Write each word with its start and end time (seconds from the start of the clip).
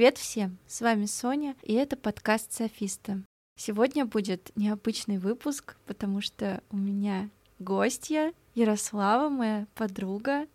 Привет 0.00 0.16
всем! 0.16 0.56
С 0.66 0.80
вами 0.80 1.04
Соня, 1.04 1.54
и 1.62 1.74
это 1.74 1.94
подкаст 1.94 2.54
Софиста. 2.54 3.22
Сегодня 3.56 4.06
будет 4.06 4.50
необычный 4.56 5.18
выпуск, 5.18 5.76
потому 5.84 6.22
что 6.22 6.62
у 6.70 6.78
меня 6.78 7.28
гостья 7.58 8.32
Ярослава, 8.54 9.28
моя 9.28 9.66
подруга. 9.74 10.46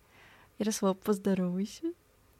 Ярослав, 0.57 0.97
поздоровайся. 0.97 1.93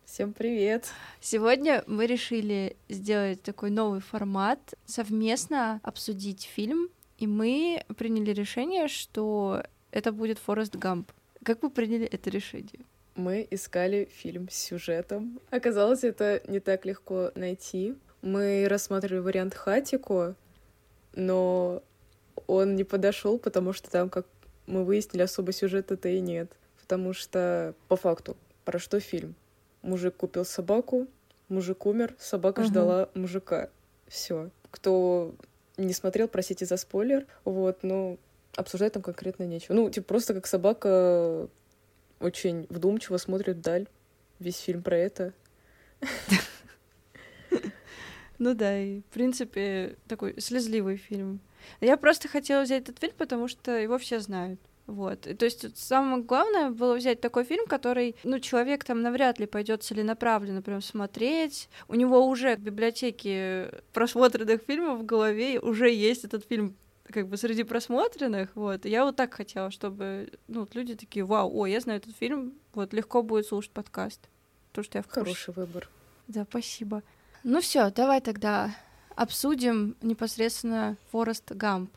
Всем 0.05 0.33
привет! 0.33 0.87
Сегодня 1.21 1.83
мы 1.85 2.07
решили 2.07 2.75
сделать 2.89 3.43
такой 3.43 3.69
новый 3.69 3.99
формат, 3.99 4.73
совместно 4.87 5.81
обсудить 5.83 6.49
фильм, 6.51 6.89
и 7.19 7.27
мы 7.27 7.85
приняли 7.97 8.31
решение, 8.31 8.87
что 8.87 9.61
это 9.91 10.11
будет 10.11 10.39
Форест 10.39 10.75
Гамп. 10.75 11.11
Как 11.43 11.61
вы 11.61 11.69
приняли 11.69 12.07
это 12.07 12.31
решение? 12.31 12.83
Мы 13.15 13.47
искали 13.49 14.09
фильм 14.11 14.49
с 14.49 14.55
сюжетом. 14.55 15.39
Оказалось, 15.49 16.03
это 16.03 16.41
не 16.47 16.59
так 16.59 16.85
легко 16.85 17.31
найти. 17.35 17.95
Мы 18.21 18.67
рассматривали 18.67 19.19
вариант 19.19 19.55
Хатико, 19.55 20.35
но 21.13 21.81
он 22.47 22.75
не 22.75 22.83
подошел, 22.83 23.39
потому 23.39 23.71
что 23.71 23.89
там, 23.89 24.09
как 24.09 24.25
мы 24.67 24.83
выяснили, 24.83 25.23
особо 25.23 25.51
сюжета-то 25.51 26.09
и 26.09 26.19
нет. 26.19 26.51
Потому 26.81 27.13
что, 27.13 27.73
по 27.87 27.95
факту, 27.95 28.35
про 28.65 28.79
что 28.79 28.99
фильм? 28.99 29.35
Мужик 29.81 30.17
купил 30.17 30.45
собаку, 30.45 31.07
мужик 31.47 31.85
умер, 31.85 32.15
собака 32.19 32.61
угу. 32.61 32.67
ждала 32.67 33.09
мужика. 33.13 33.69
Все. 34.07 34.49
Кто 34.71 35.33
не 35.77 35.93
смотрел, 35.93 36.27
простите 36.27 36.65
за 36.65 36.77
спойлер. 36.77 37.25
Вот, 37.43 37.83
но 37.83 38.17
обсуждать 38.55 38.93
там 38.93 39.03
конкретно 39.03 39.43
нечего. 39.43 39.73
Ну, 39.73 39.89
типа, 39.89 40.07
просто 40.07 40.33
как 40.33 40.47
собака 40.47 41.47
очень 42.19 42.67
вдумчиво 42.69 43.17
смотрит 43.17 43.57
вдаль. 43.57 43.87
Весь 44.39 44.59
фильм 44.59 44.83
про 44.83 44.97
это. 44.97 45.33
Ну 48.37 48.53
да, 48.53 48.77
и 48.77 48.99
в 48.99 49.05
принципе 49.05 49.95
такой 50.07 50.39
слезливый 50.41 50.97
фильм. 50.97 51.39
Я 51.79 51.95
просто 51.95 52.27
хотела 52.27 52.63
взять 52.63 52.83
этот 52.83 52.99
фильм, 52.99 53.13
потому 53.17 53.47
что 53.47 53.71
его 53.71 53.97
все 53.97 54.19
знают. 54.19 54.59
Вот. 54.87 55.25
И, 55.25 55.33
то 55.33 55.45
есть 55.45 55.77
самое 55.77 56.21
главное 56.21 56.69
было 56.69 56.95
взять 56.95 57.19
такой 57.21 57.43
фильм, 57.43 57.65
который, 57.65 58.15
ну, 58.23 58.39
человек 58.39 58.83
там 58.83 59.01
навряд 59.01 59.39
ли 59.39 59.47
пойдет 59.47 59.83
целенаправленно 59.83 60.61
прям 60.61 60.81
смотреть. 60.81 61.69
У 61.87 61.95
него 61.95 62.27
уже 62.27 62.55
в 62.55 62.59
библиотеке 62.59 63.71
просмотренных 63.93 64.61
фильмов 64.61 64.99
в 64.99 65.05
голове 65.05 65.59
уже 65.59 65.89
есть 65.89 66.23
этот 66.23 66.45
фильм 66.45 66.75
как 67.11 67.27
бы 67.27 67.37
среди 67.37 67.63
просмотренных, 67.63 68.49
вот, 68.55 68.85
я 68.85 69.05
вот 69.05 69.15
так 69.15 69.33
хотела, 69.33 69.71
чтобы, 69.71 70.31
ну, 70.47 70.61
вот 70.61 70.75
люди 70.75 70.95
такие, 70.95 71.23
вау, 71.23 71.51
о, 71.53 71.65
я 71.65 71.79
знаю 71.79 71.99
этот 71.99 72.15
фильм, 72.15 72.53
вот, 72.73 72.93
легко 72.93 73.21
будет 73.21 73.45
слушать 73.45 73.71
подкаст, 73.71 74.29
то 74.71 74.83
что 74.83 74.97
я 74.97 75.01
в 75.01 75.07
курсе. 75.07 75.19
Хороший 75.21 75.53
выбор. 75.53 75.89
Да, 76.27 76.45
спасибо. 76.49 77.03
Ну 77.43 77.61
все, 77.61 77.91
давай 77.91 78.21
тогда 78.21 78.75
обсудим 79.15 79.95
непосредственно 80.01 80.97
Форест 81.11 81.51
Гамп. 81.51 81.91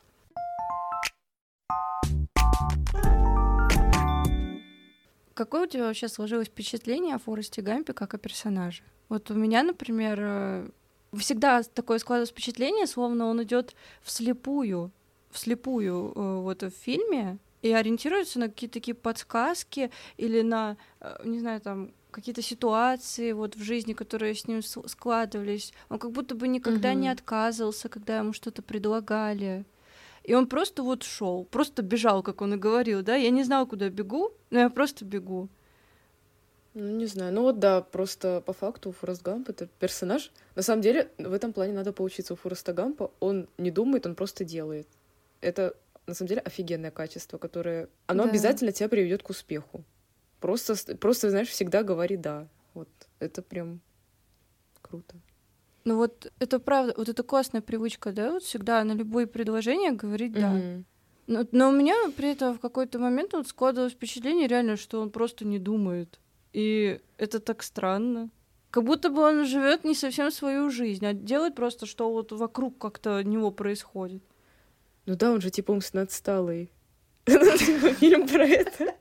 Какое 5.33 5.62
у 5.62 5.67
тебя 5.67 5.84
вообще 5.84 6.09
сложилось 6.09 6.48
впечатление 6.48 7.15
о 7.15 7.19
Форесте 7.20 7.62
Гампе 7.62 7.93
как 7.93 8.12
о 8.12 8.19
персонаже? 8.19 8.83
Вот 9.09 9.31
у 9.31 9.34
меня, 9.34 9.62
например, 9.62 10.19
э, 10.20 10.69
всегда 11.17 11.62
такое 11.62 11.98
складывалось 11.98 12.31
впечатление, 12.31 12.89
словно 12.89 13.27
он 13.27 13.43
идет 13.45 13.77
вслепую, 14.03 14.91
вслепую 15.31 16.12
э, 16.15 16.41
вот 16.41 16.62
в 16.62 16.71
фильме 16.71 17.39
и 17.62 17.73
ориентируется 17.73 18.39
на 18.39 18.48
какие-то 18.48 18.75
такие 18.75 18.95
подсказки 18.95 19.91
или 20.17 20.43
на, 20.43 20.77
э, 21.00 21.16
не 21.25 21.41
знаю, 21.41 21.61
там 21.61 21.93
какие-то 22.11 22.43
ситуации 22.43 23.33
вот 23.33 23.56
в 23.56 23.62
жизни, 23.62 23.93
которые 23.93 24.34
с 24.34 24.47
ним 24.47 24.62
складывались. 24.62 25.72
Он 25.88 25.99
как 25.99 26.12
будто 26.12 26.34
бы 26.34 26.49
никогда 26.49 26.91
угу. 26.91 26.99
не 26.99 27.09
отказывался, 27.09 27.88
когда 27.88 28.19
ему 28.19 28.33
что-то 28.33 28.62
предлагали. 28.62 29.65
И 30.25 30.34
он 30.34 30.47
просто 30.47 30.83
вот 30.83 31.05
шел, 31.05 31.44
просто 31.44 31.83
бежал, 31.83 32.22
как 32.22 32.43
он 32.43 32.55
и 32.55 32.56
говорил, 32.56 33.03
да. 33.03 33.17
Я 33.17 33.31
не 33.31 33.44
знала, 33.44 33.67
куда 33.67 33.88
бегу, 33.88 34.33
но 34.50 34.61
я 34.61 34.71
просто 34.71 35.05
бегу. 35.05 35.49
Ну, 36.75 36.97
не 36.97 37.06
знаю. 37.06 37.33
Ну 37.33 37.43
вот 37.43 37.59
да, 37.59 37.81
просто 37.81 38.43
по 38.44 38.53
факту 38.53 38.93
Форест 38.93 39.22
Гамп— 39.22 39.49
это 39.50 39.69
персонаж. 39.78 40.31
На 40.55 40.62
самом 40.62 40.83
деле, 40.83 41.11
в 41.19 41.33
этом 41.33 41.53
плане 41.53 41.72
надо 41.72 41.93
поучиться 41.93 42.34
у 42.34 42.37
Фореста 42.37 42.72
Гампа. 42.72 43.11
Он 43.21 43.49
не 43.59 43.71
думает, 43.71 44.06
он 44.06 44.15
просто 44.15 44.44
делает. 44.44 44.87
Это, 45.41 45.75
на 46.06 46.15
самом 46.15 46.28
деле, 46.28 46.41
офигенное 46.41 46.91
качество, 46.91 47.38
которое... 47.38 47.88
Оно 48.06 48.25
да. 48.25 48.31
обязательно 48.31 48.72
тебя 48.72 48.88
приведет 48.88 49.22
к 49.22 49.31
успеху. 49.31 49.84
Просто, 50.41 50.75
просто, 50.97 51.31
знаешь, 51.31 51.49
всегда 51.49 51.82
говори 51.82 52.16
«да». 52.16 52.49
Вот 52.75 52.88
это 53.19 53.43
прям 53.43 53.81
круто. 54.81 55.16
Ну 55.84 55.97
вот 55.97 56.31
это 56.38 56.59
правда, 56.59 56.94
вот 56.97 57.09
это 57.09 57.22
классная 57.22 57.62
привычка, 57.62 58.12
да, 58.12 58.32
вот 58.32 58.43
всегда 58.43 58.84
на 58.84 58.93
любые 58.93 59.26
предложения 59.26 59.93
говорить 59.93 60.32
«да». 60.32 60.53
Mm-hmm. 60.54 60.84
Но, 61.28 61.47
но 61.53 61.69
у 61.69 61.72
меня 61.72 61.94
при 62.16 62.31
этом 62.31 62.55
в 62.55 62.60
какой-то 62.60 62.99
момент 62.99 63.34
вот 63.34 63.47
складывалось 63.49 63.93
впечатление 63.93 64.49
реально, 64.49 64.76
что 64.76 65.00
он 65.00 65.10
просто 65.10 65.44
не 65.44 65.59
думает. 65.59 66.20
И 66.53 67.00
это 67.19 67.38
так 67.38 67.62
странно. 67.62 68.31
Как 68.70 68.84
будто 68.84 69.10
бы 69.10 69.22
он 69.22 69.44
живет 69.44 69.84
не 69.84 69.94
совсем 69.94 70.31
свою 70.31 70.70
жизнь, 70.70 71.05
а 71.06 71.12
делает 71.12 71.55
просто, 71.55 71.87
что 71.87 72.10
вот 72.10 72.32
вокруг 72.32 72.78
как-то 72.78 73.22
него 73.22 73.50
происходит. 73.50 74.22
Ну 75.08 75.16
да, 75.16 75.32
он 75.32 75.41
же 75.41 75.48
типа 75.50 75.70
умственно 75.70 76.02
отсталый. 76.02 76.70
Типа 77.24 77.94
фильм 77.94 78.28
про 78.28 78.46
это. 78.46 78.94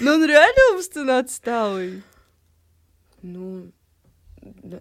Но 0.00 0.12
он 0.12 0.24
реально 0.24 0.76
умственно 0.76 1.18
отсталый. 1.18 2.04
Ну, 3.22 3.72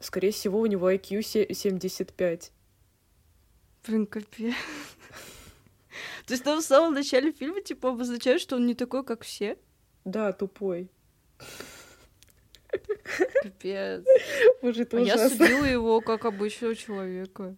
скорее 0.02 0.30
всего, 0.30 0.60
у 0.60 0.68
него 0.68 0.92
IQ 0.92 1.24
75. 1.24 2.52
Блин, 3.88 4.06
капец. 4.06 4.54
То 6.28 6.34
есть 6.34 6.44
там 6.44 6.62
в 6.62 6.64
самом 6.64 6.94
начале 6.94 7.32
фильма, 7.32 7.62
типа, 7.62 7.90
обозначает, 7.90 8.40
что 8.40 8.58
он 8.58 8.68
не 8.68 8.76
такой, 8.76 9.04
как 9.04 9.24
все? 9.24 9.58
Да, 10.06 10.34
тупой. 10.34 10.92
Капец. 13.42 14.06
Может, 14.62 14.94
а 14.94 15.00
я 15.00 15.30
судила 15.30 15.66
его 15.66 16.00
как 16.02 16.26
обычного 16.26 16.76
человека. 16.76 17.56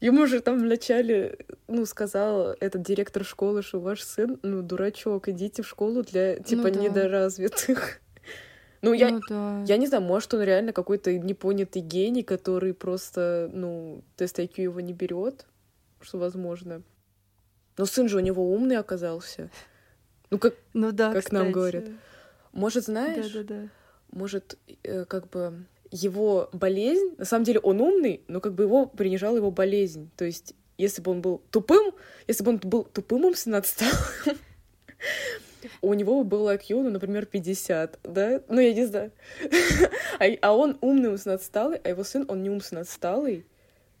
Ему 0.00 0.26
же 0.26 0.40
там 0.40 0.58
вначале, 0.58 1.38
ну, 1.70 1.86
сказал 1.86 2.54
этот 2.60 2.82
директор 2.82 3.24
школы, 3.24 3.62
что 3.62 3.80
ваш 3.80 4.02
сын, 4.02 4.38
ну, 4.42 4.62
дурачок, 4.62 5.28
идите 5.28 5.62
в 5.62 5.68
школу 5.68 6.02
для, 6.02 6.36
типа, 6.36 6.68
ну, 6.68 6.74
да. 6.74 6.80
недоразвитых. 6.80 8.00
Ну, 8.82 8.94
я, 8.94 9.10
ну, 9.10 9.20
да. 9.28 9.62
я 9.66 9.76
не 9.76 9.86
знаю, 9.86 10.02
может, 10.02 10.32
он 10.32 10.40
реально 10.40 10.72
какой-то 10.72 11.12
непонятый 11.18 11.82
гений, 11.82 12.22
который 12.22 12.72
просто, 12.72 13.50
ну, 13.52 14.02
тест 14.16 14.38
IQ 14.38 14.62
его 14.62 14.80
не 14.80 14.94
берет, 14.94 15.44
что 16.00 16.16
возможно. 16.16 16.80
Но 17.76 17.84
сын 17.84 18.08
же 18.08 18.16
у 18.16 18.20
него 18.20 18.50
умный 18.50 18.78
оказался. 18.78 19.50
Ну, 20.30 20.38
как, 20.38 20.54
ну, 20.72 20.92
да, 20.92 21.12
как 21.12 21.24
кстати. 21.24 21.34
нам 21.34 21.52
говорят. 21.52 21.84
Может, 22.52 22.84
знаешь, 22.84 23.30
да, 23.32 23.42
да, 23.42 23.54
да. 23.54 23.68
может, 24.12 24.56
э, 24.82 25.04
как 25.04 25.28
бы 25.28 25.66
его 25.90 26.48
болезнь, 26.52 27.16
на 27.18 27.24
самом 27.24 27.44
деле 27.44 27.60
он 27.60 27.80
умный, 27.80 28.22
но 28.28 28.40
как 28.40 28.54
бы 28.54 28.64
его 28.64 28.86
принижала 28.86 29.36
его 29.36 29.50
болезнь. 29.50 30.10
То 30.16 30.24
есть, 30.24 30.54
если 30.80 31.02
бы 31.02 31.10
он 31.12 31.20
был 31.20 31.42
тупым, 31.50 31.92
если 32.26 32.44
бы 32.44 32.50
он 32.50 32.58
был 32.58 32.84
тупым 32.84 33.24
умственно 33.24 33.58
отсталым, 33.58 33.94
у 35.82 35.94
него 35.94 36.24
было 36.24 36.56
IQ, 36.56 36.82
ну, 36.82 36.90
например, 36.90 37.26
50, 37.26 38.00
да? 38.02 38.42
Ну, 38.48 38.60
я 38.60 38.72
не 38.72 38.86
знаю. 38.86 39.12
а, 40.18 40.24
а 40.42 40.56
он 40.56 40.78
умный 40.80 41.10
умственно 41.10 41.34
отсталый, 41.34 41.80
а 41.84 41.88
его 41.88 42.04
сын, 42.04 42.24
он 42.28 42.42
не 42.42 42.50
умственно 42.50 42.82
отсталый. 42.82 43.46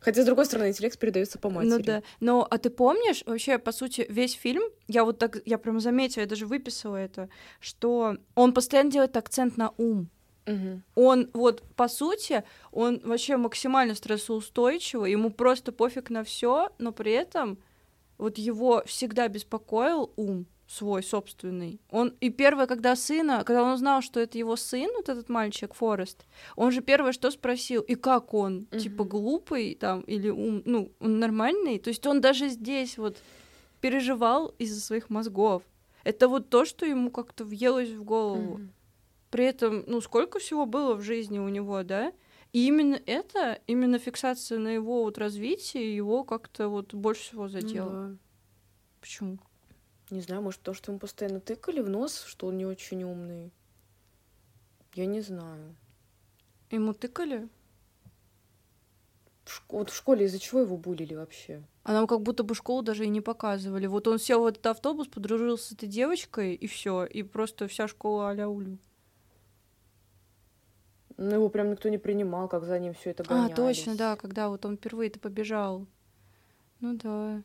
Хотя, 0.00 0.22
с 0.22 0.24
другой 0.24 0.46
стороны, 0.46 0.68
интеллект 0.68 0.98
передается 0.98 1.38
по 1.38 1.50
матери. 1.50 1.70
Ну 1.70 1.78
да. 1.78 2.02
Но, 2.20 2.46
а 2.50 2.56
ты 2.56 2.70
помнишь, 2.70 3.22
вообще, 3.26 3.58
по 3.58 3.70
сути, 3.70 4.06
весь 4.08 4.32
фильм, 4.32 4.62
я 4.88 5.04
вот 5.04 5.18
так, 5.18 5.42
я 5.44 5.58
прям 5.58 5.78
заметила, 5.78 6.22
я 6.22 6.26
даже 6.26 6.46
выписала 6.46 6.96
это, 6.96 7.28
что 7.60 8.16
он 8.34 8.54
постоянно 8.54 8.90
делает 8.90 9.16
акцент 9.18 9.58
на 9.58 9.72
ум. 9.76 10.08
Угу. 10.50 10.82
Он 10.94 11.30
вот 11.32 11.62
по 11.76 11.88
сути, 11.88 12.44
он 12.72 13.00
вообще 13.04 13.36
максимально 13.36 13.94
стрессоустойчивый, 13.94 15.10
ему 15.10 15.30
просто 15.30 15.72
пофиг 15.72 16.10
на 16.10 16.24
все, 16.24 16.70
но 16.78 16.92
при 16.92 17.12
этом 17.12 17.58
вот 18.18 18.38
его 18.38 18.82
всегда 18.86 19.28
беспокоил 19.28 20.12
ум 20.16 20.46
свой 20.70 21.02
собственный. 21.02 21.80
Он 21.90 22.14
и 22.20 22.30
первое, 22.30 22.66
когда 22.66 22.94
сына, 22.94 23.42
когда 23.44 23.64
он 23.64 23.72
узнал, 23.72 24.02
что 24.02 24.20
это 24.20 24.38
его 24.38 24.54
сын, 24.54 24.88
вот 24.94 25.08
этот 25.08 25.28
мальчик 25.28 25.74
Форест, 25.74 26.24
он 26.54 26.70
же 26.70 26.80
первое 26.80 27.12
что 27.12 27.30
спросил, 27.30 27.82
и 27.82 27.96
как 27.96 28.34
он, 28.34 28.68
mm 28.70 28.78
типа 28.78 29.04
глупый 29.04 29.74
там 29.74 30.02
или 30.02 30.28
ум, 30.28 30.62
ну 30.64 30.92
он 31.00 31.18
нормальный, 31.18 31.78
то 31.80 31.88
есть 31.88 32.06
он 32.06 32.20
даже 32.20 32.48
здесь 32.48 32.98
вот 32.98 33.18
переживал 33.80 34.54
из-за 34.58 34.80
своих 34.80 35.10
мозгов. 35.10 35.62
Это 36.04 36.28
вот 36.28 36.48
то, 36.48 36.64
что 36.64 36.86
ему 36.86 37.10
как-то 37.10 37.44
въелось 37.44 37.90
в 37.90 38.04
голову. 38.04 38.58
mm 38.58 38.68
При 39.30 39.44
этом, 39.44 39.84
ну 39.86 40.00
сколько 40.00 40.38
всего 40.38 40.66
было 40.66 40.94
в 40.94 41.02
жизни 41.02 41.38
у 41.38 41.48
него, 41.48 41.82
да? 41.82 42.12
И 42.52 42.66
именно 42.66 43.00
это, 43.06 43.60
именно 43.66 43.98
фиксация 43.98 44.58
на 44.58 44.68
его 44.68 45.04
вот 45.04 45.18
развитии 45.18 45.82
его 45.82 46.24
как-то 46.24 46.68
вот 46.68 46.94
больше 46.94 47.22
всего 47.22 47.48
задело. 47.48 47.90
Mm-hmm. 47.90 48.18
Почему? 49.00 49.38
Не 50.10 50.20
знаю, 50.20 50.42
может, 50.42 50.60
то, 50.60 50.74
что 50.74 50.90
ему 50.90 50.98
постоянно 50.98 51.38
тыкали 51.38 51.80
в 51.80 51.88
нос, 51.88 52.24
что 52.26 52.48
он 52.48 52.58
не 52.58 52.66
очень 52.66 53.04
умный. 53.04 53.52
Я 54.94 55.06
не 55.06 55.20
знаю. 55.20 55.76
Ему 56.70 56.92
тыкали? 56.92 57.48
в 59.50 59.62
вот 59.68 59.90
в 59.90 59.96
школе 59.96 60.26
из-за 60.26 60.38
чего 60.38 60.60
его 60.60 60.76
булили 60.76 61.14
вообще? 61.14 61.62
А 61.82 61.92
нам 61.92 62.06
как 62.06 62.22
будто 62.22 62.42
бы 62.42 62.54
школу 62.54 62.82
даже 62.82 63.04
и 63.04 63.08
не 63.08 63.20
показывали. 63.20 63.86
Вот 63.86 64.06
он 64.06 64.18
сел 64.18 64.42
в 64.42 64.46
этот 64.46 64.66
автобус, 64.66 65.08
подружился 65.08 65.68
с 65.68 65.72
этой 65.72 65.88
девочкой, 65.88 66.54
и 66.54 66.66
все, 66.66 67.04
и 67.04 67.22
просто 67.22 67.66
вся 67.68 67.88
школа 67.88 68.28
аля 68.28 68.48
улю. 68.48 68.78
Ну, 71.20 71.34
его 71.34 71.50
прям 71.50 71.70
никто 71.70 71.90
не 71.90 71.98
принимал, 71.98 72.48
как 72.48 72.64
за 72.64 72.78
ним 72.78 72.94
все 72.94 73.10
это 73.10 73.24
гонялись. 73.24 73.52
А, 73.52 73.56
точно, 73.56 73.94
да, 73.94 74.16
когда 74.16 74.48
вот 74.48 74.64
он 74.64 74.78
впервые-то 74.78 75.18
побежал. 75.18 75.86
Ну 76.80 76.94
да. 76.94 77.42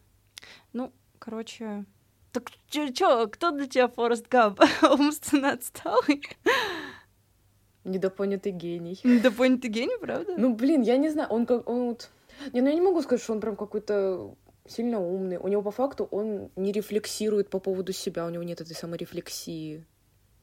Ну, 0.71 0.93
короче... 1.19 1.83
Так 2.31 2.51
чё, 2.69 2.89
чё, 2.93 3.27
кто 3.27 3.51
для 3.51 3.67
тебя 3.67 3.89
Форест 3.89 4.29
Гамп? 4.29 4.61
Умственно 4.81 5.51
отсталый? 5.51 6.23
Недопонятый 7.83 8.53
гений. 8.53 8.97
Недопонятый 9.03 9.69
гений, 9.69 9.97
правда? 9.99 10.35
Ну, 10.37 10.55
блин, 10.55 10.81
я 10.81 10.95
не 10.95 11.09
знаю, 11.09 11.27
он 11.29 11.45
как... 11.45 11.67
Он 11.69 11.89
вот... 11.89 12.09
Не, 12.53 12.61
ну 12.61 12.69
я 12.69 12.75
не 12.75 12.81
могу 12.81 13.01
сказать, 13.01 13.21
что 13.21 13.33
он 13.33 13.41
прям 13.41 13.57
какой-то 13.57 14.35
сильно 14.65 15.01
умный. 15.01 15.37
У 15.37 15.49
него 15.49 15.61
по 15.61 15.71
факту 15.71 16.07
он 16.11 16.49
не 16.55 16.71
рефлексирует 16.71 17.49
по 17.49 17.59
поводу 17.59 17.91
себя, 17.91 18.25
у 18.25 18.29
него 18.29 18.43
нет 18.43 18.61
этой 18.61 18.73
самой 18.73 18.99
рефлексии. 18.99 19.85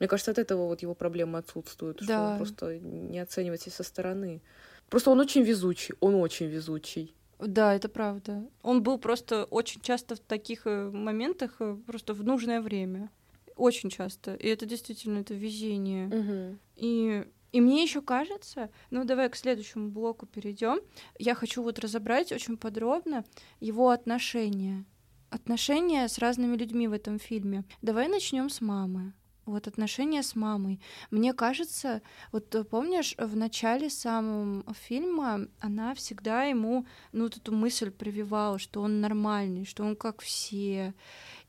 Мне 0.02 0.08
кажется, 0.08 0.32
от 0.32 0.38
этого 0.38 0.66
вот 0.66 0.82
его 0.82 0.96
проблемы 0.96 1.38
отсутствуют, 1.38 1.98
что 1.98 2.08
Да. 2.08 2.30
он 2.32 2.36
просто 2.38 2.80
не 2.80 3.20
оценивает 3.20 3.60
себя 3.60 3.70
со 3.70 3.84
стороны. 3.84 4.42
Просто 4.90 5.12
он 5.12 5.20
очень 5.20 5.42
везучий, 5.42 5.94
он 6.00 6.16
очень 6.16 6.46
везучий. 6.46 7.14
Да, 7.38 7.72
это 7.72 7.88
правда. 7.88 8.44
Он 8.62 8.82
был 8.82 8.98
просто 8.98 9.44
очень 9.44 9.80
часто 9.80 10.16
в 10.16 10.18
таких 10.18 10.66
э, 10.66 10.90
моментах, 10.90 11.54
э, 11.60 11.76
просто 11.86 12.14
в 12.14 12.24
нужное 12.24 12.60
время. 12.60 13.10
Очень 13.54 13.90
часто. 13.90 14.34
И 14.34 14.48
это 14.48 14.66
действительно 14.66 15.20
это 15.20 15.34
везение. 15.34 16.08
Мгм. 16.08 16.58
И, 16.74 17.24
и 17.52 17.60
мне 17.60 17.84
еще 17.84 18.02
кажется, 18.02 18.70
ну 18.90 19.04
давай 19.04 19.28
к 19.30 19.36
следующему 19.36 19.88
блоку 19.90 20.26
перейдем. 20.26 20.80
Я 21.20 21.36
хочу 21.36 21.62
вот 21.62 21.78
разобрать 21.78 22.32
очень 22.32 22.56
подробно 22.56 23.24
его 23.60 23.90
отношения. 23.90 24.84
Отношения 25.30 26.08
с 26.08 26.18
разными 26.18 26.56
людьми 26.56 26.88
в 26.88 26.92
этом 26.92 27.20
фильме. 27.20 27.62
Давай 27.82 28.08
начнем 28.08 28.50
с 28.50 28.60
мамы. 28.60 29.12
Вот 29.44 29.66
отношения 29.66 30.22
с 30.22 30.36
мамой. 30.36 30.80
Мне 31.10 31.32
кажется, 31.32 32.00
вот 32.30 32.54
э, 32.54 32.62
помнишь, 32.62 33.14
в 33.18 33.36
начале 33.36 33.90
самого 33.90 34.72
фильма 34.74 35.48
она 35.58 35.94
всегда 35.94 36.44
ему, 36.44 36.86
ну, 37.10 37.24
вот 37.24 37.36
эту 37.36 37.52
мысль 37.52 37.90
прививала, 37.90 38.58
что 38.58 38.82
он 38.82 39.00
нормальный, 39.00 39.64
что 39.64 39.82
он 39.82 39.96
как 39.96 40.20
все. 40.20 40.94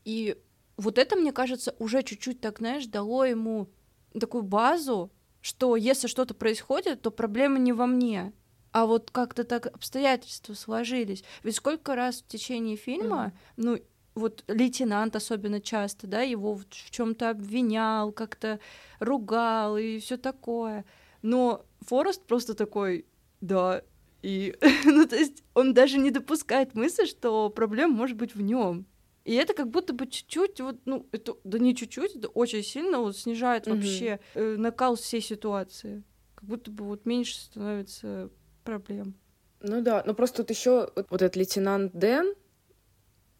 И 0.04 0.36
вот 0.76 0.98
это, 0.98 1.14
мне 1.14 1.32
кажется, 1.32 1.74
уже 1.78 2.02
чуть-чуть 2.02 2.40
так, 2.40 2.58
знаешь, 2.58 2.86
дало 2.86 3.24
ему 3.24 3.70
такую 4.18 4.42
базу, 4.42 5.12
что 5.40 5.76
если 5.76 6.08
что-то 6.08 6.34
происходит, 6.34 7.02
то 7.02 7.10
проблема 7.10 7.58
не 7.58 7.72
во 7.72 7.86
мне, 7.86 8.32
а 8.72 8.86
вот 8.86 9.10
как-то 9.12 9.44
так 9.44 9.66
обстоятельства 9.66 10.54
сложились. 10.54 11.22
Ведь 11.44 11.56
сколько 11.56 11.94
раз 11.94 12.22
в 12.22 12.26
течение 12.26 12.76
фильма, 12.76 13.32
ну, 13.56 13.78
вот 14.14 14.44
лейтенант 14.48 15.16
особенно 15.16 15.60
часто, 15.60 16.06
да, 16.06 16.22
его 16.22 16.54
в 16.54 16.64
чем-то 16.68 17.30
обвинял, 17.30 18.12
как-то 18.12 18.60
ругал 19.00 19.76
и 19.76 19.98
все 19.98 20.16
такое. 20.16 20.84
Но 21.22 21.64
Форест 21.80 22.22
просто 22.26 22.54
такой, 22.54 23.06
да, 23.40 23.82
и, 24.22 24.56
ну, 24.84 25.06
то 25.06 25.16
есть 25.16 25.42
он 25.54 25.74
даже 25.74 25.98
не 25.98 26.10
допускает 26.10 26.74
мысли, 26.74 27.06
что 27.06 27.50
проблема 27.50 27.94
может 27.94 28.16
быть 28.16 28.34
в 28.34 28.40
нем. 28.40 28.86
И 29.24 29.34
это 29.34 29.54
как 29.54 29.70
будто 29.70 29.94
бы 29.94 30.06
чуть-чуть, 30.06 30.60
вот, 30.60 30.80
ну, 30.84 31.06
это, 31.12 31.34
да 31.44 31.58
не 31.58 31.74
чуть-чуть, 31.74 32.16
это 32.16 32.28
очень 32.28 32.62
сильно 32.62 32.98
вот 33.00 33.16
снижает 33.16 33.66
Мгм. 33.66 33.76
вообще 33.76 34.20
э, 34.34 34.56
накал 34.58 34.96
всей 34.96 35.22
ситуации. 35.22 36.02
Как 36.34 36.44
будто 36.44 36.70
бы 36.70 36.84
вот 36.84 37.06
меньше 37.06 37.36
становится 37.36 38.30
проблем. 38.64 39.14
Ну 39.60 39.80
да, 39.80 40.02
но 40.06 40.12
просто 40.14 40.38
тут 40.38 40.50
еще 40.50 40.90
вот, 40.94 41.06
вот 41.08 41.22
этот 41.22 41.36
лейтенант 41.36 41.92
Дэн, 41.94 42.34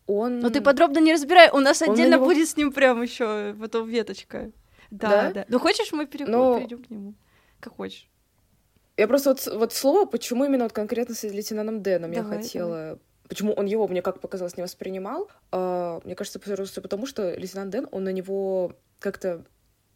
он... 0.06 0.40
Но 0.40 0.50
ты 0.50 0.60
подробно 0.60 0.98
не 0.98 1.12
разбирай, 1.12 1.50
у 1.50 1.58
нас 1.60 1.82
Он 1.82 1.90
отдельно 1.90 2.14
него- 2.16 2.24
будет 2.26 2.48
с 2.48 2.56
ним 2.56 2.72
прям 2.72 3.02
еще 3.02 3.54
потом 3.60 3.88
веточка. 3.88 4.50
Да, 4.90 5.08
Да? 5.08 5.30
да. 5.32 5.44
Ну 5.48 5.58
хочешь, 5.58 5.92
мы 5.92 6.06
пере- 6.06 6.26
Но- 6.26 6.56
перейдем 6.58 6.82
к 6.84 6.90
нему? 6.90 7.14
Как 7.60 7.74
хочешь. 7.76 8.08
Я 8.96 9.08
просто 9.08 9.30
вот, 9.30 9.46
вот 9.46 9.72
слово, 9.72 10.04
почему 10.06 10.44
именно 10.44 10.64
вот 10.64 10.72
конкретно 10.72 11.14
с 11.14 11.22
лейтенантом 11.24 11.82
Дэном 11.82 12.12
я 12.12 12.22
Давай, 12.22 12.38
хотела... 12.38 12.98
Почему 13.28 13.54
он 13.54 13.64
его, 13.64 13.88
мне 13.88 14.02
как 14.02 14.20
показалось, 14.20 14.56
не 14.58 14.62
воспринимал? 14.62 15.30
А, 15.50 15.98
мне 16.04 16.14
кажется, 16.14 16.38
просто 16.38 16.82
потому, 16.82 17.06
что 17.06 17.34
лейтенант 17.34 17.70
Дэн, 17.70 17.88
он 17.90 18.04
на 18.04 18.10
него 18.12 18.74
как-то 19.00 19.44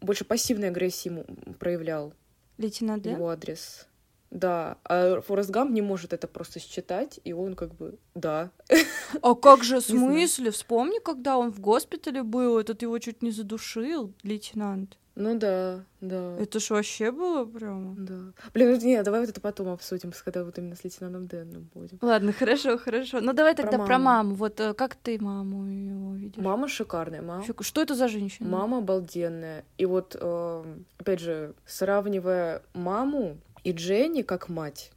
больше 0.01 0.25
пассивной 0.25 0.69
агрессии 0.69 1.23
проявлял 1.59 2.13
Лейтенант 2.57 3.03
Дэн? 3.03 3.13
его 3.15 3.29
адрес. 3.29 3.87
Да, 4.31 4.77
а 4.83 5.21
Форест 5.21 5.49
Гамп 5.49 5.71
не 5.71 5.81
может 5.81 6.13
это 6.13 6.27
просто 6.27 6.59
считать, 6.59 7.19
и 7.23 7.33
он 7.33 7.55
как 7.55 7.73
бы, 7.75 7.97
да. 8.15 8.51
А 9.21 9.33
как 9.33 9.63
же, 9.63 9.77
в 9.77 9.81
смысле? 9.81 10.51
Вспомни, 10.51 10.99
когда 10.99 11.37
он 11.37 11.51
в 11.51 11.59
госпитале 11.59 12.21
был, 12.21 12.59
этот 12.59 12.81
его 12.83 12.99
чуть 12.99 13.23
не 13.23 13.31
задушил, 13.31 14.13
лейтенант. 14.23 14.97
Ну 15.19 15.37
да, 15.37 15.83
да. 15.99 16.37
Это 16.39 16.61
ж 16.61 16.69
вообще 16.69 17.11
было 17.11 17.43
прямо... 17.43 17.93
Да. 17.97 18.31
Блин, 18.53 18.79
не, 18.79 19.03
давай 19.03 19.19
вот 19.19 19.29
это 19.29 19.41
потом 19.41 19.67
обсудим, 19.67 20.13
когда 20.23 20.45
вот 20.45 20.57
именно 20.57 20.77
с 20.77 20.83
лейтенантом 20.85 21.27
Дэном 21.27 21.69
будем. 21.73 21.97
Ладно, 22.01 22.31
хорошо, 22.31 22.77
хорошо. 22.77 23.19
Ну 23.19 23.33
давай 23.33 23.53
Про 23.53 23.63
тогда 23.63 23.77
про 23.79 23.97
маму. 23.97 24.05
маму. 24.05 24.35
Вот 24.35 24.61
э, 24.61 24.73
как 24.73 24.95
ты 24.95 25.21
маму 25.21 25.65
его 25.65 26.15
видишь? 26.15 26.41
Мама 26.41 26.69
шикарная, 26.69 27.21
мама. 27.21 27.43
Что 27.59 27.81
это 27.81 27.95
за 27.95 28.07
женщина? 28.07 28.47
Мама 28.47 28.77
обалденная. 28.77 29.65
И 29.77 29.85
вот, 29.85 30.15
эм, 30.17 30.85
опять 30.97 31.19
же, 31.19 31.53
сравнивая 31.65 32.61
маму 32.73 33.39
и 33.63 33.71
Дженни 33.71 34.21
как 34.21 34.49
мать, 34.49 34.91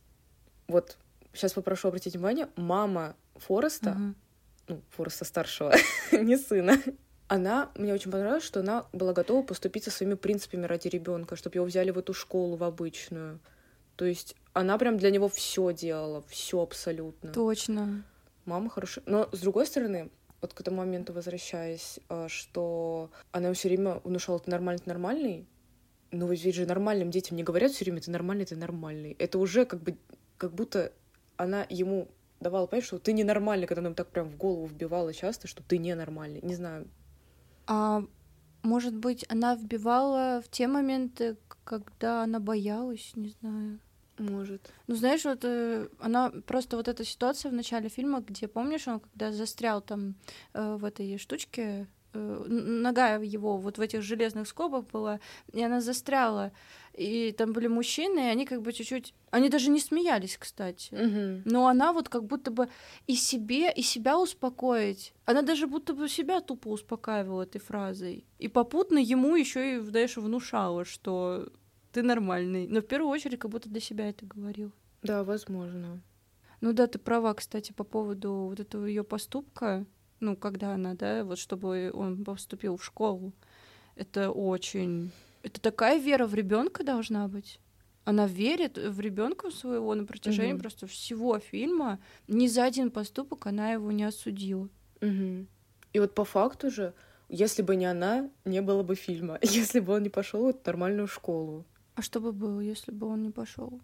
вот 0.68 0.96
сейчас 1.32 1.52
попрошу 1.52 1.88
обратить 1.88 2.14
внимание, 2.14 2.48
мама 2.56 3.16
Фореста, 3.36 3.90
Ага. 3.90 4.14
ну, 4.68 4.82
Фореста 4.90 5.24
старшего, 5.24 5.74
не 6.12 6.36
сына, 6.36 6.78
она, 7.28 7.70
мне 7.76 7.94
очень 7.94 8.10
понравилось, 8.10 8.44
что 8.44 8.60
она 8.60 8.86
была 8.92 9.12
готова 9.12 9.42
поступить 9.42 9.84
со 9.84 9.90
своими 9.90 10.14
принципами 10.14 10.66
ради 10.66 10.88
ребенка, 10.88 11.34
чтобы 11.34 11.56
его 11.56 11.64
взяли 11.64 11.90
в 11.90 11.98
эту 11.98 12.12
школу, 12.12 12.56
в 12.56 12.64
обычную. 12.64 13.40
То 13.96 14.04
есть 14.04 14.36
она 14.52 14.76
прям 14.78 14.98
для 14.98 15.10
него 15.10 15.28
все 15.28 15.72
делала, 15.72 16.22
все 16.28 16.60
абсолютно. 16.60 17.32
Точно. 17.32 18.04
Мама 18.44 18.68
хорошая. 18.68 19.04
Но 19.06 19.28
с 19.32 19.40
другой 19.40 19.66
стороны, 19.66 20.10
вот 20.42 20.52
к 20.52 20.60
этому 20.60 20.78
моменту 20.78 21.12
возвращаясь, 21.12 22.00
а, 22.08 22.28
что 22.28 23.10
она 23.30 23.52
все 23.54 23.68
время 23.68 24.00
внушала, 24.04 24.38
ты 24.40 24.50
нормальный, 24.50 24.80
ты 24.82 24.88
нормальный. 24.88 25.46
Но 26.12 26.28
ведь 26.28 26.54
же 26.54 26.66
нормальным 26.66 27.10
детям 27.10 27.36
не 27.36 27.42
говорят 27.42 27.72
все 27.72 27.84
время, 27.84 28.00
ты 28.00 28.10
нормальный, 28.10 28.44
ты 28.44 28.54
нормальный. 28.54 29.16
Это 29.18 29.38
уже 29.38 29.64
как 29.64 29.82
бы, 29.82 29.96
как 30.36 30.52
будто 30.52 30.92
она 31.36 31.66
ему 31.70 32.08
давала 32.38 32.66
понять, 32.66 32.84
что 32.84 32.98
ты 32.98 33.12
ненормальный, 33.12 33.66
когда 33.66 33.80
она 33.80 33.88
ему 33.88 33.96
так 33.96 34.08
прям 34.08 34.28
в 34.28 34.36
голову 34.36 34.66
вбивала 34.66 35.14
часто, 35.14 35.48
что 35.48 35.62
ты 35.62 35.78
ненормальный. 35.78 36.40
Не 36.42 36.54
знаю. 36.54 36.86
А 37.66 38.04
может 38.62 38.94
быть, 38.94 39.24
она 39.28 39.54
вбивала 39.54 40.42
в 40.44 40.50
те 40.50 40.66
моменты, 40.66 41.36
когда 41.64 42.22
она 42.22 42.40
боялась, 42.40 43.12
не 43.14 43.30
знаю. 43.40 43.80
Может. 44.18 44.70
Ну, 44.86 44.94
знаешь, 44.94 45.24
вот 45.24 45.40
э, 45.44 45.88
она 45.98 46.30
просто 46.46 46.76
вот 46.76 46.86
эта 46.86 47.04
ситуация 47.04 47.50
в 47.50 47.54
начале 47.54 47.88
фильма, 47.88 48.20
где, 48.20 48.46
помнишь, 48.46 48.86
он 48.86 49.00
когда 49.00 49.32
застрял 49.32 49.80
там 49.80 50.14
э, 50.52 50.76
в 50.76 50.84
этой 50.84 51.16
штучке, 51.16 51.88
нога 52.14 53.16
его 53.16 53.56
вот 53.56 53.78
в 53.78 53.80
этих 53.80 54.02
железных 54.02 54.48
скобах 54.48 54.86
была, 54.86 55.20
и 55.52 55.62
она 55.62 55.80
застряла, 55.80 56.52
и 56.92 57.32
там 57.32 57.52
были 57.52 57.68
мужчины, 57.68 58.18
и 58.18 58.30
они 58.30 58.44
как 58.44 58.60
бы 58.62 58.72
чуть-чуть, 58.72 59.14
они 59.30 59.48
даже 59.48 59.70
не 59.70 59.80
смеялись, 59.80 60.36
кстати. 60.36 60.94
Мгм. 60.94 61.42
Но 61.44 61.66
она 61.66 61.92
вот 61.92 62.08
как 62.08 62.24
будто 62.24 62.50
бы 62.50 62.68
и 63.06 63.14
себе, 63.14 63.72
и 63.72 63.82
себя 63.82 64.18
успокоить. 64.18 65.14
Она 65.24 65.42
даже 65.42 65.66
будто 65.66 65.94
бы 65.94 66.08
себя 66.08 66.40
тупо 66.40 66.68
успокаивала 66.68 67.42
этой 67.42 67.60
фразой. 67.60 68.24
И 68.38 68.48
попутно 68.48 68.98
ему 68.98 69.36
еще 69.36 69.76
и, 69.76 69.80
знаешь, 69.80 70.16
внушала, 70.16 70.84
что 70.84 71.48
ты 71.92 72.02
нормальный. 72.02 72.66
Но 72.66 72.80
в 72.80 72.86
первую 72.86 73.10
очередь 73.10 73.38
как 73.38 73.50
будто 73.50 73.68
для 73.68 73.80
себя 73.80 74.08
это 74.08 74.26
говорил. 74.26 74.72
Да, 75.02 75.24
возможно. 75.24 76.02
Ну 76.60 76.72
да, 76.72 76.86
ты 76.86 76.98
права, 76.98 77.34
кстати, 77.34 77.72
по 77.72 77.84
поводу 77.84 78.32
вот 78.50 78.60
этого 78.60 78.86
ее 78.86 79.02
поступка. 79.02 79.84
Ну, 80.22 80.36
когда 80.36 80.74
она, 80.74 80.94
да, 80.94 81.24
вот 81.24 81.36
чтобы 81.36 81.90
он 81.92 82.24
поступил 82.24 82.76
в 82.76 82.84
школу. 82.84 83.32
Это 83.96 84.30
очень... 84.30 85.10
Это 85.42 85.60
такая 85.60 85.98
вера 85.98 86.26
в 86.26 86.34
ребенка 86.34 86.84
должна 86.84 87.26
быть. 87.26 87.58
Она 88.04 88.28
верит 88.28 88.78
в 88.78 89.00
ребенка 89.00 89.50
своего 89.50 89.96
на 89.96 90.04
протяжении 90.04 90.52
Мгм. 90.52 90.60
просто 90.60 90.86
всего 90.86 91.40
фильма. 91.40 91.98
Ни 92.28 92.46
за 92.46 92.62
один 92.62 92.92
поступок 92.92 93.46
она 93.46 93.72
его 93.72 93.90
не 93.90 94.04
осудила. 94.04 94.68
Мгм. 95.00 95.48
И 95.92 95.98
вот 95.98 96.14
по 96.14 96.24
факту 96.24 96.70
же, 96.70 96.94
если 97.28 97.62
бы 97.62 97.74
не 97.74 97.86
она, 97.86 98.30
не 98.44 98.62
было 98.62 98.84
бы 98.84 98.94
фильма. 98.94 99.40
Если 99.42 99.80
бы 99.80 99.94
он 99.94 100.04
не 100.04 100.08
пошел 100.08 100.44
в 100.44 100.48
эту 100.50 100.60
нормальную 100.66 101.08
школу. 101.08 101.64
А 101.96 102.02
что 102.02 102.20
бы 102.20 102.30
было, 102.30 102.60
если 102.60 102.92
бы 102.92 103.08
он 103.08 103.22
не 103.22 103.30
пошел? 103.30 103.80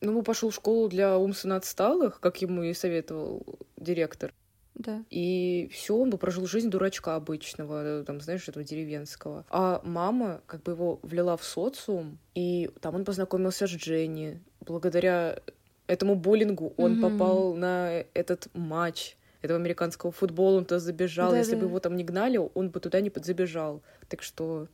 Ну, 0.00 0.18
он 0.18 0.24
пошел 0.24 0.48
в 0.48 0.54
школу 0.54 0.88
для 0.88 1.18
умственно 1.18 1.56
отсталых, 1.56 2.20
как 2.20 2.40
ему 2.42 2.62
и 2.62 2.72
советовал 2.72 3.58
директор. 3.76 4.32
Да. 4.74 5.04
И 5.10 5.68
все, 5.72 5.96
он 5.96 6.10
бы 6.10 6.18
прожил 6.18 6.46
жизнь 6.46 6.68
дурачка 6.70 7.14
обычного, 7.14 8.02
там, 8.04 8.20
знаешь, 8.20 8.48
этого 8.48 8.64
деревенского. 8.64 9.44
А 9.50 9.80
мама 9.84 10.40
как 10.46 10.62
бы 10.64 10.72
его 10.72 10.98
влила 11.02 11.36
в 11.36 11.44
социум, 11.44 12.18
и 12.34 12.70
там 12.80 12.94
он 12.96 13.04
познакомился 13.04 13.66
с 13.66 13.70
Дженни. 13.70 14.40
Благодаря 14.60 15.38
этому 15.86 16.16
буллингу, 16.16 16.74
он 16.76 16.92
Мгм. 16.92 17.00
попал 17.00 17.54
на 17.54 18.04
этот 18.14 18.48
матч 18.54 19.16
этого 19.42 19.58
американского 19.60 20.10
футбола, 20.10 20.56
он 20.58 20.64
туда 20.64 20.78
забежал. 20.80 21.34
Если 21.34 21.54
бы 21.54 21.60
Да-да. 21.60 21.68
его 21.68 21.80
там 21.80 21.96
не 21.96 22.04
гнали, 22.04 22.38
он 22.54 22.70
бы 22.70 22.80
туда 22.80 23.00
не 23.00 23.10
подзабежал. 23.10 23.82
Так 24.08 24.22
что, 24.22 24.66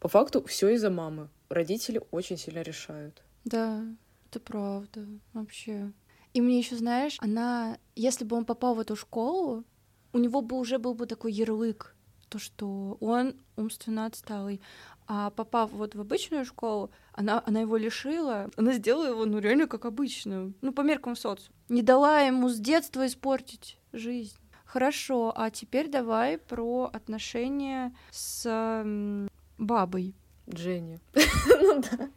по 0.00 0.08
факту, 0.08 0.44
все 0.44 0.68
из-за 0.70 0.90
мамы. 0.90 1.28
Родители 1.48 2.02
очень 2.10 2.36
сильно 2.36 2.60
решают. 2.62 3.22
Да, 3.44 3.84
это 4.28 4.40
правда, 4.40 5.06
вообще. 5.32 5.92
И 6.36 6.40
мне 6.42 6.58
еще, 6.58 6.76
знаешь, 6.76 7.16
она, 7.20 7.78
если 7.94 8.26
бы 8.26 8.36
он 8.36 8.44
попал 8.44 8.74
в 8.74 8.80
эту 8.80 8.94
школу, 8.94 9.64
у 10.12 10.18
него 10.18 10.42
бы 10.42 10.58
уже 10.58 10.78
был 10.78 10.92
бы 10.92 11.06
такой 11.06 11.32
ярлык, 11.32 11.96
то, 12.28 12.38
что 12.38 12.98
он 13.00 13.36
умственно 13.56 14.04
отсталый. 14.04 14.60
А 15.06 15.30
попав 15.30 15.72
вот 15.72 15.94
в 15.94 16.00
обычную 16.02 16.44
школу, 16.44 16.90
она, 17.14 17.42
она 17.46 17.62
его 17.62 17.78
лишила, 17.78 18.50
она 18.58 18.74
сделала 18.74 19.06
его, 19.06 19.24
ну, 19.24 19.38
реально 19.38 19.66
как 19.66 19.86
обычную, 19.86 20.52
ну, 20.60 20.72
по 20.74 20.82
меркам 20.82 21.16
социума. 21.16 21.56
Не 21.70 21.80
дала 21.80 22.20
ему 22.20 22.50
с 22.50 22.58
детства 22.58 23.06
испортить 23.06 23.78
жизнь. 23.94 24.36
Хорошо, 24.66 25.32
а 25.34 25.48
теперь 25.50 25.88
давай 25.88 26.36
про 26.36 26.90
отношения 26.92 27.96
с 28.10 28.84
бабой. 29.56 30.14
Дженни. 30.50 31.00
Ну 31.48 31.82
да. 31.82 32.10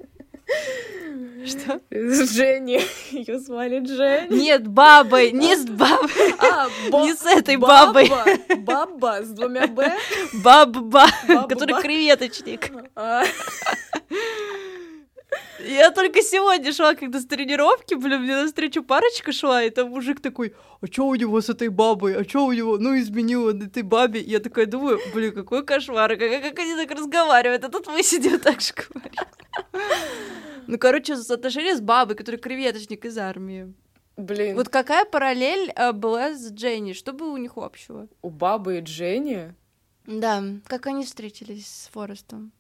Что? 1.46 1.80
Дженни. 1.94 2.82
Ее 3.12 3.40
звали 3.40 3.80
Дженни. 3.80 4.36
Нет, 4.36 4.68
бабой, 4.68 5.32
не 5.32 5.56
с 5.56 5.66
бабой. 5.66 6.34
А, 6.40 6.68
бо- 6.90 7.04
Не 7.04 7.14
с 7.14 7.26
этой 7.26 7.58
бабой. 7.58 8.12
Баба. 8.60 9.20
С 9.24 9.30
двумя 9.30 9.68
Б. 9.68 9.94
Баба, 10.44 10.80
Баба. 10.82 11.48
который 11.48 11.82
креветочник. 11.82 12.72
А, 12.96 13.24
Я 15.68 15.92
только 15.92 16.22
сегодня 16.22 16.72
шла, 16.72 16.96
когда 16.96 17.20
с 17.20 17.26
тренировки, 17.26 17.96
блин, 17.96 18.22
мне 18.22 18.36
навстречу 18.36 18.84
парочка 18.84 19.32
шла, 19.32 19.64
и 19.64 19.70
там 19.70 19.90
мужик 19.90 20.22
такой, 20.22 20.54
а 20.82 20.88
чё 20.88 21.06
у 21.06 21.16
него 21.16 21.42
с 21.42 21.50
этой 21.50 21.68
бабой, 21.70 22.16
а 22.16 22.24
чё 22.24 22.46
у 22.46 22.52
него, 22.54 22.78
ну, 22.78 22.98
изменил 22.98 23.46
он 23.46 23.62
этой 23.64 23.84
бабе. 23.84 24.22
Я 24.22 24.40
такая 24.40 24.66
думаю, 24.66 25.00
блин, 25.14 25.34
какой 25.34 25.66
кошмар, 25.66 26.16
как, 26.18 26.42
как 26.42 26.60
они 26.60 26.76
так 26.76 26.92
разговаривают, 26.92 27.64
а 27.64 27.70
тут 27.70 27.88
мы 27.88 28.04
сидим 28.04 28.40
так 28.44 28.62
же 28.62 28.74
говорим. 28.74 29.12
Ну, 30.68 30.78
короче, 30.78 31.14
отношения 31.14 31.76
с 31.76 31.82
бабой, 31.82 32.16
который 32.16 32.40
креветочник 32.40 33.06
из 33.06 33.18
армии. 33.18 33.74
Блин, 34.18 34.56
Вот 34.56 34.70
какая 34.70 35.06
параллель 35.06 35.72
э, 35.76 35.94
была 35.94 36.34
с 36.34 36.52
Дженни? 36.52 36.94
Что 36.94 37.14
было 37.14 37.32
у 37.32 37.38
них 37.38 37.58
общего? 37.58 38.08
у 38.22 38.30
бабы 38.30 38.78
и 38.78 38.82
Дженни... 38.82 39.56
Да, 40.06 40.44
как 40.66 40.88
они 40.88 41.06
встретились 41.06 41.68
с 41.68 41.90
Форестом? 41.94 42.52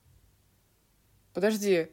Подожди. 1.34 1.88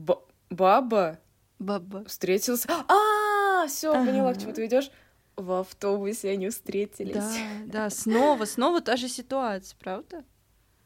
Ба- 0.00 0.22
Баба 0.48 1.18
Баба. 1.58 2.04
встретился... 2.06 2.68
А, 2.88 3.66
все, 3.66 3.92
поняла, 3.92 4.32
к 4.34 4.40
чему 4.40 4.52
ты 4.54 4.62
ведешь. 4.62 4.90
В 5.36 5.52
автобусе 5.60 6.30
они 6.30 6.48
встретились. 6.48 7.14
Да, 7.14 7.32
да, 7.66 7.90
снова, 7.90 8.46
снова 8.46 8.80
та 8.80 8.96
же 8.96 9.08
ситуация, 9.08 9.76
правда? 9.78 10.24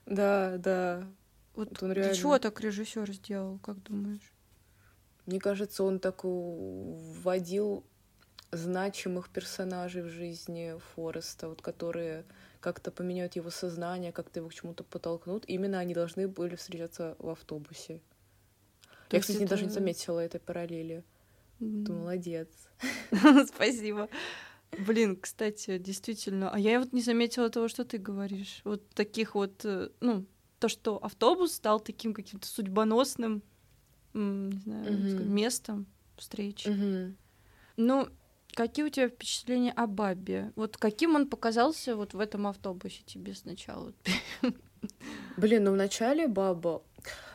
Да, 0.06 0.56
да. 0.58 1.06
Вот 1.54 1.68
Вот 1.70 1.82
он 1.82 1.92
для 1.92 2.02
реально- 2.02 2.16
чего 2.16 2.38
так 2.38 2.60
режиссер 2.60 3.12
сделал, 3.12 3.58
как 3.60 3.82
думаешь? 3.84 4.32
Мне 5.26 5.38
кажется, 5.40 5.84
он 5.84 5.98
так 6.00 6.24
вводил 6.24 7.84
значимых 8.50 9.28
персонажей 9.28 10.02
в 10.02 10.08
жизни 10.08 10.74
Фореста, 10.94 11.48
вот 11.48 11.62
которые 11.62 12.24
как-то 12.60 12.90
поменяют 12.90 13.36
его 13.36 13.50
сознание, 13.50 14.12
как-то 14.12 14.40
его 14.40 14.48
к 14.48 14.54
чему-то 14.54 14.84
подтолкнут. 14.84 15.44
Именно 15.46 15.78
они 15.78 15.94
должны 15.94 16.28
были 16.28 16.56
встречаться 16.56 17.16
в 17.18 17.28
автобусе. 17.28 18.00
То 19.08 19.16
Я, 19.16 19.20
кстати, 19.20 19.38
это- 19.38 19.50
даже 19.50 19.64
не 19.64 19.70
заметила 19.70 20.20
этой 20.20 20.40
параллели. 20.40 21.04
М. 21.60 21.84
Ты 21.84 21.92
молодец. 21.92 22.48
Спасибо. 23.54 24.08
Блин, 24.86 25.16
кстати, 25.16 25.78
действительно, 25.78 26.50
а 26.50 26.58
я 26.58 26.80
вот 26.80 26.92
не 26.92 27.00
заметила 27.02 27.48
того, 27.48 27.68
что 27.68 27.84
ты 27.84 27.98
говоришь. 27.98 28.60
Вот 28.64 28.88
таких 28.90 29.34
вот, 29.36 29.64
э, 29.64 29.90
ну, 30.00 30.24
то, 30.58 30.68
что 30.68 30.96
автобус 31.04 31.52
стал 31.52 31.78
таким 31.80 32.12
каким-то 32.12 32.46
судьбоносным, 32.48 33.42
не 34.14 34.58
знаю, 34.58 34.92
Мгм. 34.92 35.08
сказать, 35.10 35.26
местом 35.28 35.86
встречи. 36.16 36.68
Мгм. 36.68 37.16
Ну, 37.76 38.08
какие 38.54 38.84
у 38.84 38.88
тебя 38.88 39.08
впечатления 39.08 39.72
о 39.72 39.86
Бабе? 39.86 40.52
Вот 40.56 40.76
каким 40.76 41.14
он 41.14 41.28
показался 41.28 41.94
вот 41.96 42.14
в 42.14 42.18
этом 42.20 42.46
автобусе 42.46 43.02
тебе 43.04 43.34
сначала? 43.34 43.92
Блин, 45.36 45.64
ну 45.64 45.72
вначале 45.72 46.26
баба... 46.28 46.82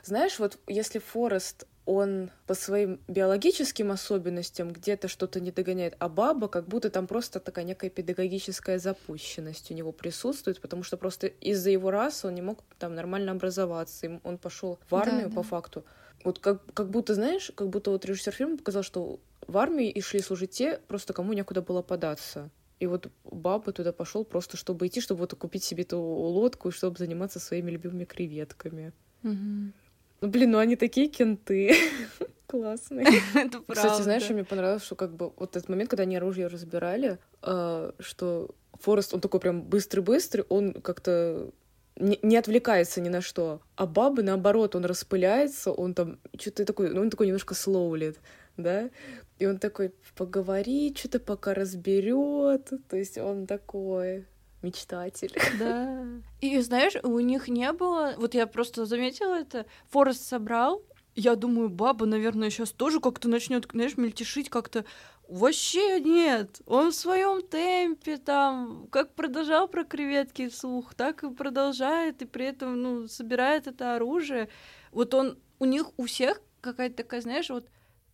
Знаешь, 0.03 0.39
вот 0.39 0.59
если 0.67 0.99
Форест, 0.99 1.67
он 1.85 2.29
по 2.45 2.53
своим 2.53 3.01
биологическим 3.07 3.91
особенностям 3.91 4.71
где-то 4.71 5.07
что-то 5.07 5.39
не 5.39 5.51
догоняет, 5.51 5.95
а 5.99 6.07
баба 6.07 6.47
как 6.47 6.67
будто 6.67 6.91
там 6.91 7.07
просто 7.07 7.39
такая 7.39 7.65
некая 7.65 7.89
педагогическая 7.89 8.77
запущенность 8.77 9.71
у 9.71 9.73
него 9.73 9.91
присутствует, 9.91 10.61
потому 10.61 10.83
что 10.83 10.97
просто 10.97 11.27
из-за 11.27 11.71
его 11.71 11.89
расы 11.89 12.27
он 12.27 12.35
не 12.35 12.43
мог 12.43 12.63
там 12.77 12.93
нормально 12.93 13.31
образоваться, 13.31 14.19
он 14.23 14.37
пошел 14.37 14.79
в 14.89 14.95
армию 14.95 15.29
Да, 15.29 15.29
по 15.29 15.41
да. 15.41 15.49
факту. 15.49 15.83
Вот 16.23 16.39
как, 16.39 16.61
как 16.73 16.89
будто, 16.91 17.15
знаешь, 17.15 17.51
как 17.55 17.69
будто 17.69 17.91
вот 17.91 18.05
режиссер 18.05 18.33
фильма 18.33 18.57
показал, 18.57 18.83
что 18.83 19.19
в 19.47 19.57
армии 19.57 19.89
и 19.89 20.01
шли 20.01 20.19
служить 20.21 20.51
те, 20.51 20.77
просто 20.87 21.13
кому 21.13 21.33
некуда 21.33 21.61
было 21.61 21.81
податься. 21.81 22.51
И 22.79 22.85
вот 22.87 23.11
баба 23.23 23.71
туда 23.73 23.93
пошел 23.93 24.23
просто, 24.25 24.57
чтобы 24.57 24.87
идти, 24.87 25.01
чтобы 25.01 25.21
вот 25.21 25.33
купить 25.33 25.63
себе 25.63 25.83
эту 25.83 25.99
лодку 25.99 26.69
и 26.69 26.71
чтобы 26.71 26.97
заниматься 26.97 27.39
своими 27.39 27.71
любимыми 27.71 28.05
креветками. 28.05 28.93
Ну, 29.23 30.27
блин, 30.27 30.51
ну 30.51 30.57
они 30.57 30.75
такие 30.75 31.07
кенты. 31.07 31.75
Классные. 32.47 33.05
Это 33.35 33.59
правда. 33.61 33.73
Кстати, 33.73 34.01
знаешь, 34.01 34.23
что 34.23 34.33
мне 34.33 34.43
понравилось, 34.43 34.83
что 34.83 34.95
как 34.95 35.15
бы 35.15 35.31
вот 35.37 35.55
этот 35.55 35.69
момент, 35.69 35.89
когда 35.89 36.03
они 36.03 36.17
оружие 36.17 36.47
разбирали, 36.47 37.19
э, 37.43 37.91
что 37.99 38.49
Форест, 38.79 39.13
он 39.13 39.21
такой 39.21 39.39
прям 39.39 39.61
быстрый-быстрый, 39.61 40.45
он 40.49 40.73
как-то 40.73 41.51
не, 41.95 42.17
не 42.21 42.37
отвлекается 42.37 43.01
ни 43.01 43.09
на 43.09 43.21
что. 43.21 43.61
А 43.75 43.85
бабы, 43.85 44.23
наоборот, 44.23 44.75
он 44.75 44.85
распыляется, 44.85 45.71
он 45.71 45.93
там 45.93 46.19
что-то 46.39 46.65
такой, 46.65 46.89
ну, 46.89 47.01
он 47.01 47.09
такой 47.09 47.27
немножко 47.27 47.53
слоулит, 47.53 48.19
да? 48.57 48.89
И 49.37 49.45
он 49.45 49.59
такой 49.59 49.93
поговорит, 50.15 50.97
что-то 50.97 51.19
пока 51.19 51.53
разберет. 51.53 52.71
То 52.89 52.97
есть 52.97 53.17
он 53.17 53.47
такой 53.47 54.25
мечтатель. 54.61 55.35
Да. 55.59 56.05
И 56.41 56.59
знаешь, 56.59 56.95
у 57.03 57.19
них 57.19 57.47
не 57.47 57.71
было. 57.71 58.13
Вот 58.17 58.33
я 58.33 58.47
просто 58.47 58.85
заметила 58.85 59.35
это. 59.35 59.65
Форест 59.89 60.25
собрал. 60.25 60.83
Я 61.15 61.35
думаю, 61.35 61.69
баба, 61.69 62.05
наверное, 62.05 62.49
сейчас 62.49 62.71
тоже 62.71 62.99
как-то 62.99 63.27
начнет, 63.27 63.67
знаешь, 63.71 63.97
мельтешить 63.97 64.49
как-то. 64.49 64.85
Вообще 65.27 65.99
нет. 65.99 66.61
Он 66.65 66.91
в 66.91 66.95
своем 66.95 67.41
темпе 67.41 68.17
там, 68.17 68.87
как 68.89 69.13
продолжал 69.15 69.67
про 69.67 69.83
креветки 69.83 70.47
вслух, 70.49 70.95
так 70.95 71.23
и 71.23 71.29
продолжает, 71.29 72.21
и 72.21 72.25
при 72.25 72.45
этом, 72.45 72.81
ну, 72.81 73.07
собирает 73.07 73.67
это 73.67 73.95
оружие. 73.95 74.49
Вот 74.91 75.13
он, 75.13 75.37
у 75.59 75.65
них 75.65 75.91
у 75.97 76.05
всех 76.05 76.41
какая-то 76.61 76.97
такая, 76.97 77.21
знаешь, 77.21 77.49
вот 77.49 77.67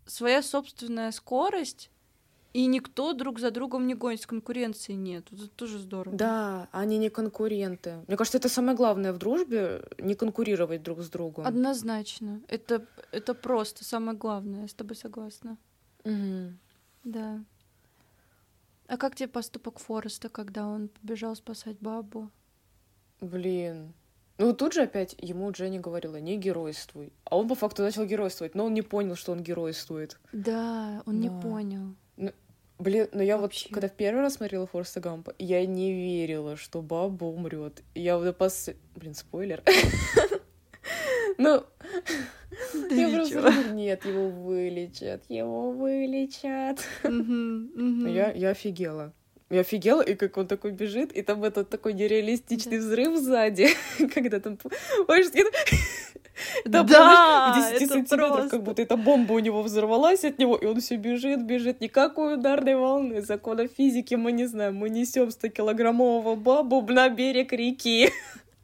своя 0.06 0.42
собственная 0.42 1.12
скорость, 1.12 1.90
и 2.56 2.68
никто 2.68 3.12
друг 3.12 3.40
за 3.40 3.52
другом 3.52 3.86
не 3.86 3.96
гонится, 3.96 4.30
конкуренции 4.30 4.94
нет. 4.94 5.28
Это 5.34 5.50
тоже 5.50 5.78
здорово. 5.78 6.16
Да, 6.16 6.70
они 6.72 6.98
не 6.98 7.10
конкуренты. 7.10 7.98
Мне 8.08 8.16
кажется, 8.16 8.38
это 8.38 8.48
самое 8.48 8.78
главное 8.78 9.12
в 9.12 9.18
дружбе— 9.18 9.84
не 9.98 10.16
конкурировать 10.16 10.82
друг 10.82 11.02
с 11.02 11.10
другом. 11.10 11.46
Однозначно. 11.46 12.40
Это, 12.48 12.86
это 13.12 13.34
просто 13.34 13.84
самое 13.84 14.18
главное. 14.18 14.62
Я 14.62 14.68
с 14.70 14.74
тобой 14.74 14.96
согласна. 14.96 15.58
Мгм. 16.06 16.58
Да. 17.04 17.44
А 18.88 18.96
как 18.96 19.16
тебе 19.16 19.28
поступок 19.28 19.80
Фореста, 19.80 20.30
когда 20.30 20.66
он 20.66 20.88
побежал 20.88 21.36
спасать 21.36 21.76
бабу? 21.82 22.30
Блин. 23.20 23.94
Ну 24.38 24.54
тут 24.54 24.72
же 24.72 24.84
опять 24.84 25.14
ему 25.20 25.52
Дженни 25.52 25.80
говорила, 25.80 26.22
не 26.22 26.38
геройствуй. 26.38 27.12
А 27.26 27.38
он 27.38 27.50
по 27.50 27.56
факту 27.56 27.84
начал 27.84 28.06
геройствовать, 28.06 28.56
но 28.56 28.66
он 28.66 28.74
не 28.74 28.82
понял, 28.82 29.16
что 29.16 29.34
он 29.34 29.44
геройствует. 29.44 30.20
Да, 30.32 31.04
он 31.06 31.20
не 31.20 31.28
Да. 31.30 31.42
понял. 31.42 31.96
Блин, 32.78 33.08
но 33.14 33.24
я 33.24 33.38
Вообще. 33.38 33.68
вот, 33.70 33.74
когда 33.74 33.88
в 33.88 33.94
первый 33.94 34.22
раз 34.22 34.34
смотрела 34.36 34.68
Форста 34.68 35.00
Гампа, 35.00 35.34
я 35.40 35.66
не 35.66 35.94
верила, 35.94 36.58
что 36.58 36.82
баба 36.82 37.24
умрет. 37.26 37.84
Я 37.94 38.18
вот 38.18 38.38
пос... 38.38 38.70
Блин, 38.96 39.14
спойлер. 39.14 39.64
Ну, 41.38 41.66
я 42.92 43.10
просто 43.10 43.74
нет, 43.74 44.06
его 44.06 44.30
вылечат, 44.30 45.24
его 45.28 45.72
вылечат. 45.72 46.88
Я, 47.04 48.32
я 48.32 48.50
офигела. 48.52 49.14
Я 49.52 49.60
офигела, 49.62 50.02
и 50.02 50.16
как 50.16 50.38
он 50.38 50.48
такой 50.48 50.72
бежит, 50.72 51.12
и 51.12 51.22
там 51.22 51.44
этот 51.44 51.70
такой 51.70 51.94
нереалистичный 51.94 52.80
взрыв 52.80 53.16
сзади, 53.18 53.70
когда 54.14 54.40
там... 54.40 54.58
Да, 56.66 56.84
прям, 56.84 56.98
знаешь, 56.98 57.56
в 57.56 57.80
10 57.80 57.82
это 57.82 57.94
сантиметрах, 57.94 58.34
просто. 58.34 58.50
как 58.50 58.64
будто 58.64 58.82
эта 58.82 58.98
бомба 58.98 59.34
у 59.34 59.40
него 59.40 59.62
взорвалась 59.62 60.26
от 60.26 60.38
него, 60.38 60.58
и 60.58 60.66
он 60.66 60.82
все 60.82 60.98
бежит, 60.98 61.46
бежит. 61.46 61.80
Никакой 61.80 62.34
ударной 62.34 62.76
волны, 62.76 63.22
закона 63.22 63.70
физики 63.70 64.16
мы 64.16 64.34
не 64.34 64.46
знаем. 64.46 64.76
Мы 64.76 64.90
несем 64.90 65.30
100-килограммового 65.30 66.36
бабу 66.36 66.82
на 66.82 67.08
берег 67.08 67.54
реки. 67.54 68.12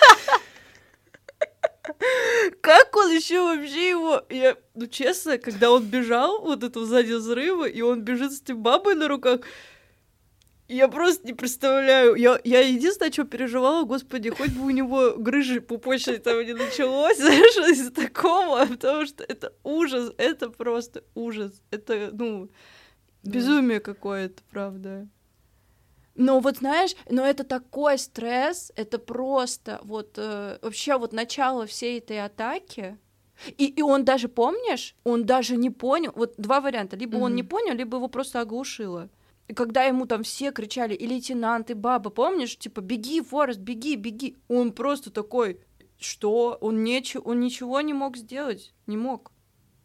Как 2.60 2.96
он 2.96 3.10
еще 3.10 3.42
вообще 3.42 3.90
его... 3.90 4.22
Я, 4.28 4.56
ну, 4.74 4.86
честно, 4.86 5.38
когда 5.38 5.70
он 5.70 5.84
бежал, 5.84 6.40
вот 6.40 6.64
этого 6.64 6.86
сзади 6.86 7.12
взрыва, 7.12 7.68
и 7.68 7.80
он 7.80 8.02
бежит 8.02 8.32
с 8.32 8.42
этим 8.42 8.62
бабой 8.62 8.94
на 8.94 9.08
руках, 9.08 9.40
я 10.68 10.88
просто 10.88 11.26
не 11.26 11.32
представляю. 11.32 12.14
Я, 12.14 12.38
я 12.44 12.60
единственное, 12.60 13.10
что 13.10 13.24
переживала, 13.24 13.84
господи, 13.84 14.28
хоть 14.30 14.50
бы 14.50 14.66
у 14.66 14.70
него 14.70 15.14
грыжи 15.16 15.60
пупочной 15.60 16.18
там 16.18 16.44
не 16.44 16.52
началось, 16.52 17.16
знаешь, 17.18 17.56
из 17.70 17.90
такого, 17.90 18.66
потому 18.66 19.06
что 19.06 19.24
это 19.24 19.54
ужас, 19.64 20.12
это 20.18 20.50
просто 20.50 21.04
ужас. 21.14 21.52
Это, 21.70 22.10
ну, 22.12 22.50
безумие 23.22 23.80
какое-то, 23.80 24.42
правда. 24.50 25.08
Но 26.18 26.40
вот 26.40 26.58
знаешь, 26.58 26.96
но 27.08 27.24
это 27.24 27.44
такой 27.44 27.96
стресс, 27.96 28.72
это 28.74 28.98
просто 28.98 29.80
вот 29.84 30.14
э, 30.16 30.58
вообще 30.60 30.98
вот 30.98 31.12
начало 31.12 31.64
всей 31.64 31.98
этой 31.98 32.24
атаки. 32.24 32.98
И, 33.56 33.66
и 33.66 33.82
он 33.82 34.04
даже, 34.04 34.28
помнишь, 34.28 34.96
он 35.04 35.26
даже 35.26 35.56
не 35.56 35.70
понял, 35.70 36.10
вот 36.16 36.34
два 36.36 36.60
варианта, 36.60 36.96
либо 36.96 37.18
mm-hmm. 37.18 37.22
он 37.22 37.34
не 37.36 37.44
понял, 37.44 37.72
либо 37.72 37.98
его 37.98 38.08
просто 38.08 38.40
оглушило. 38.40 39.08
И 39.46 39.54
когда 39.54 39.84
ему 39.84 40.06
там 40.06 40.24
все 40.24 40.50
кричали, 40.50 40.92
и 40.92 41.06
лейтенант, 41.06 41.70
и 41.70 41.74
баба, 41.74 42.10
помнишь, 42.10 42.58
типа, 42.58 42.80
беги, 42.80 43.20
Форест, 43.20 43.60
беги, 43.60 43.94
беги, 43.94 44.36
он 44.48 44.72
просто 44.72 45.12
такой, 45.12 45.60
что? 46.00 46.58
Он, 46.60 46.82
ничего, 46.82 47.22
он 47.30 47.38
ничего 47.38 47.80
не 47.80 47.94
мог 47.94 48.16
сделать, 48.16 48.74
не 48.88 48.96
мог. 48.96 49.30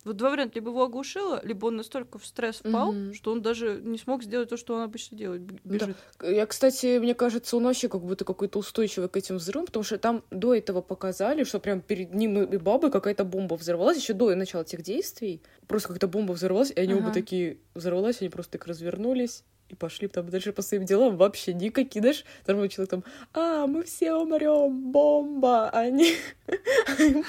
Вот 0.03 0.17
два 0.17 0.31
варианта, 0.31 0.55
либо 0.55 0.69
его 0.69 0.83
оглушило, 0.83 1.39
либо 1.43 1.67
он 1.67 1.77
настолько 1.77 2.19
в 2.19 2.25
стресс 2.25 2.57
впал, 2.57 2.93
mm-hmm. 2.93 3.13
что 3.13 3.31
он 3.31 3.41
даже 3.41 3.79
не 3.83 3.97
смог 3.97 4.23
сделать 4.23 4.49
то, 4.49 4.57
что 4.57 4.75
он 4.75 4.81
обычно 4.81 5.17
делает, 5.17 5.41
бежит. 5.63 5.95
Да. 6.19 6.27
Я, 6.27 6.45
кстати, 6.45 6.97
мне 6.99 7.13
кажется, 7.13 7.55
он 7.55 7.63
вообще 7.63 7.87
как 7.87 8.01
будто 8.01 8.25
какой-то 8.25 8.59
устойчивый 8.59 9.09
к 9.09 9.15
этим 9.15 9.37
взрывам, 9.37 9.65
потому 9.65 9.83
что 9.83 9.97
там 9.97 10.23
до 10.29 10.53
этого 10.53 10.81
показали, 10.81 11.43
что 11.43 11.59
прям 11.59 11.81
перед 11.81 12.13
ним 12.13 12.43
и 12.43 12.57
бабой 12.57 12.91
какая-то 12.91 13.23
бомба 13.23 13.55
взорвалась, 13.55 13.97
еще 13.97 14.13
до 14.13 14.33
начала 14.35 14.63
этих 14.63 14.81
действий. 14.81 15.41
Просто 15.67 15.89
какая-то 15.89 16.07
бомба 16.07 16.33
взорвалась, 16.33 16.71
и 16.71 16.79
они 16.79 16.93
ага. 16.93 17.03
оба 17.03 17.13
такие 17.13 17.59
взорвалась, 17.73 18.21
они 18.21 18.29
просто 18.29 18.53
так 18.53 18.67
развернулись 18.67 19.43
и 19.69 19.75
пошли 19.75 20.07
там 20.07 20.29
дальше 20.29 20.53
по 20.53 20.61
своим 20.61 20.85
делам 20.85 21.17
вообще 21.17 21.53
никакие, 21.53 22.01
знаешь, 22.01 22.25
нормальный 22.45 22.69
человек 22.69 22.91
там, 22.91 23.03
а, 23.33 23.65
мы 23.67 23.83
все 23.83 24.13
умрем, 24.13 24.91
бомба, 24.91 25.69
а 25.69 25.79
они 25.79 26.15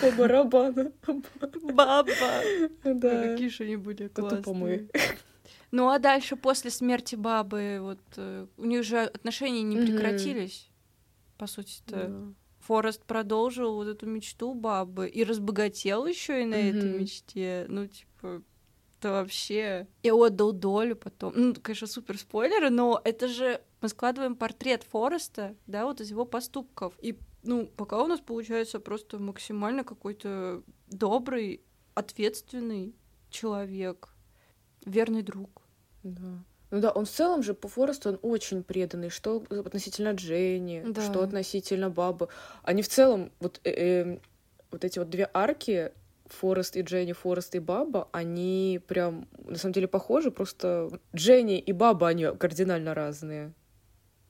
по 0.00 0.10
барабану. 0.12 0.92
Баба. 1.62 2.12
Да. 2.84 3.22
Какие 3.22 3.48
же 3.48 3.64
они 3.64 3.76
были 3.76 4.08
классные. 4.08 4.88
Ну 5.70 5.88
а 5.88 5.98
дальше 5.98 6.36
после 6.36 6.70
смерти 6.70 7.16
бабы, 7.16 7.78
вот 7.80 7.98
э, 8.16 8.46
у 8.56 8.64
них 8.64 8.84
же 8.84 9.00
отношения 9.00 9.62
не 9.62 9.76
прекратились, 9.76 10.70
по 11.36 11.46
сути-то. 11.48 12.32
Форест 12.60 13.04
продолжил 13.04 13.74
вот 13.74 13.88
эту 13.88 14.06
мечту 14.06 14.54
бабы 14.54 15.08
и 15.08 15.22
разбогател 15.24 16.06
еще 16.06 16.42
и 16.42 16.46
на 16.46 16.54
этой 16.54 16.98
мечте. 16.98 17.66
Ну, 17.68 17.86
типа, 17.86 18.42
это 19.04 19.12
вообще... 19.12 19.86
И 20.02 20.10
отдал 20.10 20.52
долю 20.52 20.96
потом. 20.96 21.32
Ну, 21.36 21.54
конечно, 21.54 21.86
супер 21.86 22.18
спойлеры, 22.18 22.70
но 22.70 23.00
это 23.04 23.28
же 23.28 23.60
мы 23.82 23.88
складываем 23.88 24.34
портрет 24.34 24.82
Фореста, 24.90 25.54
да, 25.66 25.84
вот 25.84 26.00
из 26.00 26.10
его 26.10 26.24
поступков. 26.24 26.94
И, 27.02 27.18
ну, 27.42 27.66
пока 27.66 28.02
у 28.02 28.06
нас 28.06 28.20
получается 28.20 28.80
просто 28.80 29.18
максимально 29.18 29.84
какой-то 29.84 30.62
добрый, 30.88 31.60
ответственный 31.94 32.94
человек, 33.28 34.08
верный 34.86 35.22
друг. 35.22 35.62
Да. 36.02 36.42
Ну 36.70 36.80
да, 36.80 36.90
он 36.90 37.04
в 37.04 37.10
целом 37.10 37.42
же 37.42 37.54
по 37.54 37.68
Форесту 37.68 38.08
он 38.08 38.18
очень 38.22 38.64
преданный, 38.64 39.10
что 39.10 39.44
относительно 39.50 40.12
Дженни, 40.12 40.82
да. 40.84 41.02
что 41.02 41.22
относительно 41.22 41.90
Бабы. 41.90 42.28
Они 42.62 42.82
в 42.82 42.88
целом, 42.88 43.30
вот, 43.38 43.60
э, 43.64 43.70
э, 43.70 44.18
вот 44.72 44.84
эти 44.84 44.98
вот 44.98 45.08
две 45.08 45.30
арки, 45.32 45.92
Форест 46.26 46.76
и 46.76 46.82
Дженни, 46.82 47.12
Форест 47.12 47.54
и 47.54 47.58
Баба, 47.58 48.08
они 48.12 48.80
прям 48.86 49.28
на 49.46 49.56
самом 49.56 49.72
деле 49.74 49.88
похожи, 49.88 50.30
просто 50.30 50.90
Дженни 51.14 51.58
и 51.58 51.72
Баба, 51.72 52.08
они 52.08 52.26
кардинально 52.38 52.94
разные. 52.94 53.52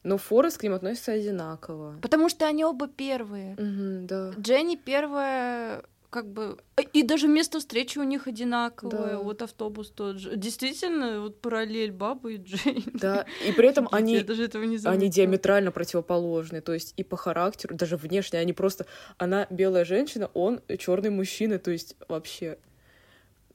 Но 0.02 0.18
Форест 0.18 0.58
к 0.58 0.62
ним 0.62 0.74
относится 0.74 1.12
одинаково. 1.12 1.98
Потому 2.02 2.28
что 2.28 2.46
они 2.46 2.64
оба 2.64 2.88
первые. 2.88 3.54
Угу, 3.54 4.06
да. 4.06 4.30
Дженни 4.38 4.76
первая 4.76 5.82
как 6.14 6.32
бы... 6.32 6.58
И 6.92 7.02
даже 7.02 7.26
место 7.26 7.58
встречи 7.58 7.98
у 7.98 8.04
них 8.04 8.28
одинаковое, 8.28 9.14
да. 9.14 9.18
вот 9.18 9.42
автобус 9.42 9.90
тот 9.90 10.18
же. 10.18 10.36
Действительно, 10.36 11.20
вот 11.20 11.40
параллель 11.40 11.90
бабы 11.90 12.34
и 12.34 12.36
Джейн. 12.36 12.84
Да, 12.92 13.26
и 13.44 13.50
при 13.50 13.66
этом 13.66 13.88
они, 13.92 14.20
даже 14.20 14.44
этого 14.44 14.62
не 14.62 14.78
они 14.84 15.08
диаметрально 15.08 15.72
противоположны, 15.72 16.60
то 16.60 16.72
есть 16.72 16.94
и 16.96 17.02
по 17.02 17.16
характеру, 17.16 17.74
даже 17.74 17.96
внешне, 17.96 18.38
они 18.38 18.52
просто... 18.52 18.86
Она 19.18 19.48
белая 19.50 19.84
женщина, 19.84 20.30
он 20.34 20.60
черный 20.78 21.10
мужчина, 21.10 21.58
то 21.58 21.72
есть 21.72 21.96
вообще... 22.06 22.58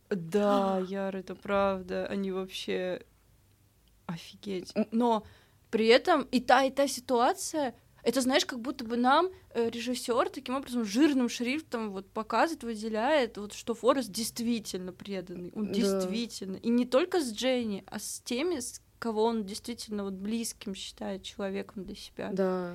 Да, 0.09 0.83
Яр, 0.89 1.15
это 1.15 1.35
правда, 1.35 2.07
они 2.07 2.33
вообще... 2.33 3.03
Офигеть. 4.05 4.73
Но 4.91 5.23
при 5.71 5.87
этом 5.87 6.23
и 6.23 6.41
та, 6.41 6.65
и 6.65 6.71
та 6.71 6.89
ситуация 6.89 7.73
это, 8.09 8.21
знаешь, 8.21 8.45
как 8.45 8.59
будто 8.59 8.83
бы 8.83 8.97
нам 8.97 9.29
э, 9.53 9.69
режиссер 9.69 10.29
таким 10.29 10.55
образом 10.55 10.83
жирным 10.83 11.29
шрифтом 11.29 11.91
вот 11.91 12.09
показывает, 12.09 12.63
выделяет, 12.63 13.37
вот 13.37 13.53
что 13.53 13.75
Форест 13.75 14.09
действительно 14.09 14.91
преданный, 14.91 15.51
он 15.55 15.67
да. 15.67 15.73
действительно. 15.73 16.55
И 16.55 16.69
не 16.69 16.85
только 16.85 17.21
с 17.21 17.31
Дженни, 17.31 17.83
а 17.85 17.99
с 17.99 18.19
теми, 18.21 18.59
с 18.59 18.81
кого 18.97 19.25
он 19.25 19.45
действительно 19.45 20.03
вот 20.03 20.13
близким 20.13 20.73
считает 20.73 21.21
человеком 21.21 21.83
для 21.83 21.95
себя. 21.95 22.31
Да, 22.33 22.73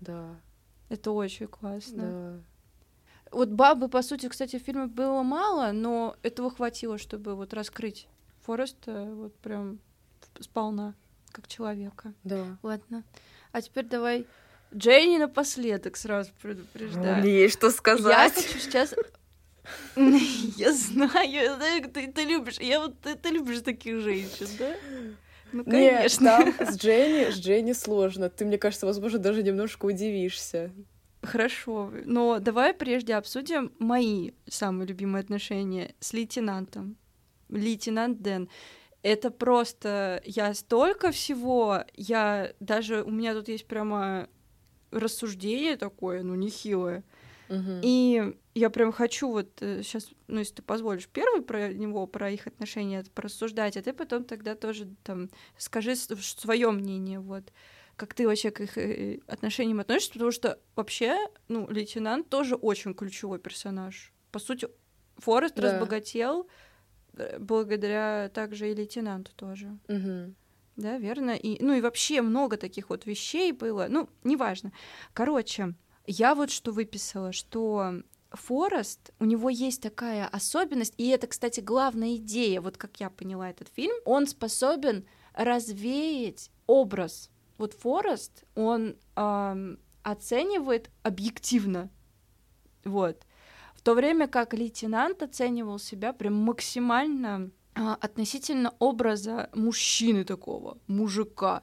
да. 0.00 0.40
Это 0.88 1.12
очень 1.12 1.46
классно. 1.46 2.02
Да. 2.02 3.38
Вот 3.38 3.50
бабы, 3.50 3.88
по 3.88 4.02
сути, 4.02 4.28
кстати, 4.28 4.58
в 4.58 4.62
фильме 4.62 4.86
было 4.86 5.22
мало, 5.22 5.70
но 5.70 6.16
этого 6.22 6.50
хватило, 6.50 6.98
чтобы 6.98 7.36
вот 7.36 7.54
раскрыть 7.54 8.08
Фореста 8.42 9.04
вот 9.14 9.34
прям 9.36 9.78
сполна, 10.40 10.94
как 11.30 11.46
человека. 11.46 12.14
Да. 12.24 12.58
Ладно. 12.64 13.04
А 13.52 13.62
теперь 13.62 13.86
давай 13.86 14.26
Дженни 14.74 15.18
напоследок 15.18 15.96
сразу 15.96 16.30
предупреждаю. 16.40 17.22
Мне 17.22 17.42
есть 17.42 17.54
что 17.54 17.70
сказать. 17.70 18.34
Я 18.36 18.42
хочу 18.42 18.58
сейчас... 18.58 18.94
Я 19.96 20.72
знаю, 20.72 21.30
я 21.30 21.54
знаю, 21.56 21.88
ты, 21.88 22.10
ты 22.10 22.24
любишь. 22.24 22.58
Я 22.58 22.80
вот 22.80 23.00
ты, 23.00 23.14
ты 23.14 23.28
любишь 23.28 23.60
таких 23.60 24.00
женщин, 24.00 24.48
да? 24.58 24.74
Ну, 25.52 25.64
конечно. 25.64 26.38
Нет, 26.44 26.56
там 26.58 26.68
с 26.72 26.76
Дженни, 26.76 27.30
с 27.30 27.38
Дженни 27.38 27.72
сложно. 27.72 28.28
Ты, 28.28 28.44
мне 28.44 28.58
кажется, 28.58 28.86
возможно, 28.86 29.18
даже 29.18 29.42
немножко 29.42 29.86
удивишься. 29.86 30.72
Хорошо, 31.22 31.92
но 32.04 32.40
давай 32.40 32.74
прежде 32.74 33.14
обсудим 33.14 33.72
мои 33.78 34.32
самые 34.48 34.88
любимые 34.88 35.20
отношения 35.20 35.94
с 36.00 36.12
лейтенантом. 36.12 36.96
Лейтенант 37.48 38.22
Дэн. 38.22 38.48
Это 39.02 39.30
просто 39.30 40.20
я 40.24 40.52
столько 40.54 41.12
всего, 41.12 41.84
я 41.94 42.52
даже 42.58 43.02
у 43.04 43.10
меня 43.10 43.34
тут 43.34 43.48
есть 43.48 43.66
прямо 43.66 44.28
рассуждение 44.92 45.76
такое, 45.76 46.22
ну, 46.22 46.34
нехилое. 46.34 47.02
Угу. 47.48 47.80
И 47.82 48.34
я 48.54 48.70
прям 48.70 48.92
хочу 48.92 49.30
вот 49.30 49.48
сейчас, 49.58 50.04
э, 50.04 50.14
ну, 50.28 50.38
если 50.38 50.54
ты 50.54 50.62
позволишь, 50.62 51.08
первый 51.08 51.42
про 51.42 51.72
него, 51.72 52.06
про 52.06 52.30
их 52.30 52.46
отношения 52.46 53.04
порассуждать, 53.14 53.76
а 53.76 53.82
ты 53.82 53.92
потом 53.92 54.24
тогда 54.24 54.54
тоже 54.54 54.88
там 55.02 55.28
скажи 55.58 55.96
свое 55.96 56.70
мнение, 56.70 57.20
вот 57.20 57.52
как 57.96 58.14
ты 58.14 58.26
вообще 58.26 58.50
к 58.50 58.60
их 58.60 58.78
э, 58.78 59.20
отношениям 59.26 59.80
относишься, 59.80 60.14
потому 60.14 60.32
что 60.32 60.58
вообще, 60.76 61.16
ну, 61.48 61.68
лейтенант 61.70 62.28
тоже 62.28 62.54
очень 62.54 62.94
ключевой 62.94 63.38
персонаж. 63.38 64.12
По 64.30 64.38
сути, 64.38 64.68
Форест 65.18 65.54
да. 65.56 65.62
разбогател 65.62 66.48
э, 67.14 67.38
благодаря 67.38 68.30
также 68.32 68.70
и 68.70 68.74
лейтенанту 68.74 69.32
тоже. 69.36 69.78
Угу. 69.88 70.34
Да, 70.76 70.98
верно. 70.98 71.32
И, 71.32 71.62
ну 71.62 71.74
и 71.74 71.80
вообще 71.80 72.22
много 72.22 72.56
таких 72.56 72.90
вот 72.90 73.06
вещей 73.06 73.52
было. 73.52 73.86
Ну, 73.88 74.08
неважно. 74.24 74.72
Короче, 75.12 75.74
я 76.06 76.34
вот 76.34 76.50
что 76.50 76.72
выписала, 76.72 77.32
что 77.32 78.02
Форест, 78.30 79.12
у 79.18 79.24
него 79.24 79.50
есть 79.50 79.82
такая 79.82 80.26
особенность, 80.26 80.94
и 80.96 81.08
это, 81.08 81.26
кстати, 81.26 81.60
главная 81.60 82.16
идея, 82.16 82.60
вот 82.60 82.78
как 82.78 82.98
я 83.00 83.10
поняла 83.10 83.50
этот 83.50 83.68
фильм, 83.68 83.94
он 84.04 84.26
способен 84.26 85.06
развеять 85.34 86.50
образ. 86.66 87.30
Вот 87.58 87.74
Форест, 87.74 88.44
он 88.54 88.96
эм, 89.16 89.78
оценивает 90.02 90.90
объективно, 91.02 91.90
вот. 92.84 93.26
В 93.74 93.82
то 93.82 93.94
время 93.94 94.28
как 94.28 94.54
лейтенант 94.54 95.22
оценивал 95.22 95.78
себя 95.78 96.12
прям 96.12 96.34
максимально 96.34 97.50
относительно 97.74 98.74
образа 98.78 99.48
мужчины 99.54 100.24
такого, 100.24 100.78
мужика. 100.86 101.62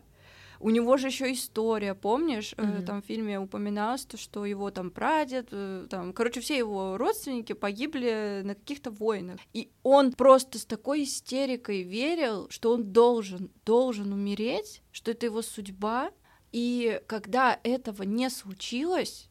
У 0.61 0.71
него 0.71 0.97
же 0.97 1.07
еще 1.07 1.31
история, 1.31 1.95
помнишь, 1.95 2.53
mm-hmm. 2.57 2.83
там 2.83 3.01
в 3.01 3.05
фильме 3.05 3.39
упоминалось 3.39 4.03
то, 4.03 4.17
что 4.17 4.45
его 4.45 4.71
там 4.71 4.91
прадед, 4.91 5.47
э, 5.51 5.87
там, 5.89 6.11
короче, 6.11 6.41
все 6.41 6.57
его 6.57 6.97
родственники 6.97 7.53
погибли 7.53 8.41
на 8.43 8.55
каких-то 8.55 8.91
войнах. 8.91 9.39
И 9.53 9.71
он 9.83 10.11
просто 10.11 10.59
с 10.59 10.65
такой 10.65 11.03
истерикой 11.03 11.83
верил, 11.83 12.49
что 12.49 12.73
он 12.73 12.91
должен, 12.91 13.51
должен 13.65 14.11
умереть, 14.11 14.81
что 14.91 15.11
это 15.11 15.27
его 15.27 15.41
судьба. 15.41 16.11
И 16.51 17.01
когда 17.07 17.57
этого 17.63 18.03
не 18.03 18.29
случилось, 18.29 19.29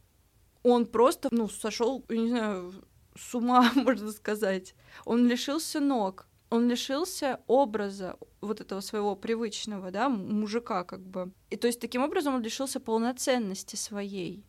он 0.63 0.87
просто, 0.87 1.29
ну, 1.31 1.49
сошел, 1.49 2.03
не 2.09 2.31
знаю, 2.31 2.73
с 3.15 3.35
ума, 3.35 3.71
можно 3.75 4.13
сказать. 4.13 4.75
Он 5.05 5.27
лишился 5.27 5.81
ног, 5.81 6.28
он 6.51 6.69
лишился 6.69 7.41
образа 7.47 8.17
вот 8.41 8.61
этого 8.61 8.81
своего 8.81 9.17
привычного, 9.17 9.91
да, 9.91 10.09
мужика 10.09 10.85
как 10.85 11.01
бы. 11.01 11.33
И 11.51 11.57
то 11.57 11.67
есть 11.67 11.81
таким 11.81 12.03
образом 12.03 12.35
он 12.35 12.43
лишился 12.43 12.81
полноценности 12.81 13.77
своей. 13.77 14.45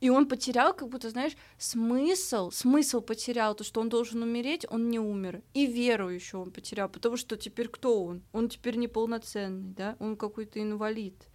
И 0.00 0.10
он 0.10 0.28
потерял, 0.28 0.74
как 0.74 0.88
будто, 0.88 1.10
знаешь, 1.10 1.36
смысл, 1.58 2.50
смысл 2.52 3.00
потерял, 3.00 3.54
то, 3.56 3.64
что 3.64 3.80
он 3.80 3.88
должен 3.88 4.22
умереть, 4.22 4.64
он 4.70 4.90
не 4.90 5.00
умер. 5.00 5.42
И 5.54 5.66
веру 5.66 6.08
еще 6.08 6.36
он 6.36 6.52
потерял, 6.52 6.88
потому 6.88 7.16
что 7.16 7.36
теперь 7.36 7.68
кто 7.68 8.04
он? 8.04 8.22
Он 8.32 8.48
теперь 8.48 8.76
неполноценный, 8.76 9.74
да, 9.74 9.96
он 9.98 10.16
какой-то 10.16 10.62
инвалид. 10.62 11.28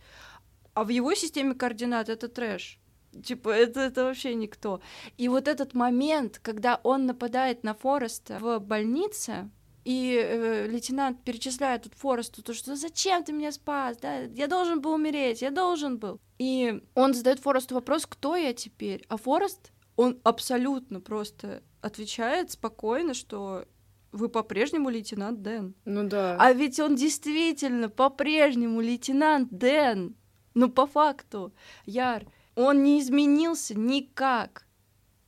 А 0.73 0.85
в 0.85 0.89
его 0.89 1.13
системе 1.13 1.55
координат 1.55 2.07
это 2.07 2.29
трэш. 2.29 2.79
Типа, 3.21 3.49
это, 3.49 3.81
это 3.81 4.05
вообще 4.05 4.33
никто. 4.33 4.81
И 5.17 5.27
вот 5.27 5.47
этот 5.47 5.73
момент, 5.73 6.39
когда 6.41 6.79
он 6.83 7.05
нападает 7.05 7.63
на 7.63 7.73
Фореста 7.73 8.39
в 8.39 8.59
больнице, 8.59 9.51
и 9.85 10.17
э, 10.17 10.67
лейтенант 10.67 11.23
перечисляет 11.23 11.83
тут 11.83 11.93
Форесту, 11.95 12.41
то, 12.41 12.53
что 12.53 12.75
зачем 12.75 13.23
ты 13.23 13.33
меня 13.33 13.51
спас, 13.51 13.97
да, 13.97 14.21
я 14.21 14.47
должен 14.47 14.81
был 14.81 14.93
умереть, 14.93 15.41
я 15.41 15.51
должен 15.51 15.97
был. 15.97 16.19
И 16.39 16.81
он 16.95 17.13
задает 17.13 17.39
Форесту 17.39 17.75
вопрос, 17.75 18.05
кто 18.05 18.35
я 18.35 18.53
теперь, 18.53 19.05
а 19.09 19.17
Форест, 19.17 19.71
он 19.95 20.19
абсолютно 20.23 21.01
просто 21.01 21.63
отвечает 21.81 22.51
спокойно, 22.51 23.13
что 23.13 23.65
вы 24.11 24.29
по-прежнему 24.29 24.89
лейтенант 24.89 25.41
Дэн. 25.41 25.75
Ну 25.85 26.07
да. 26.07 26.37
А 26.39 26.53
ведь 26.53 26.79
он 26.79 26.95
действительно 26.95 27.89
по-прежнему 27.89 28.79
лейтенант 28.79 29.49
Дэн. 29.51 30.15
Ну, 30.53 30.69
по 30.69 30.85
факту, 30.85 31.51
Яр, 31.85 32.25
он 32.55 32.83
не 32.83 33.01
изменился 33.01 33.77
никак 33.77 34.67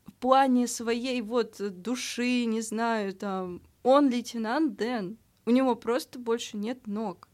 в 0.05 0.13
плане 0.13 0.67
своей 0.67 1.21
вот 1.21 1.55
души, 1.81 2.45
не 2.45 2.61
знаю, 2.61 3.13
там, 3.15 3.63
он 3.85 4.09
лейтенант 4.09 4.75
Дэн. 4.75 5.17
У 5.45 5.51
него 5.51 5.75
просто 5.75 6.17
больше 6.17 6.57
нет 6.57 6.87
ног. 6.87 7.29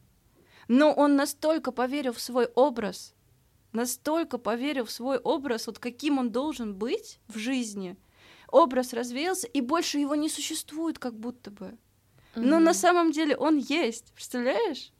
Но 0.68 0.92
он 0.92 1.16
настолько 1.16 1.72
поверил 1.72 2.12
в 2.12 2.20
свой 2.20 2.44
образ, 2.44 3.14
настолько 3.72 4.36
поверил 4.36 4.84
в 4.84 4.90
свой 4.90 5.16
образ, 5.18 5.66
вот 5.66 5.78
каким 5.78 6.18
он 6.18 6.30
должен 6.30 6.74
быть 6.74 7.20
в 7.26 7.38
жизни. 7.38 7.96
Образ 8.48 8.92
развеялся, 8.92 9.46
и 9.48 9.62
больше 9.62 9.98
его 9.98 10.14
не 10.14 10.28
существует, 10.28 10.98
как 10.98 11.18
будто 11.18 11.50
бы. 11.50 11.78
Mm-hmm. 12.34 12.42
Но 12.42 12.60
на 12.60 12.74
самом 12.74 13.12
деле 13.12 13.34
он 13.34 13.56
есть, 13.56 14.12
представляешь? 14.12 14.92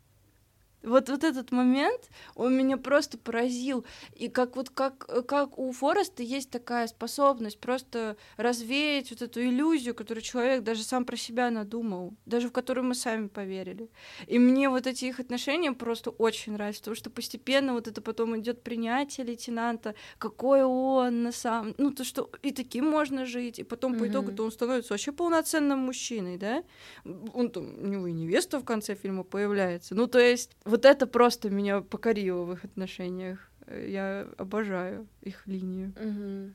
Вот, 0.82 1.08
вот 1.08 1.24
этот 1.24 1.52
момент, 1.52 2.10
он 2.34 2.56
меня 2.56 2.76
просто 2.76 3.18
поразил. 3.18 3.84
И 4.14 4.28
как 4.28 4.56
вот 4.56 4.70
как, 4.70 5.06
как 5.26 5.58
у 5.58 5.70
Фореста 5.72 6.22
есть 6.22 6.50
такая 6.50 6.86
способность 6.86 7.58
просто 7.58 8.16
развеять 8.36 9.10
вот 9.10 9.22
эту 9.22 9.42
иллюзию, 9.42 9.94
которую 9.94 10.22
человек 10.22 10.62
даже 10.62 10.82
сам 10.82 11.04
про 11.04 11.16
себя 11.16 11.50
надумал, 11.50 12.14
даже 12.26 12.48
в 12.48 12.52
которую 12.52 12.84
мы 12.84 12.94
сами 12.94 13.28
поверили. 13.28 13.90
И 14.26 14.38
мне 14.38 14.68
вот 14.68 14.86
эти 14.86 15.04
их 15.04 15.20
отношения 15.20 15.72
просто 15.72 16.10
очень 16.10 16.52
нравятся, 16.52 16.80
потому 16.82 16.96
что 16.96 17.10
постепенно 17.10 17.74
вот 17.74 17.86
это 17.88 18.00
потом 18.00 18.38
идет 18.38 18.62
принятие 18.62 19.26
лейтенанта, 19.26 19.94
какой 20.18 20.62
он 20.64 21.22
на 21.22 21.32
самом... 21.32 21.74
Ну, 21.78 21.90
то, 21.92 22.04
что 22.04 22.30
и 22.42 22.52
таким 22.52 22.88
можно 22.88 23.24
жить, 23.24 23.58
и 23.58 23.62
потом 23.62 23.94
mm-hmm. 23.94 23.98
по 23.98 24.08
итогу-то 24.08 24.44
он 24.44 24.52
становится 24.52 24.94
вообще 24.94 25.12
полноценным 25.12 25.78
мужчиной, 25.78 26.38
да? 26.38 26.64
Он 27.04 27.50
там, 27.50 27.74
у 27.82 27.86
него 27.86 28.06
и 28.06 28.12
невеста 28.12 28.58
в 28.58 28.64
конце 28.64 28.94
фильма 28.94 29.22
появляется. 29.22 29.94
Ну, 29.94 30.06
то 30.06 30.18
есть 30.18 30.56
вот 30.72 30.86
это 30.86 31.06
просто 31.06 31.50
меня 31.50 31.82
покорило 31.82 32.44
в 32.44 32.52
их 32.54 32.64
отношениях. 32.64 33.50
Я 33.68 34.26
обожаю 34.38 35.06
их 35.20 35.46
линию. 35.46 35.92
Угу. 36.00 36.52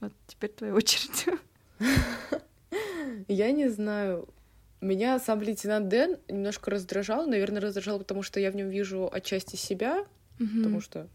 Вот 0.00 0.12
теперь 0.26 0.50
твоя 0.50 0.74
очередь. 0.74 1.26
Я 3.28 3.52
не 3.52 3.68
знаю. 3.68 4.28
Меня 4.80 5.20
сам 5.20 5.40
лейтенант 5.40 5.88
Дэн 5.88 6.16
немножко 6.28 6.72
раздражал. 6.72 7.26
Наверное, 7.28 7.62
раздражал, 7.62 7.98
потому 7.98 8.22
что 8.22 8.40
я 8.40 8.50
в 8.50 8.56
нем 8.56 8.68
вижу 8.68 9.08
отчасти 9.10 9.56
себя, 9.56 10.04
угу. 10.38 10.48
потому 10.56 10.80
что 10.80 11.08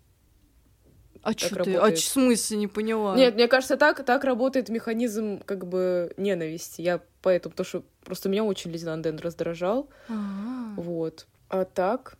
а 1.21 1.33
что 1.33 1.63
ты? 1.63 1.75
А 1.75 1.91
в 1.91 1.99
смысле 1.99 2.57
не 2.57 2.67
поняла? 2.67 3.15
Нет, 3.15 3.35
мне 3.35 3.47
кажется, 3.47 3.77
так, 3.77 4.03
так 4.05 4.23
работает 4.23 4.69
механизм 4.69 5.39
как 5.45 5.67
бы 5.67 6.13
ненависти. 6.17 6.81
Я 6.81 7.01
поэтому, 7.21 7.51
потому 7.51 7.65
что 7.65 7.83
просто 8.03 8.29
меня 8.29 8.43
очень 8.43 8.71
лейтенант 8.71 9.03
Дэн 9.03 9.19
раздражал. 9.19 9.89
А-а-а. 10.07 10.81
Вот. 10.81 11.27
А 11.49 11.65
так, 11.65 12.17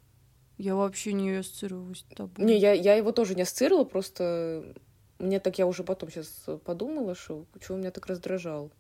я 0.62 0.76
вообще 0.76 1.14
не 1.14 1.32
ассоциирую 1.32 1.96
с 1.96 2.04
тобой. 2.04 2.46
Не, 2.46 2.56
я, 2.58 2.74
я 2.74 2.94
его 2.94 3.12
тоже 3.12 3.34
не 3.34 3.42
ассоциировала, 3.42 3.84
просто 3.84 4.76
мне 5.18 5.40
так 5.40 5.58
я 5.58 5.66
уже 5.66 5.84
потом 5.84 6.12
сейчас 6.12 6.46
подумала, 6.66 7.16
что 7.16 7.46
чего 7.60 7.78
меня 7.78 7.90
так 7.90 8.06
раздражал. 8.06 8.72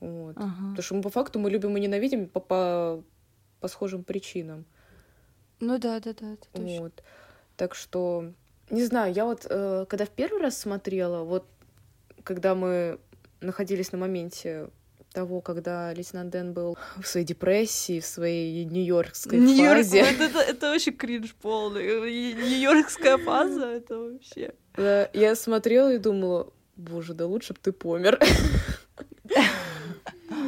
Вот. 0.00 0.36
Ага. 0.36 0.70
Потому 0.70 0.82
что 0.82 0.94
мы 0.96 1.02
по 1.02 1.10
факту 1.10 1.38
мы 1.38 1.48
любим 1.50 1.76
и 1.76 1.80
ненавидим 1.80 2.28
по, 2.28 2.40
по, 2.40 3.04
по 3.60 3.68
схожим 3.68 4.02
причинам. 4.02 4.64
Ну 5.60 5.78
да, 5.78 6.00
да, 6.00 6.12
да, 6.12 6.32
это 6.32 6.48
точно. 6.52 6.80
Вот. 6.80 7.02
Так 7.56 7.76
что, 7.76 8.32
не 8.68 8.82
знаю, 8.84 9.14
я 9.14 9.24
вот, 9.24 9.46
э, 9.48 9.86
когда 9.88 10.06
в 10.06 10.10
первый 10.10 10.42
раз 10.42 10.58
смотрела, 10.58 11.22
вот 11.22 11.46
когда 12.24 12.56
мы 12.56 12.98
находились 13.40 13.92
на 13.92 13.98
моменте 13.98 14.70
того, 15.14 15.40
когда 15.40 15.94
лейтенант 15.94 16.30
Дэн 16.30 16.52
был 16.52 16.76
в 17.00 17.06
своей 17.06 17.24
депрессии, 17.24 18.00
в 18.00 18.06
своей 18.06 18.64
нью-йоркской 18.64 19.38
Нью 19.38 19.64
фазе. 19.64 20.00
Это, 20.00 20.24
это, 20.24 20.38
это 20.40 20.70
вообще 20.72 20.90
кринж 20.90 21.34
полный. 21.40 21.84
Нью-йоркская 22.34 23.16
фаза, 23.18 23.66
это 23.66 23.98
вообще... 23.98 24.52
Да, 24.76 25.08
я 25.14 25.36
смотрела 25.36 25.94
и 25.94 25.98
думала, 25.98 26.52
боже, 26.76 27.14
да 27.14 27.26
лучше 27.26 27.54
бы 27.54 27.60
ты 27.62 27.72
помер. 27.72 28.18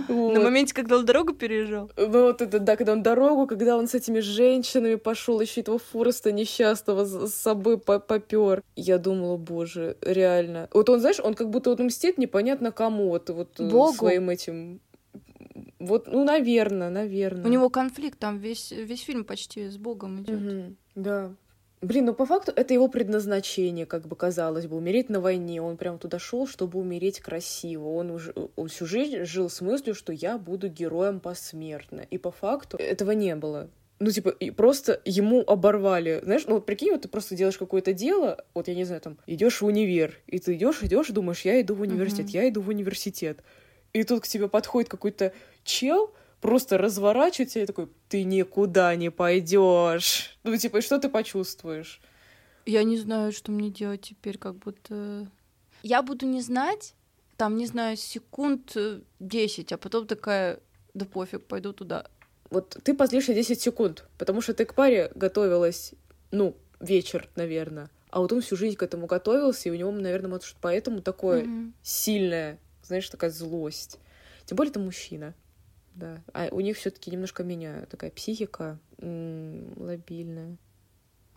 Вот. 0.09 0.35
На 0.35 0.41
моменте, 0.41 0.75
когда 0.75 0.97
он 0.97 1.05
дорогу 1.05 1.33
переезжал? 1.33 1.91
Ну 1.97 2.23
вот 2.23 2.43
это, 2.43 2.59
да, 2.59 2.77
когда 2.77 2.93
он 2.93 3.03
дорогу, 3.03 3.47
когда 3.47 3.77
он 3.77 3.89
с 3.89 3.95
этими 3.95 4.21
женщинами 4.21 4.97
пошел, 4.97 5.41
еще 5.41 5.61
этого 5.61 5.79
Фореста 5.79 6.33
несчастного 6.33 7.05
с 7.05 7.35
собой 7.35 7.79
попер. 7.79 8.63
Я 8.77 8.99
думала, 8.99 9.37
боже, 9.37 9.97
реально. 10.01 10.69
Вот 10.73 10.89
он, 10.89 11.01
знаешь, 11.01 11.21
он 11.21 11.35
как 11.35 11.51
будто 11.51 11.71
вот 11.71 11.81
мстит 11.81 12.19
непонятно 12.19 12.73
кому, 12.73 13.09
вот, 13.09 13.31
вот 13.31 13.61
э, 13.61 13.69
Богу. 13.69 13.93
своим 13.95 14.31
этим 14.31 14.81
вот, 15.79 16.07
ну, 16.07 16.25
наверное, 16.25 16.91
наверное. 16.91 17.45
У 17.45 17.49
него 17.49 17.69
конфликт, 17.69 18.19
там 18.19 18.39
весь, 18.39 18.71
весь 18.71 19.03
фильм 19.03 19.25
почти 19.25 19.69
с 19.69 19.77
Богом 19.77 20.23
идет. 20.23 20.41
Угу, 20.41 20.77
да. 20.97 21.33
Блин, 21.87 22.07
ну 22.07 22.15
по 22.15 22.27
факту 22.27 22.53
это 22.57 22.75
его 22.75 22.89
предназначение, 22.89 23.87
как 23.87 24.09
бы 24.09 24.17
казалось 24.17 24.67
бы, 24.67 24.77
умереть 24.77 25.09
на 25.09 25.21
войне. 25.21 25.63
Он 25.63 25.77
прям 25.77 26.01
туда 26.01 26.19
шел, 26.19 26.49
чтобы 26.49 26.81
умереть 26.81 27.21
красиво. 27.21 27.91
Он 27.91 28.11
уже 28.11 28.35
он 28.57 28.67
всю 28.67 28.87
жизнь 28.87 29.25
жил 29.25 29.49
с 29.49 29.61
мыслью, 29.61 29.95
что 29.95 30.13
я 30.13 30.37
буду 30.37 30.67
героем 30.67 31.21
посмертно. 31.21 32.01
И 32.11 32.19
по 32.19 32.33
факту 32.33 32.77
этого 32.77 33.13
не 33.13 33.37
было. 33.37 33.71
Ну, 34.01 34.11
типа, 34.11 34.31
и 34.31 34.51
просто 34.51 35.01
ему 35.05 35.45
оборвали. 35.47 36.19
Знаешь, 36.25 36.43
ну 36.49 36.55
вот 36.55 36.67
прикинь, 36.67 36.91
вот 36.91 37.03
ты 37.03 37.09
просто 37.09 37.37
делаешь 37.37 37.57
какое-то 37.57 37.93
дело, 37.93 38.45
вот 38.53 38.67
я 38.67 38.75
не 38.75 38.85
знаю, 38.85 39.01
там, 39.01 39.19
идешь 39.29 39.61
в 39.61 39.65
универ, 39.65 40.19
и 40.27 40.41
ты 40.41 40.55
идешь, 40.55 40.83
идешь, 40.83 41.09
думаешь, 41.11 41.43
я 41.43 41.61
иду 41.61 41.77
в 41.77 41.83
университет, 41.83 42.27
uh-huh. 42.27 42.43
я 42.43 42.49
иду 42.49 42.63
в 42.63 42.69
университет. 42.69 43.45
И 43.93 44.03
тут 44.03 44.25
к 44.25 44.27
тебе 44.27 44.49
подходит 44.49 44.91
какой-то 44.91 45.33
чел, 45.63 46.13
просто 46.41 46.79
разворачивает 46.79 47.51
тебя 47.51 47.65
и 47.65 47.67
такой, 47.67 47.89
ты 48.09 48.25
никуда 48.25 48.95
не 48.97 49.11
пойдешь. 49.11 50.39
Ну, 50.45 50.57
типа, 50.57 50.81
что 50.81 50.99
ты 50.99 51.09
почувствуешь? 51.09 52.01
Я 52.67 52.83
не 52.83 52.99
знаю, 52.99 53.33
что 53.33 53.53
мне 53.53 53.71
делать 53.71 54.03
теперь, 54.03 54.39
как 54.39 54.57
будто... 54.57 55.31
Я 55.83 56.03
буду 56.03 56.27
не 56.27 56.41
знать, 56.41 56.95
там, 57.37 57.57
не 57.57 57.67
знаю, 57.67 57.97
секунд 57.97 58.77
10, 59.21 59.73
а 59.73 59.77
потом 59.79 60.07
такая, 60.07 60.61
да 60.95 61.05
пофиг, 61.05 61.45
пойду 61.45 61.73
туда. 61.73 62.07
Вот 62.51 62.77
ты 62.83 62.95
позлишься 62.95 63.35
10 63.35 63.61
секунд, 63.61 64.09
потому 64.19 64.41
что 64.41 64.55
ты 64.55 64.65
к 64.65 64.75
паре 64.75 65.11
готовилась, 65.15 65.95
ну, 66.31 66.57
вечер, 66.81 67.29
наверное. 67.37 67.91
А 68.11 68.21
вот 68.21 68.33
он 68.33 68.41
всю 68.41 68.57
жизнь 68.57 68.77
к 68.77 68.83
этому 68.83 69.07
готовился, 69.07 69.69
и 69.69 69.73
у 69.73 69.75
него, 69.75 69.91
наверное, 69.91 70.31
может, 70.31 70.57
поэтому 70.61 71.03
такое 71.03 71.45
mm-hmm. 71.45 71.73
сильное, 71.83 72.59
знаешь, 72.83 73.09
такая 73.09 73.31
злость. 73.31 73.99
Тем 74.45 74.57
более 74.57 74.71
это 74.71 74.81
мужчина 74.81 75.35
да. 75.97 76.23
А 76.33 76.49
у 76.51 76.61
них 76.61 76.77
все-таки 76.77 77.11
немножко 77.11 77.43
менее 77.43 77.87
такая 77.87 78.11
психика 78.11 78.79
лобильная. 78.99 80.57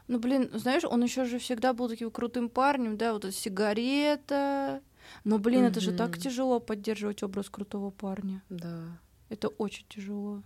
Ну, 0.07 0.19
блин, 0.19 0.49
знаешь, 0.53 0.83
он 0.83 1.03
еще 1.03 1.25
же 1.25 1.37
всегда 1.37 1.73
был 1.73 1.87
таким 1.87 2.09
крутым 2.09 2.49
парнем, 2.49 2.97
да, 2.97 3.13
вот 3.13 3.25
эта 3.25 3.33
сигарета. 3.33 4.81
Но, 5.23 5.37
блин, 5.37 5.61
угу. 5.61 5.69
это 5.69 5.79
же 5.79 5.91
так 5.95 6.17
тяжело 6.17 6.59
поддерживать 6.59 7.23
образ 7.23 7.49
крутого 7.49 7.91
парня. 7.91 8.43
Да. 8.49 8.99
Это 9.29 9.49
очень 9.49 9.85
тяжело. 9.87 10.41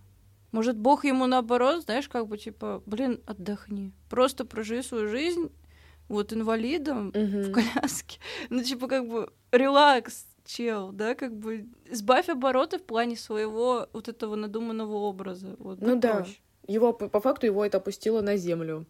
Может, 0.52 0.76
Бог 0.76 1.04
ему 1.04 1.26
наоборот, 1.26 1.84
знаешь, 1.84 2.08
как 2.08 2.28
бы 2.28 2.38
типа, 2.38 2.82
блин, 2.86 3.20
отдохни. 3.26 3.92
Просто 4.08 4.44
проживи 4.44 4.82
свою 4.82 5.08
жизнь 5.08 5.50
вот 6.08 6.32
инвалидом 6.32 7.08
угу. 7.08 7.16
в 7.16 7.52
коляске. 7.52 8.20
Ну, 8.50 8.62
типа, 8.62 8.86
как 8.86 9.08
бы, 9.08 9.32
релакс, 9.50 10.26
чел, 10.44 10.92
да, 10.92 11.14
как 11.14 11.34
бы 11.36 11.66
сбавь 11.90 12.28
обороты 12.28 12.78
в 12.78 12.84
плане 12.84 13.16
своего 13.16 13.88
вот 13.92 14.08
этого 14.08 14.34
надуманного 14.36 14.94
образа. 14.94 15.56
Вот, 15.58 15.80
ну 15.80 15.96
да, 15.96 16.26
его 16.66 16.92
по 16.92 17.20
факту 17.20 17.46
его 17.46 17.64
это 17.64 17.78
опустило 17.78 18.20
на 18.20 18.36
землю. 18.36 18.86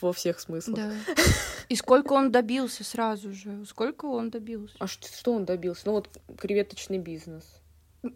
во 0.00 0.12
всех 0.12 0.40
смыслах. 0.40 0.76
Да. 0.76 0.92
И 1.68 1.76
сколько 1.76 2.12
он 2.14 2.32
добился 2.32 2.82
сразу 2.82 3.32
же? 3.32 3.64
Сколько 3.66 4.06
он 4.06 4.30
добился? 4.30 4.74
А 4.78 4.86
что, 4.86 5.06
что 5.08 5.32
он 5.32 5.44
добился? 5.44 5.82
Ну 5.86 5.92
вот 5.92 6.08
креветочный 6.38 6.98
бизнес. 6.98 7.44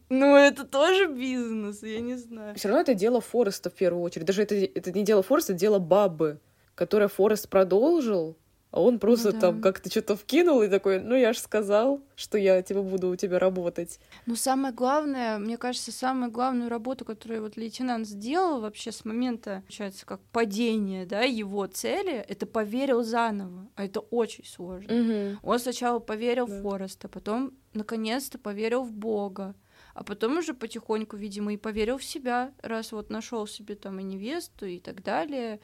Ну, 0.09 0.35
это 0.35 0.64
тоже 0.64 1.07
бизнес, 1.07 1.83
я 1.83 2.01
не 2.01 2.16
знаю. 2.16 2.55
Все 2.57 2.68
равно 2.68 2.81
это 2.81 2.94
дело 2.94 3.20
Фореста 3.20 3.68
в 3.68 3.75
первую 3.75 4.03
очередь. 4.03 4.27
Даже 4.27 4.42
это, 4.42 4.55
это 4.55 4.92
не 4.92 5.05
дело 5.05 5.23
Фореста, 5.23 5.53
это 5.53 5.61
дело 5.61 5.79
бабы, 5.79 6.40
которое 6.75 7.09
Форест 7.09 7.49
продолжил, 7.49 8.37
а 8.77 8.81
он 8.81 8.99
просто 8.99 9.29
Ну 9.29 9.33
да. 9.35 9.41
там 9.41 9.61
как-то 9.61 9.89
что-то 9.89 10.17
вкинул 10.17 10.61
и 10.63 10.69
такой, 10.69 10.99
ну 10.99 11.15
я 11.15 11.33
ж 11.33 11.39
сказал, 11.39 12.01
что 12.17 12.39
я 12.39 12.61
типа 12.61 12.83
буду 12.83 13.09
у 13.09 13.15
тебя 13.15 13.39
работать. 13.39 14.01
Но 14.27 14.35
самое 14.35 14.75
главное, 14.75 15.39
мне 15.39 15.57
кажется, 15.59 15.93
самую 15.93 16.33
главную 16.33 16.69
работу, 16.69 17.05
которую 17.05 17.43
вот 17.43 17.57
лейтенант 17.57 18.09
сделал 18.09 18.61
вообще 18.61 18.91
с 18.91 19.05
момента, 19.05 19.63
получается, 19.67 20.05
как 20.05 20.21
падения, 20.33 21.07
да, 21.07 21.21
его 21.21 21.67
цели, 21.67 22.15
это 22.15 22.47
поверил 22.47 23.05
заново, 23.05 23.69
а 23.77 23.85
это 23.85 24.01
очень 24.01 24.45
сложно. 24.45 24.93
Мгм. 24.93 25.39
Он 25.45 25.59
сначала 25.61 26.01
поверил 26.01 26.49
Да. 26.49 26.55
в 26.59 26.63
Фореста, 26.63 27.09
потом 27.09 27.53
наконец-то 27.75 28.39
поверил 28.39 28.83
в 28.83 28.91
Бога, 28.93 29.55
а 29.95 30.03
потом 30.03 30.39
уже 30.39 30.53
потихоньку, 30.53 31.17
видимо, 31.17 31.53
и 31.55 31.57
поверил 31.57 31.99
в 31.99 32.03
себя, 32.05 32.53
раз 32.61 32.91
вот 32.91 33.09
нашел 33.11 33.47
себе 33.47 33.77
там 33.77 34.01
и 34.01 34.03
невесту 34.03 34.67
и 34.67 34.81
так 34.81 35.05
далее. 35.05 35.61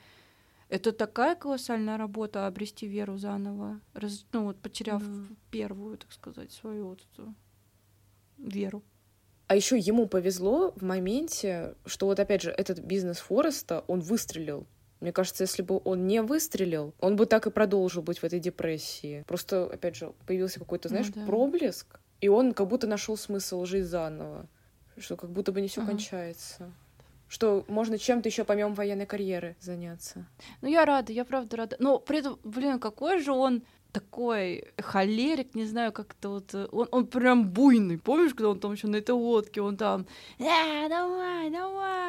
Это 0.70 0.92
такая 0.92 1.35
колоссальная 1.35 1.96
работа 1.98 2.46
обрести 2.46 2.87
веру 2.87 3.18
заново, 3.18 3.80
раз- 3.92 4.24
ну 4.33 4.44
вот 4.44 4.61
потеряв 4.62 5.02
Мгм. 5.02 5.37
первую, 5.50 5.98
так 5.98 6.12
сказать, 6.12 6.52
свою 6.52 6.87
вот 6.88 7.00
эту 7.12 7.35
веру. 8.38 8.83
А 9.48 9.56
еще 9.56 9.76
ему 9.76 10.06
повезло 10.06 10.70
в 10.76 10.83
моменте, 10.83 11.74
что 11.87 12.06
вот 12.06 12.20
опять 12.20 12.42
же 12.42 12.50
этот 12.52 12.78
бизнес 12.78 13.18
Фореста, 13.18 13.85
он 13.88 13.98
выстрелил. 14.00 14.66
Мне 15.00 15.12
кажется, 15.12 15.42
если 15.42 15.62
бы 15.62 15.80
он 15.85 16.06
не 16.06 16.22
выстрелил, 16.22 16.94
он 17.00 17.16
бы 17.16 17.26
так 17.26 17.46
и 17.48 17.50
продолжил 17.50 18.02
быть 18.02 18.18
в 18.20 18.24
этой 18.24 18.38
депрессии. 18.38 19.24
Просто, 19.26 19.64
опять 19.64 19.96
же, 19.96 20.12
появился 20.26 20.61
какой-то, 20.61 20.88
Ну 20.88 20.90
знаешь, 20.90 21.09
да. 21.12 21.26
проблеск, 21.26 21.98
и 22.20 22.28
он 22.28 22.52
как 22.54 22.68
будто 22.68 22.87
нашел 22.87 23.16
смысл 23.16 23.64
жить 23.64 23.87
заново. 23.87 24.46
Что 24.98 25.16
как 25.16 25.30
будто 25.30 25.50
бы 25.50 25.61
не 25.62 25.66
все 25.68 25.80
Ага. 25.80 25.90
кончается. 25.92 26.72
Что 27.31 27.64
можно 27.69 27.97
чем-то 27.97 28.29
еще 28.29 28.43
помимо 28.45 28.75
военной 28.75 29.07
карьеры 29.07 29.55
заняться. 29.61 30.27
Ну, 30.62 30.69
я 30.69 30.85
рада, 30.85 31.12
я 31.12 31.25
правда 31.25 31.57
рада. 31.57 31.77
Но 31.79 32.01
при 32.01 32.19
этом, 32.19 32.40
блин, 32.43 32.81
какой 32.81 33.21
же 33.21 33.31
он 33.31 33.62
такой 33.93 34.64
холерик, 34.79 35.55
не 35.55 35.64
знаю, 35.64 35.93
как 35.93 36.16
это 36.19 36.29
вот... 36.29 36.55
э, 36.55 36.66
Он, 36.73 36.88
он 36.90 37.07
прям 37.07 37.49
буйный. 37.49 37.99
Помнишь, 37.99 38.35
когда 38.35 38.49
он 38.51 38.59
там 38.59 38.73
еще 38.73 38.88
на 38.88 38.97
этой 38.97 39.12
лодке, 39.12 39.61
он 39.62 39.77
там... 39.77 40.07
«Э, 40.38 40.88
давай, 40.88 41.51
давай! 41.51 41.99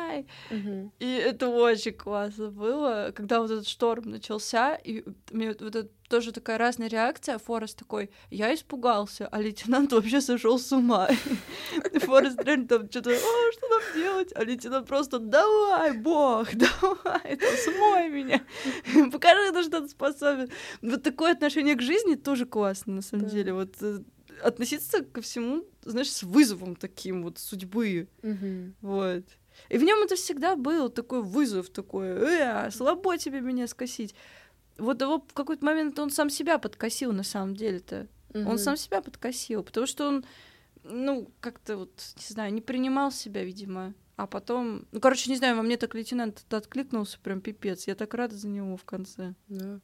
И 1.00 1.06
это 1.06 1.50
очень 1.50 1.94
классно 1.94 2.50
было, 2.52 3.12
когда 3.16 3.40
вот 3.42 3.50
этот 3.52 3.68
шторм 3.68 4.10
начался, 4.10 4.76
и 4.76 5.04
мне 5.32 5.48
вот 5.48 5.62
это 5.62 5.90
тоже 6.10 6.32
такая 6.32 6.58
разная 6.58 6.90
реакция. 6.90 7.38
Форест 7.38 7.78
такой, 7.78 8.10
я 8.30 8.54
испугался, 8.54 9.28
а 9.32 9.42
лейтенант 9.42 9.94
вообще 9.94 10.22
сошел 10.22 10.60
с 10.60 10.72
ума. 10.72 11.08
Форест 12.02 12.44
реально 12.44 12.68
там 12.68 12.90
что-то, 12.92 13.12
«А, 13.12 13.52
что 13.54 13.68
нам 13.70 13.82
делать? 13.96 14.32
А 14.36 14.44
лейтенант 14.44 14.88
просто, 14.88 15.20
давай, 15.20 15.94
бог, 15.94 16.50
давай, 16.54 17.38
там, 17.38 17.58
смой 17.58 18.10
меня, 18.10 18.42
покажи, 19.12 19.52
на 19.52 19.64
что 19.64 19.82
ты 19.82 19.88
способен. 19.88 20.50
Вот 20.82 21.02
такое 21.02 21.32
отношение 21.32 21.76
к 21.76 21.82
жизни 21.82 22.16
тоже 22.16 22.46
классно, 22.46 22.96
на 22.96 23.02
самом 23.02 23.26
Да. 23.26 23.32
деле. 23.32 23.54
Вот 23.54 23.76
э, 23.82 24.00
относиться 24.44 25.04
ко 25.04 25.22
всему, 25.22 25.64
знаешь, 25.84 26.12
с 26.12 26.24
вызовом 26.24 26.76
таким 26.76 27.24
вот 27.24 27.38
судьбы. 27.40 28.08
Мгм. 28.22 28.76
Вот. 28.82 29.24
И 29.70 29.78
в 29.78 29.84
нем 29.84 30.04
это 30.04 30.16
всегда 30.16 30.56
был 30.56 30.90
такой 30.90 31.22
вызов, 31.22 31.70
такой, 31.70 32.08
э, 32.10 32.72
слабо 32.72 33.18
тебе 33.18 33.42
меня 33.42 33.68
скосить. 33.68 34.16
Вот 34.78 35.02
его 35.02 35.20
в 35.28 35.34
какой-то 35.34 35.64
момент 35.66 35.98
он 36.00 36.10
сам 36.10 36.30
себя 36.30 36.58
подкосил 36.58 37.12
на 37.14 37.24
самом 37.24 37.56
деле-то. 37.56 38.08
Он 38.34 38.42
Мгм. 38.44 38.58
сам 38.58 38.78
себя 38.78 39.02
подкосил, 39.02 39.64
потому 39.64 39.86
что 39.86 40.08
он, 40.08 40.26
ну, 40.84 41.30
как-то 41.42 41.78
вот, 41.78 41.92
не 42.18 42.34
знаю, 42.34 42.54
не 42.54 42.62
принимал 42.62 43.12
себя, 43.12 43.44
видимо. 43.44 43.94
А 44.16 44.28
потом, 44.28 44.86
ну, 44.92 45.00
короче, 45.00 45.30
не 45.30 45.38
знаю, 45.38 45.56
во 45.56 45.62
мне 45.64 45.78
так 45.78 45.96
лейтенант 45.96 46.44
откликнулся, 46.50 47.20
прям 47.20 47.42
пипец. 47.42 47.88
Я 47.88 47.96
так 47.96 48.14
рада 48.14 48.36
за 48.36 48.48
него 48.48 48.78
в 48.78 48.84
конце. 48.86 49.34
Да. 49.50 49.80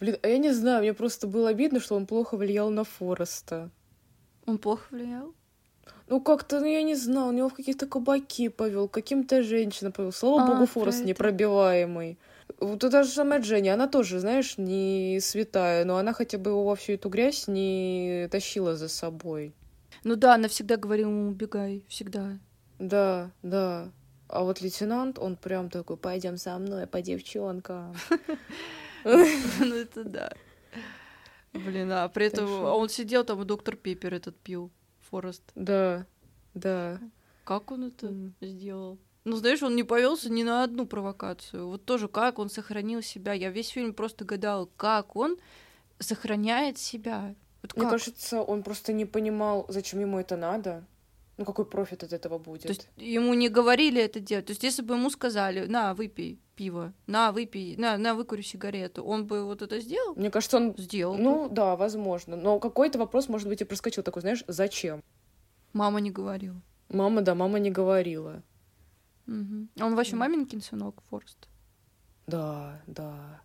Блин, 0.00 0.16
а 0.22 0.28
я 0.28 0.38
не 0.38 0.52
знаю, 0.52 0.82
мне 0.82 0.92
просто 0.92 1.26
было 1.26 1.48
обидно, 1.48 1.80
что 1.80 1.94
он 1.96 2.06
плохо 2.06 2.36
влиял 2.36 2.70
на 2.70 2.84
Фореста. 2.84 3.70
Он 4.44 4.58
плохо 4.58 4.84
влиял? 4.90 5.34
Ну, 6.08 6.20
как-то, 6.20 6.60
ну, 6.60 6.66
я 6.66 6.82
не 6.82 6.94
знаю, 6.94 7.28
он 7.28 7.36
его 7.36 7.48
в 7.48 7.54
какие-то 7.54 7.86
кабаки 7.86 8.48
повел, 8.48 8.88
каким-то 8.88 9.42
женщинам 9.42 9.92
повел. 9.92 10.12
Слава 10.12 10.42
А, 10.42 10.46
богу, 10.46 10.66
Форест 10.66 10.98
это. 11.00 11.08
непробиваемый. 11.08 12.18
Вот 12.60 12.78
та 12.78 13.02
же 13.02 13.10
самая 13.10 13.40
Дженни, 13.40 13.68
она 13.68 13.88
тоже, 13.88 14.20
знаешь, 14.20 14.56
не 14.56 15.18
святая, 15.20 15.84
но 15.84 15.96
она 15.96 16.12
хотя 16.12 16.38
бы 16.38 16.50
его 16.52 16.64
во 16.64 16.76
всю 16.76 16.92
эту 16.92 17.08
грязь 17.08 17.48
не 17.48 18.28
тащила 18.30 18.76
за 18.76 18.88
собой. 18.88 19.52
Ну 20.04 20.14
да, 20.14 20.34
она 20.34 20.46
всегда 20.48 20.76
говорила 20.76 21.08
ему, 21.10 21.30
убегай, 21.30 21.82
всегда. 21.88 22.38
Да, 22.78 23.30
да. 23.42 23.90
А 24.28 24.42
вот 24.42 24.60
лейтенант, 24.60 25.18
он 25.18 25.36
прям 25.36 25.70
такой, 25.70 25.96
пойдем 25.96 26.36
со 26.36 26.56
мной 26.58 26.86
по 26.86 27.02
девчонкам. 27.02 27.96
Ну 29.04 29.74
это 29.74 30.04
да. 30.04 30.32
Блин, 31.52 31.90
а 31.92 32.08
при 32.08 32.26
этом 32.26 32.48
он 32.64 32.88
сидел 32.88 33.24
там, 33.24 33.42
и 33.42 33.44
доктор 33.44 33.76
Пеппер 33.76 34.14
этот 34.14 34.36
пил, 34.36 34.70
Форест. 35.10 35.42
Да, 35.54 36.06
да. 36.54 37.00
Как 37.44 37.70
он 37.70 37.84
это 37.84 38.06
М. 38.08 38.34
сделал? 38.40 38.98
Ну, 39.24 39.36
знаешь, 39.36 39.62
он 39.62 39.74
не 39.74 39.82
повелся 39.82 40.30
ни 40.30 40.42
на 40.42 40.62
одну 40.62 40.86
провокацию. 40.86 41.68
Вот 41.68 41.84
тоже 41.84 42.08
как 42.08 42.38
он 42.38 42.48
сохранил 42.48 43.02
себя. 43.02 43.32
Я 43.32 43.50
весь 43.50 43.68
фильм 43.68 43.92
просто 43.92 44.24
гадала, 44.24 44.68
как 44.76 45.16
он 45.16 45.36
сохраняет 45.98 46.78
себя. 46.78 47.34
Вот 47.62 47.76
Мне 47.76 47.88
кажется, 47.88 48.40
он 48.42 48.62
просто 48.62 48.92
не 48.92 49.04
понимал, 49.04 49.66
зачем 49.68 50.00
ему 50.00 50.20
это 50.20 50.36
надо. 50.36 50.84
Ну, 51.38 51.44
какой 51.44 51.66
профит 51.66 52.02
от 52.04 52.12
этого 52.12 52.38
будет? 52.38 52.62
То 52.62 52.68
есть 52.68 52.88
ему 52.96 53.34
не 53.34 53.48
говорили 53.48 54.00
это 54.00 54.20
делать. 54.20 54.46
То 54.46 54.52
есть 54.52 54.62
если 54.62 54.82
бы 54.82 54.94
ему 54.94 55.10
сказали, 55.10 55.66
на, 55.66 55.94
выпей 55.94 56.40
пиво, 56.56 56.92
на, 57.06 57.30
выпей, 57.32 57.76
на, 57.76 57.96
на, 57.98 58.14
выкури 58.14 58.42
сигарету, 58.42 59.04
он 59.04 59.26
бы 59.26 59.44
вот 59.44 59.62
это 59.62 59.78
сделал? 59.80 60.14
Мне 60.16 60.30
кажется, 60.30 60.56
он 60.56 60.74
Сделал. 60.76 61.14
бы. 61.16 61.22
Ну 61.22 61.48
да, 61.48 61.76
возможно. 61.76 62.36
Но 62.36 62.58
какой-то 62.58 62.98
вопрос, 62.98 63.28
может 63.28 63.48
быть, 63.48 63.60
и 63.60 63.64
проскочил 63.64 64.02
такой, 64.02 64.22
знаешь, 64.22 64.42
зачем? 64.48 65.02
Мама 65.72 66.00
не 66.00 66.10
говорила. 66.10 66.60
Мама, 66.88 67.20
да, 67.22 67.34
мама 67.34 67.58
не 67.58 67.70
говорила. 67.70 68.42
А 69.28 69.30
он 69.86 69.94
вообще 69.94 70.12
М. 70.12 70.18
маменькин 70.20 70.60
сынок, 70.62 71.02
Форест? 71.10 71.48
Да, 72.26 72.80
да. 72.86 73.40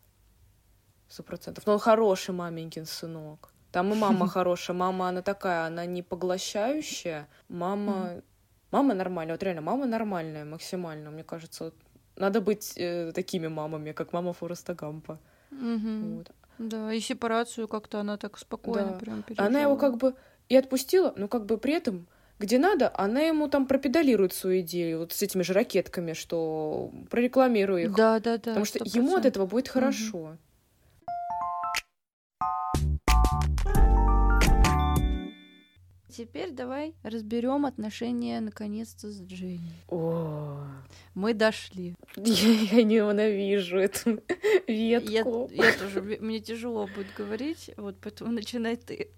Сто 1.08 1.24
процентов. 1.24 1.66
Но 1.68 1.74
он 1.74 1.80
хороший 1.80 2.34
маменькин 2.34 2.86
сынок. 2.86 3.54
Там 3.72 3.92
и 3.92 3.96
мама 3.96 4.28
хорошая. 4.28 4.78
Мама, 4.78 5.10
она 5.10 5.22
такая, 5.22 5.66
она 5.68 5.86
не 5.86 6.02
поглощающая. 6.04 7.28
Мама... 7.50 8.22
Мама 8.72 8.94
нормальная. 8.94 9.34
Вот 9.34 9.44
реально, 9.44 9.62
мама 9.62 9.86
нормальная 9.86 10.46
максимально. 10.46 11.12
Мне 11.12 11.24
кажется, 11.26 11.66
вот 11.66 11.76
надо 12.16 12.42
быть 12.42 12.74
э, 12.78 13.12
такими 13.14 13.48
мамами, 13.48 13.92
как 13.92 14.14
мама 14.14 14.34
Фореста 14.34 14.74
Гампа. 14.74 15.20
Мгм. 15.52 16.18
Вот. 16.18 16.32
Да, 16.60 16.94
и 16.94 17.00
сепарацию 17.00 17.68
как-то 17.68 18.00
она 18.00 18.18
так 18.18 18.38
спокойно 18.38 18.92
Да. 18.92 19.00
прям 19.00 19.24
Она 19.38 19.62
его 19.62 19.76
пережила. 19.76 19.78
как 19.78 19.98
бы 19.98 20.14
и 20.50 20.56
отпустила, 20.56 21.14
но 21.18 21.28
как 21.28 21.46
бы 21.46 21.58
при 21.58 21.74
этом, 21.74 22.08
где 22.40 22.60
надо, 22.60 22.92
она 22.94 23.22
ему 23.22 23.48
там 23.48 23.66
пропедалирует 23.66 24.34
свою 24.34 24.62
идею 24.62 25.00
вот 25.00 25.12
с 25.14 25.22
этими 25.22 25.42
же 25.44 25.54
ракетками, 25.54 26.14
что 26.14 26.92
прорекламируй 27.10 27.84
их. 27.84 27.96
Да, 27.96 28.20
да, 28.20 28.34
да. 28.38 28.38
потому 28.38 28.66
что 28.66 28.80
100%. 28.80 28.98
ему 28.98 29.16
от 29.16 29.26
этого 29.26 29.46
будет 29.46 29.68
хорошо. 29.70 30.38
Теперь 36.12 36.52
давай 36.52 36.94
разберем 37.04 37.66
отношения 37.66 38.42
наконец-то 38.42 39.10
с 39.10 39.22
Дженни. 39.22 39.72
О, 39.88 40.60
Мы 41.14 41.34
дошли. 41.34 41.96
я, 42.18 42.50
я 42.78 42.84
ненавижу 42.84 43.78
эту 43.78 44.22
Я, 44.68 45.00
ветку. 45.00 45.50
я 45.54 45.72
тоже, 45.78 46.02
мне- 46.02 46.40
тяжело 46.42 46.88
будет 46.96 47.08
говорить, 47.18 47.72
вот 47.78 47.96
поэтому 48.02 48.32
начинай 48.32 48.76
ты. 48.76 49.10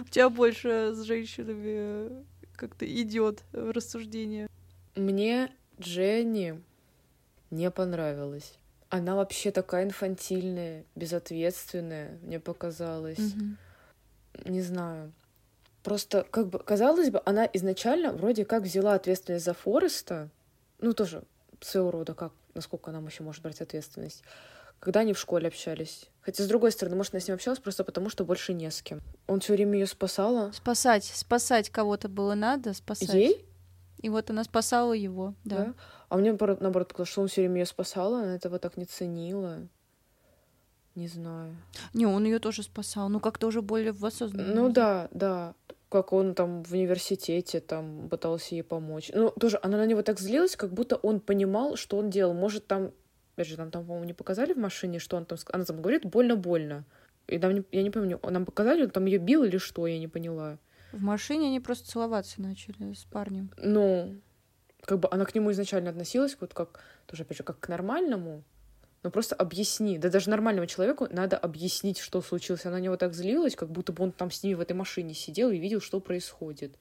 У 0.00 0.08
тебя 0.10 0.28
больше 0.28 0.92
с 0.94 1.02
женщинами 1.02 1.62
э, 1.64 2.22
как-то 2.54 2.84
идет 2.86 3.42
рассуждение. 3.52 4.48
Мне 4.94 5.50
Дженни 5.80 6.60
не 7.50 7.70
понравилась. 7.70 8.58
Она 8.90 9.14
вообще 9.16 9.50
такая 9.50 9.84
инфантильная, 9.84 10.84
безответственная, 10.94 12.18
мне 12.22 12.38
показалось. 12.40 13.34
не 14.44 14.60
знаю. 14.60 15.12
Просто, 15.82 16.24
как 16.30 16.48
бы, 16.48 16.58
казалось 16.60 17.10
бы, 17.10 17.20
она 17.24 17.48
изначально 17.52 18.12
вроде 18.12 18.44
как 18.44 18.62
взяла 18.62 18.94
ответственность 18.94 19.44
за 19.44 19.54
Фореста. 19.54 20.28
Ну, 20.80 20.92
тоже 20.92 21.24
своего 21.60 21.90
рода, 21.90 22.14
как, 22.14 22.32
насколько 22.54 22.90
она 22.90 23.00
еще 23.06 23.22
может 23.22 23.42
брать 23.42 23.60
ответственность. 23.60 24.22
Когда 24.78 25.00
они 25.00 25.12
в 25.12 25.18
школе 25.18 25.48
общались. 25.48 26.08
Хотя, 26.20 26.42
с 26.42 26.46
другой 26.46 26.72
стороны, 26.72 26.96
может, 26.96 27.14
она 27.14 27.20
с 27.20 27.28
ним 27.28 27.36
общалась 27.36 27.60
просто 27.60 27.84
потому, 27.84 28.10
что 28.10 28.24
больше 28.24 28.52
не 28.52 28.70
с 28.70 28.82
кем. 28.82 29.00
Он 29.28 29.40
все 29.40 29.52
время 29.52 29.74
ее 29.78 29.86
спасала. 29.86 30.50
Спасать, 30.52 31.04
спасать 31.04 31.70
кого-то 31.70 32.08
было 32.08 32.34
надо, 32.34 32.74
спасать. 32.74 33.14
Ей? 33.14 33.46
И 34.02 34.08
вот 34.08 34.30
она 34.30 34.42
спасала 34.42 34.92
его, 34.92 35.34
да. 35.44 35.56
да? 35.56 35.74
А 36.08 36.16
мне, 36.16 36.32
наоборот, 36.32 36.88
показалось, 36.88 37.10
что 37.10 37.22
он 37.22 37.28
все 37.28 37.42
время 37.42 37.60
ее 37.60 37.66
спасал, 37.66 38.14
она 38.16 38.34
этого 38.34 38.58
так 38.58 38.76
не 38.76 38.84
ценила. 38.84 39.68
Не 40.94 41.08
знаю. 41.08 41.56
Не, 41.94 42.06
он 42.06 42.24
ее 42.24 42.38
тоже 42.38 42.62
спасал, 42.62 43.08
ну 43.08 43.20
как-то 43.20 43.46
уже 43.46 43.62
более 43.62 43.92
в 43.92 44.04
осознанном. 44.04 44.54
Ну 44.54 44.72
да, 44.72 45.08
да. 45.12 45.54
Как 45.88 46.12
он 46.12 46.34
там 46.34 46.62
в 46.62 46.72
университете 46.72 47.60
там 47.60 48.08
пытался 48.08 48.54
ей 48.54 48.62
помочь. 48.62 49.10
Ну, 49.14 49.30
тоже 49.30 49.58
она 49.62 49.76
на 49.76 49.86
него 49.86 50.02
так 50.02 50.18
злилась, 50.18 50.56
как 50.56 50.72
будто 50.72 50.96
он 50.96 51.20
понимал, 51.20 51.76
что 51.76 51.98
он 51.98 52.08
делал. 52.08 52.32
Может, 52.32 52.66
там, 52.66 52.92
опять 53.34 53.46
же, 53.46 53.56
там, 53.56 53.70
там 53.70 53.84
по-моему, 53.84 54.06
не 54.06 54.14
показали 54.14 54.54
в 54.54 54.58
машине, 54.58 54.98
что 54.98 55.16
он 55.18 55.26
там... 55.26 55.38
Она 55.52 55.64
там 55.64 55.82
говорит 55.82 56.06
больно-больно. 56.06 56.84
И 57.26 57.38
там, 57.38 57.64
я 57.70 57.82
не 57.82 57.90
помню, 57.90 58.18
нам 58.22 58.46
показали, 58.46 58.84
он 58.84 58.90
там 58.90 59.04
ее 59.04 59.18
бил 59.18 59.44
или 59.44 59.58
что, 59.58 59.86
я 59.86 59.98
не 59.98 60.08
поняла. 60.08 60.58
В 60.92 61.02
машине 61.02 61.48
они 61.48 61.60
просто 61.60 61.88
целоваться 61.88 62.40
начали 62.40 62.92
с 62.92 63.04
парнем. 63.04 63.50
Ну, 63.56 64.14
как 64.80 64.98
бы 64.98 65.08
она 65.10 65.24
к 65.24 65.34
нему 65.34 65.50
изначально 65.52 65.90
относилась 65.90 66.36
вот 66.40 66.54
как, 66.54 66.80
тоже 67.06 67.22
опять 67.22 67.38
же, 67.38 67.44
как 67.44 67.60
к 67.60 67.68
нормальному, 67.68 68.44
но 69.02 69.10
просто 69.10 69.34
объясни. 69.34 69.98
Да 69.98 70.08
даже 70.10 70.30
нормальному 70.30 70.66
человеку 70.66 71.08
надо 71.10 71.36
объяснить, 71.36 71.98
что 71.98 72.22
случилось. 72.22 72.64
Она 72.66 72.76
на 72.76 72.80
него 72.80 72.96
так 72.96 73.14
злилась, 73.14 73.56
как 73.56 73.70
будто 73.70 73.92
бы 73.92 74.04
он 74.04 74.12
там 74.12 74.30
с 74.30 74.42
ней 74.42 74.54
в 74.54 74.60
этой 74.60 74.74
машине 74.74 75.14
сидел 75.14 75.50
и 75.50 75.58
видел, 75.58 75.80
что 75.80 76.00
происходит. 76.00 76.78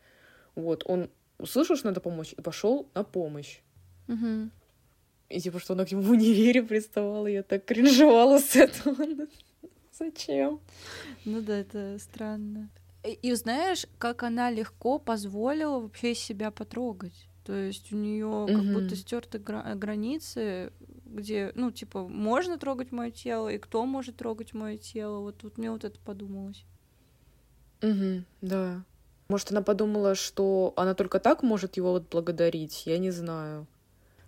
Вот, 0.56 0.84
он 0.86 1.10
услышал, 1.40 1.76
что 1.76 1.88
надо 1.88 2.02
помочь, 2.02 2.34
и 2.38 2.42
пошел 2.42 2.88
на 2.94 3.04
помощь. 3.04 3.62
Угу. 4.08 4.50
И 5.30 5.40
типа, 5.40 5.60
что 5.60 5.74
она 5.74 5.86
к 5.86 5.92
нему 5.92 6.04
в 6.04 6.12
универе 6.12 6.62
приставала, 6.62 7.28
я 7.28 7.42
так 7.42 7.66
кринжевала 7.66 8.38
с 8.38 8.56
этого. 8.56 9.06
Зачем? 9.98 10.60
Ну 11.26 11.42
да, 11.42 11.58
это 11.58 11.98
странно. 12.00 12.70
И 13.04 13.34
знаешь, 13.34 13.88
как 13.98 14.24
она 14.24 14.52
легко 14.52 15.00
позволила 15.00 15.80
вообще 15.80 16.14
себя 16.14 16.52
потрогать. 16.52 17.28
То 17.46 17.54
есть 17.54 17.92
у 17.92 17.98
нее 17.98 18.46
как 18.48 18.64
будто 18.64 18.96
стерты 18.96 19.40
гра- 19.40 19.74
границы, 19.76 20.72
где, 21.12 21.52
ну, 21.56 21.72
типа, 21.72 22.08
можно 22.08 22.58
трогать 22.58 22.92
мое 22.92 23.12
тело, 23.12 23.50
и 23.50 23.58
кто 23.58 23.86
может 23.86 24.18
трогать 24.18 24.54
мое 24.54 24.78
тело. 24.78 25.20
Вот, 25.20 25.44
вот 25.44 25.58
мне 25.58 25.72
вот 25.72 25.84
это 25.84 26.00
подумалось. 26.00 26.66
Угу, 27.82 28.24
да. 28.42 28.84
Может, 29.28 29.52
она 29.52 29.62
подумала, 29.62 30.16
что 30.16 30.74
она 30.76 30.94
только 30.94 31.20
так 31.20 31.44
может 31.44 31.78
его 31.78 31.92
вот 31.92 32.10
благодарить, 32.10 32.86
я 32.86 32.98
не 32.98 33.12
знаю. 33.12 33.68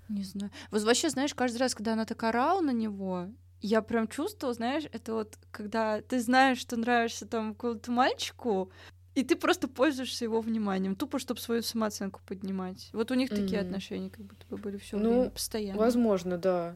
Не 0.09 0.23
знаю. 0.23 0.51
Вот 0.71 0.83
вообще, 0.83 1.09
знаешь, 1.09 1.33
каждый 1.33 1.57
раз, 1.57 1.75
когда 1.75 1.93
она 1.93 2.05
так 2.05 2.23
орала 2.23 2.61
на 2.61 2.71
него, 2.71 3.29
я 3.61 3.81
прям 3.81 4.07
чувствовала, 4.07 4.53
знаешь, 4.53 4.83
это 4.91 5.13
вот, 5.13 5.37
когда 5.51 6.01
ты 6.01 6.19
знаешь, 6.19 6.57
что 6.57 6.75
нравишься 6.75 7.25
там 7.25 7.53
какому-то 7.53 7.91
мальчику, 7.91 8.71
и 9.15 9.23
ты 9.23 9.35
просто 9.35 9.67
пользуешься 9.67 10.25
его 10.25 10.41
вниманием, 10.41 10.95
тупо, 10.95 11.19
чтобы 11.19 11.39
свою 11.39 11.61
самооценку 11.61 12.21
поднимать. 12.27 12.89
Вот 12.93 13.11
у 13.11 13.13
них 13.13 13.31
mm-hmm. 13.31 13.41
такие 13.41 13.61
отношения 13.61 14.09
как 14.09 14.25
будто 14.25 14.45
бы 14.47 14.57
были 14.57 14.77
все 14.77 14.97
ну, 14.97 15.09
время, 15.09 15.29
постоянно. 15.29 15.79
Возможно, 15.79 16.37
да. 16.37 16.75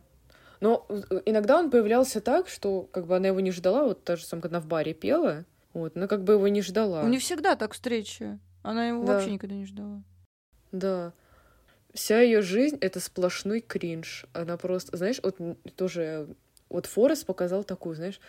Но 0.59 0.85
э, 0.89 1.21
иногда 1.25 1.59
он 1.59 1.69
появлялся 1.69 2.21
так, 2.21 2.47
что 2.47 2.83
как 2.91 3.07
бы 3.07 3.15
она 3.15 3.27
его 3.27 3.39
не 3.39 3.51
ждала, 3.51 3.85
вот 3.85 4.03
та 4.03 4.15
же 4.15 4.25
самая, 4.25 4.43
когда 4.43 4.59
в 4.59 4.67
баре 4.67 4.93
пела, 4.93 5.45
вот, 5.73 5.95
она 5.95 6.07
как 6.07 6.23
бы 6.23 6.33
его 6.33 6.47
не 6.47 6.61
ждала. 6.61 7.03
У 7.03 7.07
них 7.07 7.21
всегда 7.21 7.55
так 7.55 7.73
встречи. 7.73 8.39
Она 8.63 8.87
его 8.87 9.05
да. 9.05 9.13
вообще 9.13 9.31
никогда 9.31 9.55
не 9.55 9.65
ждала. 9.65 10.03
Да. 10.71 11.13
Вся 11.93 12.19
ее 12.19 12.41
жизнь 12.41 12.77
это 12.81 12.99
сплошной 12.99 13.61
кринж. 13.61 14.25
Она 14.33 14.57
просто, 14.57 14.97
знаешь, 14.97 15.19
вот 15.23 15.37
тоже 15.75 16.27
вот 16.69 16.85
Форест 16.85 17.25
показал 17.25 17.63
такую, 17.63 17.95
знаешь, 17.95 18.19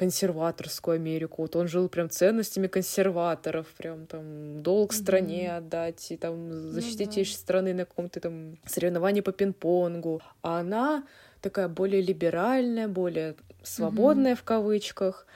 консерваторскую 0.00 0.94
Америку. 0.94 1.42
Вот 1.42 1.56
он 1.56 1.68
жил 1.68 1.90
прям 1.90 2.08
ценностями 2.08 2.68
консерваторов, 2.68 3.66
прям 3.76 4.06
там 4.06 4.62
долг 4.62 4.94
стране 4.94 5.48
mm-hmm. 5.48 5.56
отдать, 5.58 6.10
и 6.10 6.16
там 6.16 6.52
защитить 6.72 7.16
ну, 7.16 7.22
да. 7.22 7.30
страны 7.30 7.74
на 7.74 7.84
каком-то 7.84 8.18
там 8.18 8.56
соревновании 8.64 9.20
по 9.20 9.32
пинг-понгу. 9.32 10.22
А 10.40 10.60
она 10.60 11.04
такая 11.42 11.68
более 11.68 12.00
либеральная, 12.00 12.88
более 12.88 13.34
свободная 13.62 14.32
mm-hmm. 14.32 14.36
в 14.36 14.42
кавычках. 14.42 15.26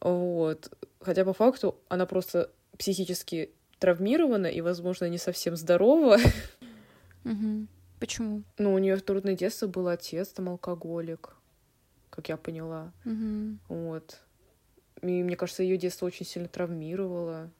Вот. 0.00 0.76
Хотя 1.00 1.24
по 1.24 1.32
факту 1.32 1.76
она 1.88 2.04
просто 2.04 2.50
психически 2.76 3.50
травмирована 3.78 4.48
и, 4.48 4.60
возможно, 4.62 5.08
не 5.08 5.18
совсем 5.18 5.54
здорова. 5.54 6.18
Угу. 7.24 7.66
Почему? 8.00 8.42
Ну, 8.58 8.74
у 8.74 8.78
нее 8.78 8.96
трудное 8.96 9.36
детство 9.36 9.68
был 9.68 9.86
отец, 9.86 10.30
там 10.30 10.48
алкоголик 10.48 11.36
как 12.12 12.28
я 12.28 12.36
поняла. 12.36 12.92
Угу. 13.06 13.58
Вот. 13.68 14.20
И 15.00 15.22
мне 15.22 15.34
кажется, 15.34 15.62
ее 15.62 15.78
детство 15.78 16.06
очень 16.06 16.26
сильно 16.26 16.46
травмировало. 16.46 17.50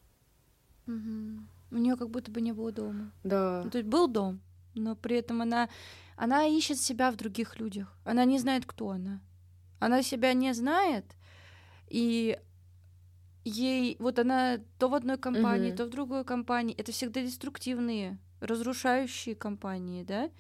Угу. 0.86 1.72
У 1.72 1.76
нее 1.76 1.96
как 1.96 2.10
будто 2.10 2.30
бы 2.30 2.42
не 2.42 2.52
было 2.52 2.70
дома. 2.70 3.10
Да. 3.24 3.62
Ну, 3.64 3.70
то 3.70 3.78
есть 3.78 3.88
был 3.88 4.08
дом, 4.08 4.40
но 4.74 4.94
при 4.94 5.16
этом 5.16 5.40
она, 5.40 5.70
она 6.16 6.44
ищет 6.44 6.78
себя 6.78 7.10
в 7.10 7.16
других 7.16 7.58
людях. 7.58 7.96
Она 8.04 8.26
не 8.26 8.38
знает, 8.38 8.66
кто 8.66 8.90
она. 8.90 9.20
Она 9.78 10.02
себя 10.02 10.34
не 10.34 10.52
знает, 10.52 11.06
и 11.88 12.38
ей 13.44 13.96
вот 13.98 14.18
она 14.18 14.60
то 14.78 14.88
в 14.88 14.94
одной 14.94 15.16
компании, 15.16 15.70
угу. 15.70 15.78
то 15.78 15.86
в 15.86 15.90
другой 15.90 16.24
компании. 16.24 16.76
Это 16.76 16.92
всегда 16.92 17.22
деструктивные, 17.22 18.18
разрушающие 18.40 19.34
компании, 19.34 20.04
да. 20.04 20.30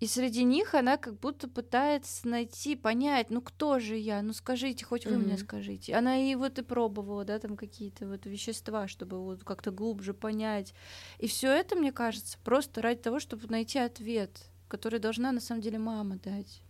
И 0.00 0.06
среди 0.06 0.44
них 0.44 0.74
она 0.74 0.96
как 0.96 1.18
будто 1.18 1.48
пытается 1.48 2.28
найти, 2.28 2.76
понять, 2.76 3.30
ну 3.30 3.40
кто 3.40 3.80
же 3.80 3.96
я, 3.96 4.22
ну 4.22 4.32
скажите, 4.32 4.84
хоть 4.84 5.06
вы 5.06 5.14
mm-hmm. 5.14 5.18
мне 5.18 5.38
скажите. 5.38 5.94
Она 5.94 6.16
и 6.18 6.34
вот 6.36 6.58
и 6.58 6.62
пробовала, 6.62 7.24
да, 7.24 7.38
там 7.40 7.56
какие-то 7.56 8.06
вот 8.06 8.24
вещества, 8.24 8.86
чтобы 8.86 9.22
вот 9.22 9.42
как-то 9.42 9.72
глубже 9.72 10.14
понять. 10.14 10.72
И 11.18 11.26
все 11.26 11.50
это, 11.50 11.74
мне 11.74 11.90
кажется, 11.90 12.38
просто 12.44 12.80
ради 12.80 13.00
того, 13.00 13.18
чтобы 13.18 13.48
найти 13.48 13.80
ответ, 13.80 14.50
который 14.68 15.00
должна 15.00 15.32
на 15.32 15.40
самом 15.40 15.62
деле 15.62 15.78
мама 15.78 16.16
дать. 16.16 16.62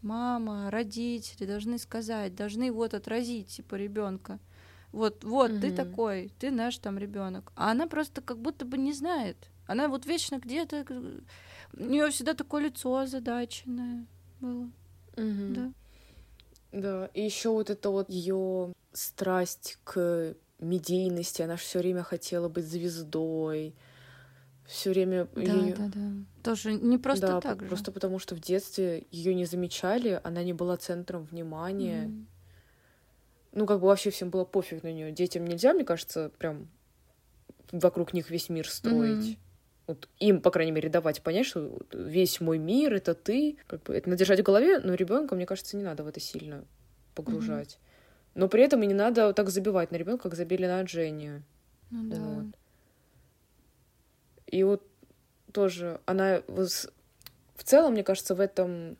Мама, 0.00 0.70
родители 0.70 1.44
должны 1.44 1.78
сказать, 1.78 2.34
должны 2.34 2.72
вот 2.72 2.94
отразить 2.94 3.48
типа 3.48 3.74
ребенка. 3.74 4.40
Вот, 4.92 5.22
вот, 5.22 5.50
mm-hmm. 5.50 5.60
ты 5.60 5.72
такой, 5.72 6.32
ты 6.38 6.50
наш 6.50 6.78
там 6.78 6.96
ребенок. 6.96 7.52
А 7.54 7.70
она 7.72 7.86
просто 7.86 8.22
как 8.22 8.40
будто 8.40 8.64
бы 8.64 8.78
не 8.78 8.94
знает. 8.94 9.50
Она 9.66 9.88
вот 9.88 10.06
вечно 10.06 10.38
где-то 10.38 10.84
у 11.76 11.84
нее 11.84 12.10
всегда 12.10 12.34
такое 12.34 12.64
лицо 12.64 12.96
озадаченное 12.96 14.06
было. 14.40 14.70
Угу. 15.16 15.54
Да. 15.54 15.72
Да. 16.72 17.10
И 17.14 17.22
еще 17.22 17.50
вот 17.50 17.70
это 17.70 17.90
вот 17.90 18.08
ее 18.10 18.72
страсть 18.92 19.78
к 19.84 20.34
медийности, 20.58 21.42
она 21.42 21.56
же 21.56 21.62
все 21.62 21.78
время 21.78 22.02
хотела 22.02 22.48
быть 22.48 22.66
звездой. 22.66 23.74
Все 24.66 24.90
время 24.90 25.26
да, 25.34 25.40
её... 25.40 25.76
да, 25.76 25.90
да. 25.92 26.10
Тоже 26.44 26.74
не 26.74 26.96
просто 26.96 27.26
да, 27.26 27.40
так 27.40 27.60
же. 27.60 27.66
Просто 27.66 27.90
потому 27.90 28.18
что 28.18 28.36
в 28.36 28.40
детстве 28.40 29.06
ее 29.10 29.34
не 29.34 29.44
замечали, 29.44 30.20
она 30.22 30.44
не 30.44 30.52
была 30.52 30.76
центром 30.76 31.24
внимания. 31.24 32.04
Mm. 32.04 32.24
Ну, 33.52 33.66
как 33.66 33.80
бы 33.80 33.88
вообще 33.88 34.10
всем 34.10 34.30
было 34.30 34.44
пофиг 34.44 34.84
на 34.84 34.92
нее. 34.92 35.10
Детям 35.10 35.44
нельзя, 35.44 35.72
мне 35.72 35.84
кажется, 35.84 36.30
прям 36.38 36.68
вокруг 37.72 38.12
них 38.12 38.30
весь 38.30 38.48
мир 38.48 38.68
строить. 38.68 39.30
Mm-hmm 39.30 39.49
вот 39.90 40.08
им, 40.18 40.40
по 40.40 40.50
крайней 40.50 40.72
мере, 40.72 40.88
давать 40.88 41.22
понять, 41.22 41.46
что 41.46 41.78
весь 41.92 42.40
мой 42.40 42.58
мир 42.58 42.94
это 42.94 43.14
ты. 43.14 43.58
Как 43.66 43.82
бы 43.82 43.94
это 43.94 44.08
надержать 44.08 44.40
в 44.40 44.42
голове, 44.42 44.78
но 44.78 44.94
ребенка, 44.94 45.34
мне 45.34 45.46
кажется, 45.46 45.76
не 45.76 45.82
надо 45.82 46.02
в 46.02 46.08
это 46.08 46.20
сильно 46.20 46.64
погружать. 47.14 47.74
Mm-hmm. 47.74 48.30
Но 48.36 48.48
при 48.48 48.62
этом 48.62 48.82
и 48.82 48.86
не 48.86 48.94
надо 48.94 49.32
так 49.32 49.50
забивать 49.50 49.90
на 49.90 49.96
ребенка, 49.96 50.24
как 50.24 50.34
забили 50.34 50.66
на 50.66 50.82
Дженни. 50.82 51.42
Ну 51.90 52.10
да. 52.10 52.16
Вот. 52.16 52.46
И 54.46 54.62
вот 54.62 54.86
тоже 55.52 56.00
она 56.06 56.42
в 56.48 57.64
целом, 57.64 57.92
мне 57.92 58.04
кажется, 58.04 58.34
в 58.34 58.40
этом 58.40 58.96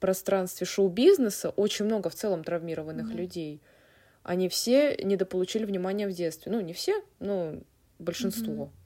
пространстве 0.00 0.66
шоу-бизнеса 0.66 1.50
очень 1.50 1.84
много 1.84 2.10
в 2.10 2.14
целом 2.14 2.44
травмированных 2.44 3.10
mm-hmm. 3.10 3.16
людей. 3.16 3.62
Они 4.22 4.48
все 4.48 4.96
недополучили 4.96 5.64
внимания 5.64 6.08
в 6.08 6.12
детстве. 6.12 6.50
Ну, 6.50 6.60
не 6.60 6.72
все, 6.72 7.02
но 7.20 7.60
большинство. 7.98 8.64
Mm-hmm. 8.64 8.83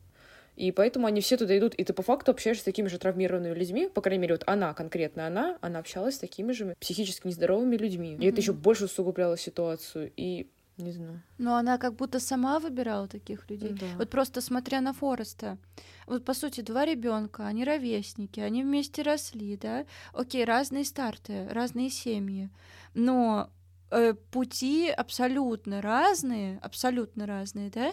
И 0.58 0.72
поэтому 0.72 1.06
они 1.06 1.20
все 1.20 1.36
туда 1.36 1.56
идут, 1.56 1.74
и 1.74 1.84
ты 1.84 1.92
по 1.92 2.02
факту 2.02 2.32
общаешься 2.32 2.62
с 2.62 2.64
такими 2.64 2.88
же 2.88 2.98
травмированными 2.98 3.54
людьми, 3.54 3.88
по 3.88 4.00
крайней 4.00 4.22
мере, 4.22 4.34
вот 4.34 4.42
она, 4.46 4.74
конкретно 4.74 5.24
она, 5.24 5.56
она 5.60 5.78
общалась 5.78 6.16
с 6.16 6.18
такими 6.18 6.50
же 6.50 6.74
психически 6.80 7.28
нездоровыми 7.28 7.76
людьми. 7.76 8.14
Mm-hmm. 8.14 8.24
И 8.24 8.26
это 8.26 8.40
еще 8.40 8.52
больше 8.52 8.86
усугубляло 8.86 9.38
ситуацию. 9.38 10.10
И 10.16 10.50
не 10.76 10.90
знаю. 10.90 11.22
Но 11.38 11.54
она 11.54 11.78
как 11.78 11.94
будто 11.94 12.18
сама 12.18 12.58
выбирала 12.58 13.06
таких 13.06 13.48
людей. 13.48 13.70
Да. 13.70 13.86
Вот 13.98 14.10
просто 14.10 14.40
смотря 14.40 14.80
на 14.80 14.92
Фореста. 14.92 15.58
Вот 16.06 16.24
по 16.24 16.34
сути, 16.34 16.60
два 16.60 16.84
ребенка, 16.84 17.46
они 17.46 17.64
ровесники, 17.64 18.40
они 18.40 18.64
вместе 18.64 19.02
росли, 19.02 19.56
да. 19.56 19.86
Окей, 20.12 20.44
разные 20.44 20.84
старты, 20.84 21.46
разные 21.50 21.88
семьи. 21.88 22.50
Но 22.94 23.48
э, 23.92 24.14
пути 24.32 24.88
абсолютно 24.88 25.82
разные, 25.82 26.58
абсолютно 26.62 27.26
разные, 27.26 27.70
да. 27.70 27.92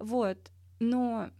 Вот. 0.00 0.38
Но 0.80 1.30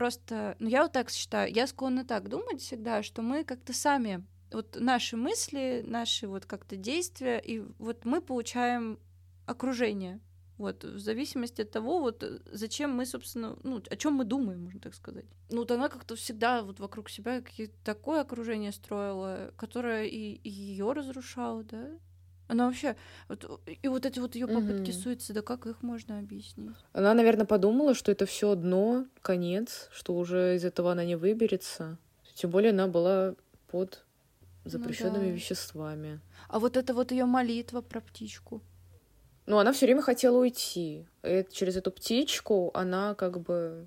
просто, 0.00 0.56
ну 0.60 0.68
я 0.70 0.82
вот 0.82 0.92
так 0.92 1.10
считаю, 1.10 1.52
я 1.52 1.66
склонна 1.66 2.06
так 2.06 2.30
думать 2.30 2.62
всегда, 2.62 3.02
что 3.02 3.20
мы 3.20 3.44
как-то 3.44 3.74
сами, 3.74 4.26
вот 4.50 4.78
наши 4.80 5.14
мысли, 5.14 5.84
наши 5.86 6.26
вот 6.26 6.46
как-то 6.46 6.76
действия, 6.76 7.38
и 7.38 7.60
вот 7.78 8.06
мы 8.06 8.22
получаем 8.22 8.98
окружение. 9.44 10.18
Вот, 10.56 10.84
в 10.84 10.98
зависимости 10.98 11.60
от 11.60 11.70
того, 11.70 12.00
вот 12.00 12.24
зачем 12.50 12.94
мы, 12.94 13.04
собственно, 13.04 13.58
ну, 13.62 13.82
о 13.90 13.96
чем 13.96 14.14
мы 14.14 14.24
думаем, 14.24 14.64
можно 14.64 14.80
так 14.80 14.94
сказать. 14.94 15.26
Ну, 15.50 15.58
вот 15.58 15.70
она 15.70 15.90
как-то 15.90 16.16
всегда 16.16 16.62
вот 16.62 16.80
вокруг 16.80 17.10
себя 17.10 17.42
какие-то 17.42 17.76
такое 17.84 18.22
окружение 18.22 18.72
строила, 18.72 19.52
которое 19.58 20.06
и, 20.06 20.32
и 20.32 20.48
ее 20.48 20.92
разрушало, 20.92 21.62
да? 21.62 21.90
Она 22.50 22.66
вообще... 22.66 22.96
Вот, 23.28 23.60
и 23.66 23.88
вот 23.88 24.04
эти 24.06 24.18
вот 24.18 24.34
ее 24.34 24.48
попытки 24.48 24.90
mm-hmm. 24.90 25.02
суицида, 25.02 25.42
как 25.42 25.66
их 25.66 25.82
можно 25.82 26.18
объяснить? 26.18 26.74
Она, 26.92 27.14
наверное, 27.14 27.46
подумала, 27.46 27.94
что 27.94 28.10
это 28.10 28.26
все 28.26 28.56
дно, 28.56 29.06
конец, 29.22 29.88
что 29.92 30.16
уже 30.16 30.56
из 30.56 30.64
этого 30.64 30.90
она 30.90 31.04
не 31.04 31.14
выберется. 31.14 31.96
Тем 32.34 32.50
более 32.50 32.70
она 32.70 32.88
была 32.88 33.34
под 33.68 34.04
запрещенными 34.64 35.24
ну, 35.24 35.28
да. 35.28 35.34
веществами. 35.34 36.20
А 36.48 36.58
вот 36.58 36.76
это 36.76 36.92
вот 36.92 37.12
ее 37.12 37.24
молитва 37.24 37.82
про 37.82 38.00
птичку. 38.00 38.62
Ну, 39.46 39.58
она 39.58 39.72
все 39.72 39.86
время 39.86 40.02
хотела 40.02 40.38
уйти. 40.38 41.06
И 41.22 41.46
через 41.52 41.76
эту 41.76 41.92
птичку 41.92 42.72
она 42.74 43.14
как 43.14 43.40
бы 43.40 43.86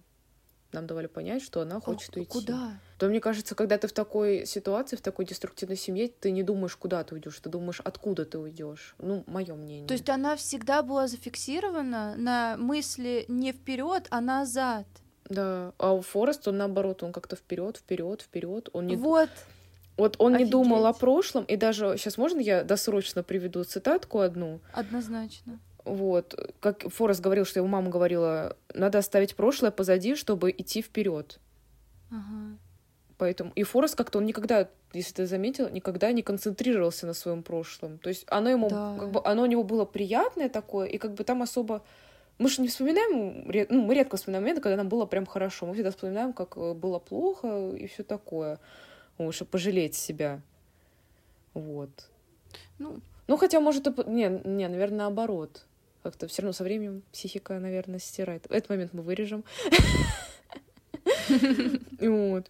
нам 0.74 0.88
давали 0.88 1.08
понять, 1.08 1.42
что 1.42 1.62
она 1.62 1.80
хочет 1.80 2.16
а, 2.16 2.20
уйти. 2.20 2.32
Куда? 2.32 2.80
То 2.98 3.08
мне 3.08 3.20
кажется, 3.20 3.56
когда 3.56 3.78
ты 3.78 3.88
в 3.88 3.94
такой 3.94 4.46
ситуации, 4.46 4.96
в 4.96 5.02
такой 5.02 5.26
деструктивной 5.26 5.78
семье, 5.78 6.08
ты 6.08 6.32
не 6.32 6.44
думаешь, 6.44 6.76
куда 6.76 7.04
ты 7.04 7.16
уйдешь, 7.16 7.40
ты 7.40 7.50
думаешь, 7.50 7.82
откуда 7.84 8.26
ты 8.26 8.38
уйдешь. 8.38 8.96
Ну, 9.00 9.24
мое 9.28 9.54
мнение. 9.56 9.88
То 9.88 9.94
есть 9.94 10.10
она 10.10 10.36
всегда 10.36 10.84
была 10.84 11.08
зафиксирована 11.08 12.16
на 12.18 12.58
мысли 12.58 13.26
не 13.28 13.52
вперед, 13.52 14.08
а 14.10 14.22
назад. 14.22 14.86
Да, 15.30 15.74
а 15.78 15.94
у 15.94 16.02
Фореста 16.02 16.50
он 16.50 16.58
наоборот, 16.58 17.04
он 17.04 17.12
как-то 17.12 17.36
вперед, 17.36 17.78
вперед, 17.78 18.22
вперед. 18.22 18.70
Он 18.74 18.88
не 18.88 18.96
вот. 18.96 19.30
Вот 19.96 20.16
он 20.18 20.34
Офигеть. 20.34 20.48
не 20.48 20.52
думал 20.52 20.86
о 20.88 20.94
прошлом, 20.94 21.44
и 21.44 21.56
даже 21.56 21.98
сейчас 21.98 22.18
можно 22.18 22.40
я 22.40 22.64
досрочно 22.64 23.22
приведу 23.22 23.64
цитатку 23.64 24.20
одну? 24.20 24.60
Однозначно. 24.74 25.60
Вот, 25.86 26.56
как 26.60 26.90
Форест 26.90 27.22
говорил, 27.22 27.46
что 27.46 27.60
его 27.60 27.68
мама 27.68 27.90
говорила, 27.90 28.56
надо 28.74 29.00
оставить 29.00 29.36
прошлое 29.36 29.72
позади, 29.72 30.16
чтобы 30.16 30.52
идти 30.52 30.82
вперед. 30.82 31.40
Ага. 32.10 32.58
Поэтому 33.18 33.52
и 33.56 33.64
Форест 33.64 33.96
как-то 33.96 34.20
он 34.20 34.26
никогда, 34.26 34.70
если 34.94 35.14
ты 35.14 35.26
заметил, 35.26 35.70
никогда 35.70 36.12
не 36.12 36.24
концентрировался 36.24 37.06
на 37.06 37.14
своем 37.14 37.44
прошлом. 37.44 37.98
То 38.00 38.10
есть 38.10 38.26
оно 38.28 38.50
ему, 38.50 38.70
да. 38.70 38.96
как 39.00 39.12
бы, 39.12 39.22
оно 39.24 39.44
у 39.44 39.46
него 39.46 39.64
было 39.64 39.86
приятное 39.86 40.50
такое, 40.50 40.88
и 40.88 40.98
как 40.98 41.14
бы 41.14 41.24
там 41.24 41.42
особо 41.42 41.84
мы 42.40 42.50
же 42.50 42.62
не 42.62 42.68
вспоминаем, 42.68 43.68
ну, 43.70 43.84
мы 43.84 43.94
редко 43.94 44.18
вспоминаем 44.18 44.44
моменты, 44.44 44.62
когда 44.62 44.76
нам 44.76 44.90
было 44.90 45.06
прям 45.06 45.26
хорошо. 45.26 45.68
Мы 45.68 45.74
всегда 45.74 45.92
вспоминаем, 45.92 46.34
как 46.34 46.58
э, 46.58 46.74
было 46.74 46.98
плохо 46.98 47.72
и 47.76 47.86
все 47.88 48.04
такое 48.04 48.60
чтобы 49.32 49.52
пожалеть 49.52 49.96
себя. 49.96 50.42
Вот. 51.54 51.90
Ну, 52.80 53.00
ну 53.28 53.38
хотя, 53.38 53.60
может, 53.60 53.88
и... 53.88 54.10
Не, 54.10 54.42
не, 54.44 54.68
наверное, 54.68 55.00
наоборот. 55.00 55.66
Как-то 56.04 56.28
все 56.28 56.42
равно 56.42 56.54
со 56.54 56.64
временем 56.64 57.02
психика, 57.12 57.58
наверное, 57.60 58.00
стирает. 58.00 58.46
Этот 58.50 58.70
момент 58.70 58.94
мы 58.94 59.02
вырежем. 59.02 59.44
Вот. 62.00 62.50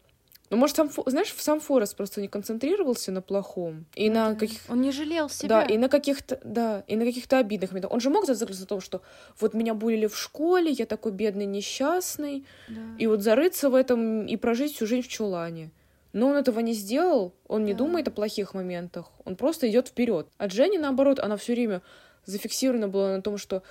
Ну, 0.54 0.58
может, 0.58 0.76
сам, 0.76 0.89
знаешь, 1.08 1.34
сам 1.36 1.60
Форест 1.60 1.95
просто 1.95 2.22
не 2.22 2.28
концентрировался 2.28 3.12
на 3.12 3.22
плохом. 3.24 3.86
И 3.95 4.10
ну, 4.10 4.16
на 4.16 4.30
да. 4.30 4.36
каких... 4.36 4.60
Он 4.70 4.82
не 4.82 4.91
жалел 4.91 5.28
себя. 5.28 5.49
Да, 5.49 5.64
и 5.64 5.78
на 5.80 5.89
каких-то, 5.89 6.39
да, 6.43 6.84
и 6.86 6.95
на 6.95 7.06
каких-то 7.06 7.39
обидных 7.39 7.72
моментах. 7.72 7.91
Он 7.91 7.99
же 7.99 8.12
мог 8.12 8.28
зацикливаться 8.28 8.62
на 8.62 8.68
том, 8.68 8.80
что 8.82 9.01
вот 9.39 9.56
меня 9.56 9.74
булили 9.74 10.06
в 10.06 10.16
школе, 10.16 10.70
я 10.70 10.86
такой 10.86 11.12
бедный, 11.12 11.47
несчастный, 11.47 12.45
да. 12.68 12.76
и 12.99 13.08
вот 13.08 13.22
зарыться 13.22 13.72
в 13.72 13.76
этом 13.76 14.28
и 14.28 14.36
прожить 14.38 14.76
всю 14.76 14.86
жизнь 14.86 15.08
в 15.08 15.08
чулане. 15.08 15.72
Но 16.12 16.28
он 16.28 16.36
этого 16.36 16.60
не 16.60 16.74
сделал, 16.74 17.34
он 17.47 17.66
не 17.66 17.74
думает 17.74 18.08
о 18.08 18.12
плохих 18.12 18.54
моментах, 18.54 19.08
он 19.26 19.36
просто 19.36 19.68
идет 19.68 19.88
вперед. 19.88 20.28
А 20.38 20.45
Дженни, 20.45 20.78
наоборот, 20.78 21.20
она 21.20 21.36
все 21.38 21.54
время 21.54 21.82
зафиксирована 22.26 22.88
была 22.88 23.15
на 23.15 23.21
том, 23.21 23.38
что 23.38 23.63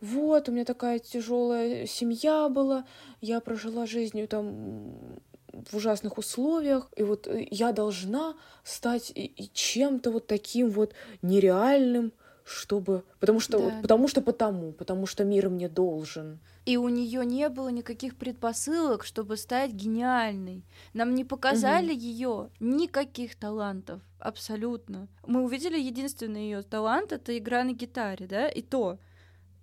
вот, 0.00 0.48
у 0.48 0.52
меня 0.52 0.64
такая 0.64 1.00
тяжелая 1.00 1.86
семья 1.86 2.48
была, 2.48 2.84
я 3.20 3.40
прожила 3.40 3.86
жизнью 3.86 4.28
там 4.28 5.20
в 5.52 5.76
ужасных 5.76 6.18
условиях, 6.18 6.88
и 6.96 7.02
вот 7.02 7.26
э, 7.26 7.46
я 7.50 7.72
должна 7.72 8.34
стать 8.62 9.12
чем-то 9.52 10.10
вот 10.10 10.26
таким 10.26 10.70
вот 10.70 10.94
нереальным, 11.22 12.12
чтобы... 12.48 13.04
Потому 13.20 13.40
что, 13.40 13.58
да. 13.58 13.64
вот, 13.64 13.82
потому 13.82 14.08
что 14.08 14.22
потому, 14.22 14.72
потому 14.72 15.06
что 15.06 15.24
мир 15.24 15.48
мне 15.48 15.68
должен. 15.68 16.38
И 16.64 16.76
у 16.76 16.88
нее 16.88 17.24
не 17.24 17.48
было 17.48 17.68
никаких 17.68 18.16
предпосылок, 18.16 19.04
чтобы 19.04 19.36
стать 19.36 19.72
гениальной. 19.72 20.64
Нам 20.94 21.14
не 21.14 21.24
показали 21.24 21.92
угу. 21.92 22.00
ее 22.00 22.50
никаких 22.60 23.36
талантов, 23.36 24.00
абсолютно. 24.18 25.08
Мы 25.26 25.42
увидели 25.42 25.78
единственный 25.78 26.42
ее 26.42 26.62
талант 26.62 27.12
это 27.12 27.36
игра 27.36 27.64
на 27.64 27.72
гитаре, 27.72 28.26
да, 28.26 28.48
и 28.48 28.62
то 28.62 28.98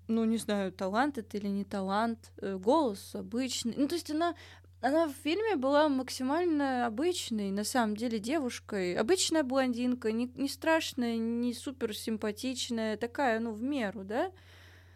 ну, 0.08 0.24
не 0.26 0.38
знаю, 0.38 0.72
талант 0.72 1.18
это 1.18 1.38
или 1.38 1.48
не 1.48 1.64
талант, 1.64 2.32
э, 2.38 2.58
голос 2.58 3.16
обычный. 3.16 3.74
Ну, 3.76 3.88
то 3.88 3.96
есть 3.96 4.12
она 4.12 4.36
она 4.82 5.08
в 5.08 5.14
фильме 5.14 5.56
была 5.56 5.90
максимально 5.90 6.86
обычной, 6.86 7.52
на 7.52 7.64
самом 7.64 7.98
деле, 7.98 8.20
девушкой. 8.20 8.96
Обычная 8.96 9.44
блондинка, 9.44 10.12
не, 10.12 10.32
не 10.36 10.48
страшная, 10.48 11.18
не 11.18 11.54
супер 11.54 11.96
симпатичная, 11.96 12.98
такая, 12.98 13.40
ну, 13.40 13.52
в 13.52 13.64
меру, 13.64 14.04
да? 14.04 14.32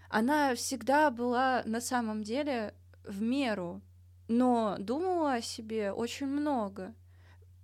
Она 0.10 0.54
всегда 0.56 1.10
была 1.12 1.64
на 1.66 1.82
самом 1.82 2.24
деле 2.24 2.74
в 3.04 3.22
меру, 3.22 3.82
но 4.28 4.76
думала 4.80 5.36
о 5.36 5.42
себе 5.42 5.92
очень 5.92 6.28
много. 6.28 6.94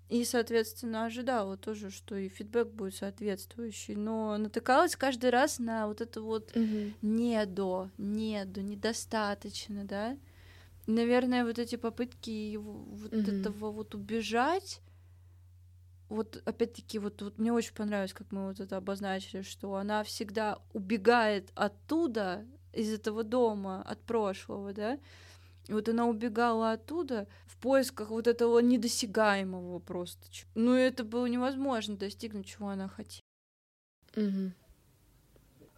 И, 0.09 0.23
соответственно, 0.23 1.05
ожидала 1.05 1.57
тоже, 1.57 1.89
что 1.89 2.15
и 2.15 2.29
фидбэк 2.29 2.69
будет 2.69 2.95
соответствующий, 2.95 3.95
но 3.95 4.37
натыкалась 4.37 4.95
каждый 4.95 5.31
раз 5.31 5.57
на 5.57 5.87
вот 5.87 5.99
это 6.01 6.21
вот 6.21 6.55
угу. 6.55 6.93
недо, 7.01 7.89
недо, 7.97 8.61
недостаточно, 8.61 9.83
да 9.83 10.17
наверное, 10.87 11.45
вот 11.45 11.59
эти 11.59 11.75
попытки 11.75 12.57
вот 12.57 13.11
mm-hmm. 13.11 13.41
этого 13.41 13.71
вот 13.71 13.95
убежать, 13.95 14.81
вот 16.09 16.41
опять-таки, 16.45 16.99
вот, 16.99 17.21
вот 17.21 17.37
мне 17.37 17.51
очень 17.51 17.73
понравилось, 17.73 18.13
как 18.13 18.31
мы 18.31 18.47
вот 18.47 18.59
это 18.59 18.77
обозначили, 18.77 19.41
что 19.41 19.75
она 19.75 20.03
всегда 20.03 20.59
убегает 20.73 21.51
оттуда, 21.55 22.45
из 22.75 22.93
этого 22.93 23.23
дома, 23.23 23.81
от 23.81 24.01
прошлого, 24.01 24.73
да, 24.73 24.99
и 25.67 25.73
вот 25.73 25.89
она 25.89 26.05
убегала 26.05 26.73
оттуда 26.73 27.27
в 27.47 27.57
поисках 27.57 28.09
вот 28.09 28.27
этого 28.27 28.59
недосягаемого 28.59 29.79
просто. 29.79 30.27
Ну, 30.53 30.73
это 30.73 31.03
было 31.03 31.25
невозможно 31.25 31.95
достигнуть, 31.95 32.45
чего 32.45 32.69
она 32.69 32.87
хотела. 32.87 33.21
Угу. 34.15 34.51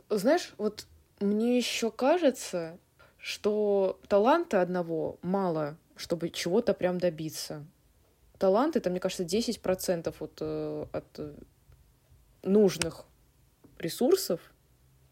Знаешь, 0.10 0.54
вот 0.58 0.88
мне 1.20 1.58
еще 1.58 1.90
кажется, 1.92 2.80
что 3.18 4.00
таланта 4.08 4.62
одного 4.62 5.18
мало, 5.22 5.78
чтобы 5.96 6.30
чего-то 6.30 6.74
прям 6.74 7.00
добиться. 7.00 7.66
Талант 8.38 8.76
это, 8.76 8.90
мне 8.90 9.00
кажется, 9.00 9.24
10% 9.24 10.16
от, 10.20 10.38
э, 10.42 10.86
от 10.92 11.06
э, 11.18 11.34
нужных 12.44 13.06
ресурсов, 13.80 14.40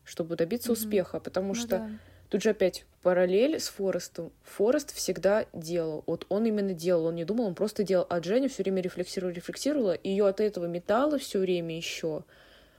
чтобы 0.04 0.36
добиться 0.36 0.70
mm-hmm. 0.70 0.74
успеха. 0.74 1.20
Потому 1.20 1.50
ну, 1.50 1.56
что 1.56 1.68
да. 1.68 1.90
тут 2.30 2.44
же 2.44 2.52
опять 2.52 2.86
параллель 3.02 3.60
с 3.60 3.70
Форестом. 3.70 4.32
Форест 4.44 4.94
всегда 4.94 5.46
делал. 5.54 6.04
Вот 6.06 6.26
он 6.30 6.46
именно 6.46 6.74
делал, 6.74 7.06
он 7.06 7.16
не 7.16 7.26
думал, 7.26 7.46
он 7.46 7.56
просто 7.56 7.84
делал. 7.84 8.06
А 8.10 8.20
Дженни 8.20 8.48
все 8.48 8.64
время 8.64 8.82
рефлексировала, 8.82 9.34
рефлексировала, 9.34 9.98
ее 10.04 10.28
от 10.28 10.40
этого 10.40 10.66
металла 10.66 11.18
все 11.18 11.40
время 11.40 11.76
еще. 11.76 12.24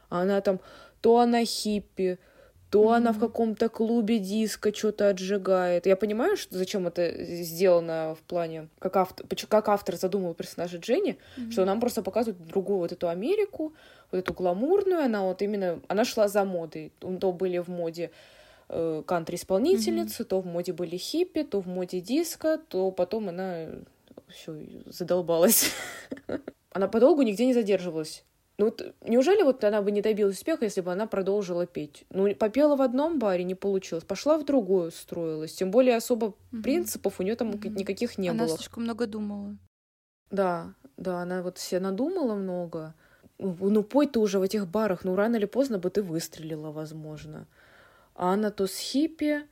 А 0.09 0.23
она 0.23 0.41
там 0.41 0.61
то 1.01 1.19
она 1.19 1.45
хиппи, 1.45 2.19
то 2.71 2.83
mm-hmm. 2.83 2.97
она 2.97 3.13
в 3.13 3.19
каком-то 3.19 3.69
клубе 3.69 4.19
диска 4.19 4.75
что-то 4.75 5.09
отжигает. 5.09 5.87
Я 5.87 5.97
понимаю, 5.97 6.37
что 6.37 6.57
зачем 6.57 6.87
это 6.87 7.13
сделано 7.43 8.17
в 8.17 8.23
плане, 8.23 8.69
как 8.79 8.97
автор, 8.97 9.27
как 9.49 9.69
автор 9.69 9.97
задумал 9.97 10.35
персонажа 10.35 10.79
Дженни, 10.79 11.17
mm-hmm. 11.37 11.53
что 11.53 11.65
нам 11.65 11.81
просто 11.81 12.03
показывают 12.03 12.45
другую 12.47 12.79
вот 12.79 12.93
эту 12.93 13.09
Америку, 13.09 13.73
вот 14.11 14.19
эту 14.19 14.35
гламурную, 14.35 15.05
она 15.05 15.23
вот 15.23 15.43
именно, 15.43 15.81
она 15.89 16.05
шла 16.05 16.29
за 16.29 16.45
модой. 16.45 16.93
То 17.01 17.33
были 17.33 17.59
в 17.59 17.69
моде 17.69 18.11
э, 18.69 19.03
кантри-исполнительницы, 19.07 20.23
mm-hmm. 20.23 20.27
то 20.27 20.41
в 20.41 20.47
моде 20.47 20.73
были 20.73 20.97
хиппи, 20.97 21.45
то 21.45 21.61
в 21.61 21.69
моде 21.69 22.01
диска, 22.01 22.59
то 22.69 22.91
потом 22.91 23.29
она 23.29 23.69
все 24.29 24.57
задолбалась. 24.87 25.73
Она 26.73 26.89
подолгу 26.89 27.23
нигде 27.23 27.47
не 27.47 27.55
задерживалась. 27.55 28.23
Ну 28.59 28.67
вот 28.67 28.95
неужели 29.03 29.43
вот 29.43 29.63
она 29.65 29.83
бы 29.83 29.91
не 29.91 30.01
добилась 30.01 30.37
успеха, 30.37 30.65
если 30.65 30.81
бы 30.81 30.91
она 30.91 31.07
продолжила 31.07 31.67
петь? 31.67 32.05
Ну, 32.09 32.35
попела 32.35 32.75
в 32.75 32.83
одном 32.83 33.19
баре, 33.19 33.45
не 33.45 33.55
получилось, 33.55 34.05
пошла 34.05 34.39
в 34.39 34.45
другую, 34.45 34.89
устроилась. 34.89 35.55
Тем 35.55 35.71
более 35.71 35.97
особо 35.97 36.27
угу. 36.27 36.63
принципов 36.63 37.21
у 37.21 37.23
нее 37.23 37.37
там 37.37 37.51
угу. 37.51 37.69
никаких 37.69 38.17
не 38.17 38.29
она 38.29 38.45
было. 38.45 38.49
Она 38.49 38.57
слишком 38.57 38.85
много 38.85 39.07
думала. 39.07 39.57
Да, 40.31 40.75
да, 40.97 41.21
она 41.21 41.43
вот 41.43 41.59
все 41.59 41.81
надумала 41.81 42.35
много. 42.35 42.95
Ну, 43.39 43.83
пой 43.83 44.07
ты 44.07 44.19
уже 44.19 44.39
в 44.39 44.43
этих 44.43 44.67
барах, 44.67 45.05
ну, 45.05 45.15
рано 45.15 45.37
или 45.37 45.45
поздно 45.45 45.79
бы 45.79 45.91
ты 45.91 46.03
выстрелила, 46.03 46.71
возможно. 46.71 47.47
А 48.15 48.33
она 48.33 48.51
то 48.51 48.67
с 48.67 48.79
хиппи, 48.79 49.43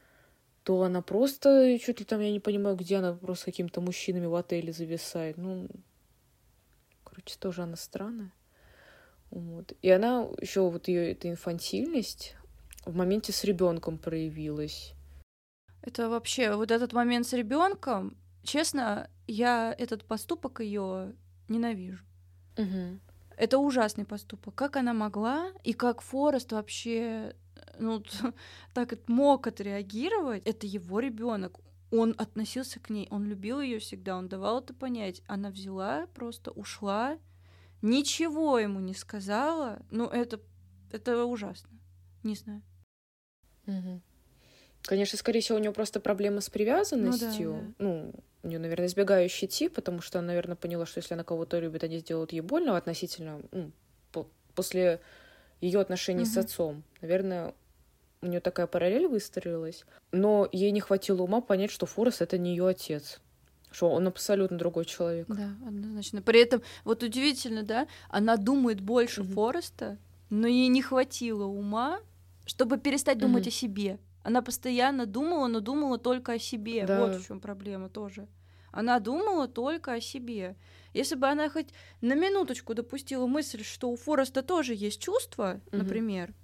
то 0.63 0.83
она 0.83 1.03
просто, 1.03 1.79
чуть 1.79 1.99
ли 1.99 2.07
там, 2.07 2.21
я 2.21 2.33
не 2.33 2.41
понимаю, 2.41 2.77
где 2.77 2.97
она 2.97 3.13
просто 3.13 3.43
с 3.43 3.45
какими-то 3.45 3.83
мужчинами 3.83 4.25
в 4.25 4.35
отеле 4.35 4.73
зависает. 4.73 5.37
Ну, 5.37 5.69
короче, 7.05 7.37
тоже 7.39 7.63
она 7.63 7.77
странная. 7.77 8.33
Вот. 9.35 9.73
И 9.83 9.91
она 9.91 10.29
еще 10.41 10.71
вот 10.71 10.87
ее 10.87 11.11
эта 11.11 11.29
инфантильность, 11.29 12.37
в 12.87 12.95
моменте 12.95 13.33
с 13.33 13.43
ребенком 13.43 13.99
проявилось. 13.99 14.95
Это 15.83 16.09
вообще 16.09 16.55
вот 16.55 16.71
этот 16.71 16.93
момент 16.93 17.27
с 17.27 17.33
ребенком, 17.33 18.17
честно, 18.45 19.11
я 19.27 19.75
этот 19.77 20.05
поступок 20.05 20.61
ее 20.61 21.15
ненавижу. 21.49 22.05
Угу. 22.57 23.01
Это 23.37 23.59
ужасный 23.59 24.05
поступок. 24.05 24.55
Как 24.55 24.77
она 24.77 24.95
могла 24.95 25.51
и 25.65 25.73
как 25.73 26.01
Форест 26.01 26.53
вообще 26.53 27.35
ну, 27.81 28.05
так 28.73 28.97
мог 29.09 29.49
отреагировать, 29.49 30.47
это 30.47 30.67
его 30.67 31.01
ребенок. 31.01 31.59
Он 31.91 32.15
относился 32.19 32.79
к 32.79 32.89
ней, 32.89 33.09
он 33.11 33.25
любил 33.25 33.61
ее 33.61 33.81
всегда, 33.81 34.17
он 34.17 34.29
давал 34.29 34.61
это 34.61 34.75
понять. 34.75 35.23
Она 35.27 35.51
взяла, 35.51 36.07
просто 36.15 36.53
ушла, 36.53 37.19
ничего 37.85 38.59
ему 38.59 38.81
не 38.81 38.95
сказала. 38.95 39.79
Ну, 39.91 40.09
это, 40.09 40.41
это 40.91 41.25
ужасно. 41.25 41.69
Не 42.23 42.35
знаю. 42.35 42.63
Угу. 43.67 44.01
Конечно, 44.83 45.19
скорее 45.19 45.41
всего, 45.41 45.59
у 45.59 45.61
нее 45.61 45.73
просто 45.73 46.01
проблемы 46.01 46.41
с 46.41 46.51
привязанностью. 46.51 47.53
Ну, 47.53 47.61
да, 47.61 47.67
да. 47.67 47.75
ну 47.79 48.15
у 48.43 48.49
нее, 48.49 48.59
наверное, 48.59 48.87
избегающий 48.87 49.49
тип, 49.49 49.75
потому 49.75 50.01
что 50.01 50.19
она, 50.19 50.29
наверное, 50.29 50.57
поняла, 50.57 50.87
что 50.87 50.99
если 50.99 51.15
она 51.15 51.25
кого-то 51.25 51.59
любит, 51.59 51.85
они 51.85 51.99
сделают 51.99 52.33
ей 52.33 52.41
больно 52.41 52.77
относительно 52.77 53.41
ну, 53.53 53.73
по 54.13 54.27
после 54.55 55.01
ее 55.61 55.81
отношений 55.81 56.25
угу. 56.25 56.31
с 56.31 56.37
отцом. 56.37 56.85
Наверное, 57.01 57.55
у 58.21 58.27
нее 58.27 58.41
такая 58.41 58.67
параллель 58.67 59.07
выстроилась, 59.07 59.85
но 60.13 60.49
ей 60.53 60.71
не 60.71 60.81
хватило 60.81 61.23
ума 61.23 61.41
понять, 61.41 61.71
что 61.71 61.87
Форест 61.87 62.23
это 62.23 62.39
не 62.39 62.51
ее 62.51 62.67
отец 62.67 63.21
что 63.75 63.91
он 63.91 64.07
абсолютно 64.07 64.57
другой 64.57 64.85
человек. 64.85 65.27
Да, 65.29 65.55
однозначно. 65.67 66.23
При 66.23 66.41
этом, 66.41 66.63
вот 66.85 67.03
удивительно, 67.03 67.63
да, 67.63 67.87
она 68.09 68.37
думает 68.37 68.81
больше 68.81 69.23
mm-hmm. 69.23 69.33
Фореста, 69.33 69.99
но 70.31 70.47
ей 70.47 70.69
не 70.69 70.83
хватило 70.83 71.45
ума, 71.45 71.99
чтобы 72.47 72.79
перестать 72.79 73.19
думать 73.19 73.47
mm-hmm. 73.47 73.49
о 73.49 73.53
себе. 73.53 73.99
Она 74.23 74.43
постоянно 74.43 75.07
думала, 75.07 75.49
но 75.49 75.61
думала 75.61 75.99
только 75.99 76.33
о 76.33 76.39
себе. 76.39 76.87
Да. 76.87 77.01
Вот 77.01 77.17
в 77.17 77.27
чем 77.27 77.41
проблема 77.41 77.89
тоже. 77.89 78.27
Она 78.71 78.99
думала 78.99 79.49
только 79.49 79.93
о 79.93 80.01
себе. 80.01 80.57
Если 80.95 81.17
бы 81.17 81.27
она 81.29 81.51
хоть 81.51 81.69
на 82.01 82.15
минуточку 82.15 82.75
допустила 82.75 83.27
мысль, 83.27 83.65
что 83.65 83.91
у 83.91 83.97
Фореста 83.97 84.43
тоже 84.43 84.75
есть 84.75 85.01
чувства, 85.01 85.55
mm-hmm. 85.55 85.77
например, 85.77 86.35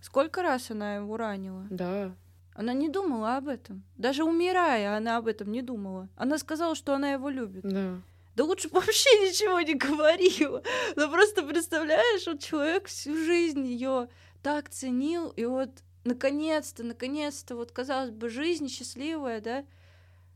Сколько 0.00 0.42
раз 0.42 0.70
она 0.70 0.96
его 0.96 1.16
ранила? 1.16 1.66
Да. 1.70 2.14
Она 2.58 2.72
не 2.72 2.88
думала 2.88 3.36
об 3.36 3.46
этом. 3.46 3.84
Даже 3.96 4.24
умирая, 4.24 4.96
она 4.96 5.18
об 5.18 5.28
этом 5.28 5.52
не 5.52 5.62
думала. 5.62 6.08
Она 6.16 6.38
сказала, 6.38 6.74
что 6.74 6.92
она 6.92 7.12
его 7.12 7.28
любит. 7.28 7.62
Да. 7.62 8.00
Да 8.34 8.44
лучше 8.44 8.68
бы 8.68 8.80
вообще 8.80 9.10
ничего 9.20 9.60
не 9.60 9.74
говорила. 9.74 10.64
Ну 10.96 11.08
просто 11.08 11.44
представляешь, 11.44 12.26
вот 12.26 12.40
человек 12.40 12.88
всю 12.88 13.14
жизнь 13.16 13.64
ее 13.64 14.08
так 14.42 14.70
ценил, 14.70 15.30
и 15.30 15.44
вот 15.44 15.70
наконец-то, 16.02 16.82
наконец-то, 16.82 17.54
вот 17.54 17.70
казалось 17.70 18.10
бы, 18.10 18.28
жизнь 18.28 18.68
счастливая, 18.68 19.40
да, 19.40 19.64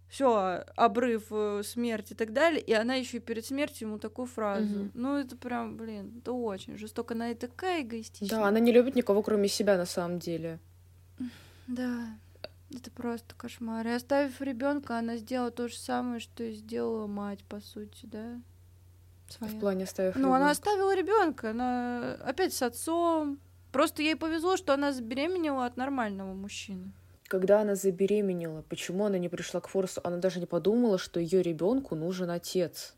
все, 0.08 0.64
обрыв, 0.76 1.24
э, 1.30 1.62
смерть 1.64 2.12
и 2.12 2.14
так 2.14 2.32
далее, 2.32 2.60
и 2.60 2.72
она 2.72 2.94
еще 2.94 3.16
и 3.16 3.20
перед 3.20 3.44
смертью 3.46 3.88
ему 3.88 3.98
такую 3.98 4.26
фразу. 4.26 4.82
Угу. 4.82 4.90
Ну, 4.94 5.16
это 5.16 5.36
прям, 5.36 5.76
блин, 5.76 6.18
это 6.18 6.32
очень 6.32 6.78
жестоко. 6.78 7.14
Она 7.14 7.32
и 7.32 7.34
такая 7.34 7.82
эгоистичная. 7.82 8.28
Да, 8.28 8.46
она 8.46 8.60
не 8.60 8.70
любит 8.70 8.94
никого, 8.94 9.22
кроме 9.22 9.48
себя, 9.48 9.76
на 9.76 9.86
самом 9.86 10.20
деле. 10.20 10.60
Да, 11.66 12.18
это 12.70 12.90
просто 12.90 13.34
кошмар. 13.36 13.86
И 13.86 13.90
оставив 13.90 14.40
ребенка, 14.40 14.98
она 14.98 15.16
сделала 15.16 15.50
то 15.50 15.68
же 15.68 15.76
самое, 15.76 16.20
что 16.20 16.42
и 16.44 16.52
сделала 16.52 17.06
мать, 17.06 17.44
по 17.44 17.60
сути, 17.60 18.06
да? 18.06 18.40
Своя. 19.28 19.52
В 19.52 19.60
плане 19.60 19.84
оставив 19.84 20.14
Ну, 20.14 20.20
ребенка. 20.20 20.36
она 20.36 20.50
оставила 20.50 20.94
ребенка, 20.94 21.50
она 21.50 22.14
опять 22.24 22.52
с 22.52 22.62
отцом. 22.62 23.38
Просто 23.70 24.02
ей 24.02 24.16
повезло, 24.16 24.56
что 24.56 24.74
она 24.74 24.92
забеременела 24.92 25.64
от 25.64 25.76
нормального 25.76 26.34
мужчины 26.34 26.92
когда 27.32 27.62
она 27.62 27.76
забеременела, 27.76 28.60
почему 28.68 29.06
она 29.06 29.16
не 29.16 29.30
пришла 29.30 29.62
к 29.62 29.68
Форесту, 29.68 30.02
она 30.04 30.18
даже 30.18 30.38
не 30.38 30.44
подумала, 30.44 30.98
что 30.98 31.18
ее 31.18 31.42
ребенку 31.42 31.94
нужен 31.94 32.28
отец. 32.28 32.94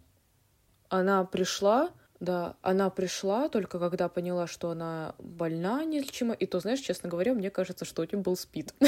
Она 0.89 1.25
пришла, 1.25 1.91
да, 2.25 2.57
она 2.63 2.91
пришла 2.91 3.49
только 3.49 3.79
когда 3.79 4.09
поняла, 4.09 4.47
что 4.47 4.71
она 4.71 5.15
больна 5.19 5.85
неизлечимо, 5.85 6.35
и 6.35 6.47
то, 6.47 6.61
знаешь, 6.61 6.81
честно 6.81 7.09
говоря, 7.09 7.35
мне 7.35 7.51
кажется, 7.51 7.85
что 7.85 8.03
у 8.03 8.05
нее 8.05 8.19
был 8.19 8.37
спид. 8.37 8.75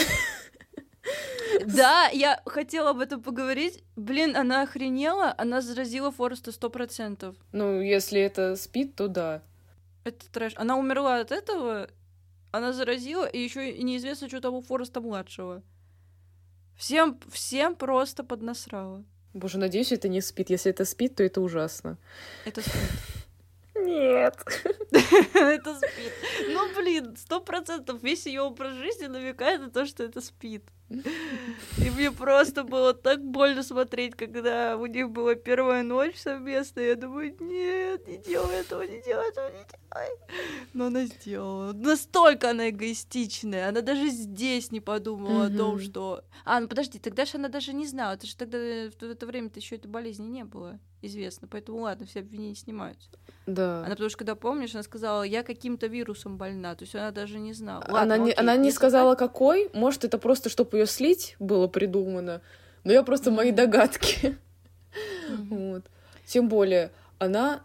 Да, 1.64 2.08
я 2.12 2.42
хотела 2.44 2.90
об 2.90 2.98
этом 2.98 3.22
поговорить. 3.22 3.82
Блин, 3.96 4.36
она 4.36 4.62
охренела, 4.62 5.34
она 5.38 5.60
заразила 5.60 6.10
Фореста 6.10 6.52
сто 6.52 6.70
процентов. 6.70 7.36
Ну, 7.52 7.80
если 7.80 8.20
это 8.20 8.56
спид, 8.56 8.94
то 8.94 9.08
да. 9.08 9.42
Это 10.04 10.30
трэш. 10.30 10.52
Она 10.56 10.76
умерла 10.76 11.20
от 11.20 11.32
этого, 11.32 11.88
она 12.52 12.72
заразила, 12.72 13.24
и 13.24 13.38
еще 13.38 13.72
неизвестно, 13.82 14.28
что 14.28 14.40
того 14.40 14.60
Фореста 14.60 15.00
младшего. 15.00 15.62
Всем, 16.76 17.18
всем 17.30 17.74
просто 17.74 18.22
поднасрала. 18.22 19.04
Боже, 19.32 19.58
надеюсь, 19.58 19.92
это 19.92 20.08
не 20.08 20.20
спит. 20.20 20.50
Если 20.50 20.70
это 20.70 20.84
спит, 20.84 21.16
то 21.16 21.22
это 21.22 21.40
ужасно. 21.40 21.98
Это 22.44 22.60
спит. 22.60 23.15
Нет. 23.96 24.36
Это 25.34 25.74
спит. 25.76 26.12
Ну, 26.48 26.74
блин, 26.74 27.16
сто 27.16 27.40
процентов 27.40 28.02
весь 28.02 28.26
ее 28.26 28.42
образ 28.42 28.74
жизни 28.74 29.06
намекает 29.06 29.60
на 29.60 29.70
то, 29.70 29.86
что 29.86 30.04
это 30.04 30.20
спит. 30.20 30.64
И 30.88 31.90
мне 31.90 32.12
просто 32.12 32.62
было 32.62 32.94
так 32.94 33.24
больно 33.24 33.62
смотреть, 33.62 34.14
когда 34.14 34.76
у 34.76 34.86
них 34.86 35.10
была 35.10 35.34
первая 35.34 35.82
ночь 35.82 36.16
совместная. 36.16 36.88
Я 36.90 36.96
думаю, 36.96 37.34
нет, 37.40 38.06
не 38.06 38.18
делай 38.18 38.56
этого, 38.56 38.82
не 38.82 39.00
делай 39.02 39.28
этого, 39.30 39.48
не 39.48 39.64
делай. 39.64 40.10
Но 40.74 40.86
она 40.86 41.06
сделала. 41.06 41.72
Настолько 41.72 42.50
она 42.50 42.68
эгоистичная. 42.68 43.68
Она 43.68 43.80
даже 43.80 44.08
здесь 44.10 44.70
не 44.70 44.80
подумала 44.80 45.46
о 45.46 45.50
том, 45.50 45.80
что... 45.80 46.22
А, 46.44 46.60
ну 46.60 46.68
подожди, 46.68 46.98
тогда 46.98 47.24
же 47.24 47.38
она 47.38 47.48
даже 47.48 47.72
не 47.72 47.86
знала. 47.86 48.12
Это 48.12 48.26
же 48.26 48.36
тогда 48.36 48.58
в 48.58 49.02
это 49.02 49.26
время-то 49.26 49.58
еще 49.58 49.76
этой 49.76 49.88
болезни 49.88 50.26
не 50.26 50.44
было 50.44 50.78
известно. 51.06 51.48
Поэтому 51.50 51.80
ладно, 51.80 52.06
все 52.06 52.20
обвинения 52.20 52.54
снимаются. 52.54 53.08
Да. 53.46 53.80
Она 53.80 53.90
потому 53.90 54.08
что, 54.08 54.18
когда 54.18 54.34
помнишь, 54.34 54.74
она 54.74 54.82
сказала, 54.82 55.22
я 55.22 55.42
каким-то 55.42 55.86
вирусом 55.86 56.36
больна. 56.36 56.74
То 56.74 56.84
есть 56.84 56.94
она 56.94 57.10
даже 57.10 57.38
не 57.38 57.52
знала. 57.52 57.84
Ладно, 57.88 58.14
она 58.14 58.18
не, 58.18 58.32
она 58.32 58.56
не 58.56 58.70
сказала, 58.70 59.16
так... 59.16 59.30
какой. 59.30 59.70
Может, 59.72 60.04
это 60.04 60.18
просто, 60.18 60.48
чтобы 60.48 60.78
ее 60.78 60.86
слить, 60.86 61.36
было 61.38 61.68
придумано. 61.68 62.42
Но 62.84 62.92
я 62.92 63.02
просто 63.02 63.30
мои 63.30 63.52
догадки. 63.52 64.36
Вот. 65.50 65.84
Тем 66.26 66.48
более, 66.48 66.92
она 67.18 67.62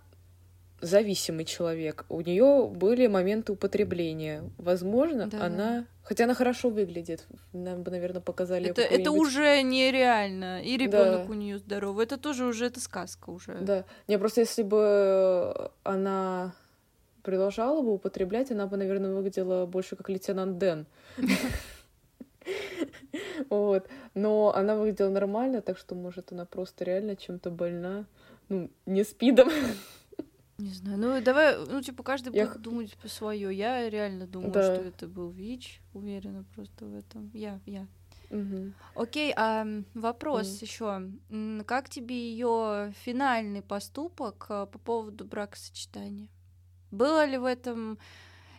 зависимый 0.82 1.46
человек. 1.46 2.06
У 2.10 2.22
нее 2.22 2.68
были 2.68 3.08
моменты 3.08 3.54
употребления. 3.54 4.44
Возможно, 4.58 5.28
да. 5.28 5.46
она. 5.46 5.86
Хотя 6.12 6.26
она 6.26 6.34
хорошо 6.34 6.70
выглядит. 6.70 7.26
Нам 7.54 7.84
бы, 7.84 7.92
наверное, 7.92 8.20
показали. 8.20 8.70
Это, 8.70 8.82
это 8.82 9.12
уже 9.12 9.62
нереально. 9.62 10.62
И 10.62 10.76
ребенок 10.76 11.26
да. 11.26 11.32
у 11.32 11.34
нее 11.34 11.58
здоровый. 11.58 12.04
Это 12.04 12.18
тоже 12.18 12.44
уже 12.44 12.66
это 12.66 12.82
сказка 12.82 13.30
уже. 13.30 13.58
Да. 13.62 13.86
Не, 14.10 14.20
просто 14.20 14.42
если 14.42 14.64
бы 14.64 15.72
она 15.84 16.54
продолжала 17.24 17.82
бы 17.82 17.94
употреблять, 17.94 18.52
она 18.52 18.68
бы, 18.68 18.76
наверное, 18.76 19.14
выглядела 19.14 19.66
больше 19.66 19.96
как 19.96 20.10
лейтенант 20.10 20.58
Дэн. 20.58 20.86
Вот. 23.50 23.88
Но 24.14 24.54
она 24.54 24.76
выглядела 24.76 25.10
нормально, 25.10 25.62
так 25.62 25.78
что, 25.78 25.96
может, 25.96 26.34
она 26.34 26.44
просто 26.44 26.84
реально 26.84 27.16
чем-то 27.16 27.52
больна. 27.52 28.06
Ну, 28.50 28.70
не 28.86 29.06
спидом. 29.06 29.50
Не 30.62 30.74
знаю. 30.74 30.98
Ну, 30.98 31.22
давай, 31.22 31.58
ну, 31.66 31.82
типа, 31.82 32.04
каждый 32.04 32.34
я... 32.36 32.46
будет 32.46 32.62
думать 32.62 32.98
по 32.98 33.08
свое. 33.08 33.56
Я 33.56 33.90
реально 33.90 34.28
думаю, 34.28 34.52
да. 34.52 34.76
что 34.76 34.84
это 34.84 35.08
был 35.08 35.32
ВИЧ. 35.32 35.82
Уверена 35.94 36.46
просто 36.56 36.86
в 36.86 36.94
этом. 36.94 37.32
Я, 37.34 37.60
я. 37.66 37.88
Угу. 38.30 38.74
Окей, 38.96 39.34
а 39.36 39.66
вопрос 39.94 40.48
угу. 40.48 40.66
еще. 40.66 41.64
Как 41.66 41.90
тебе 41.90 42.16
ее 42.16 42.94
финальный 43.04 43.62
поступок 43.62 44.46
а, 44.50 44.66
по 44.68 44.78
поводу 44.78 45.26
бракосочетания? 45.26 46.30
Было 46.92 47.26
ли 47.26 47.38
в 47.38 47.46
этом 47.46 47.98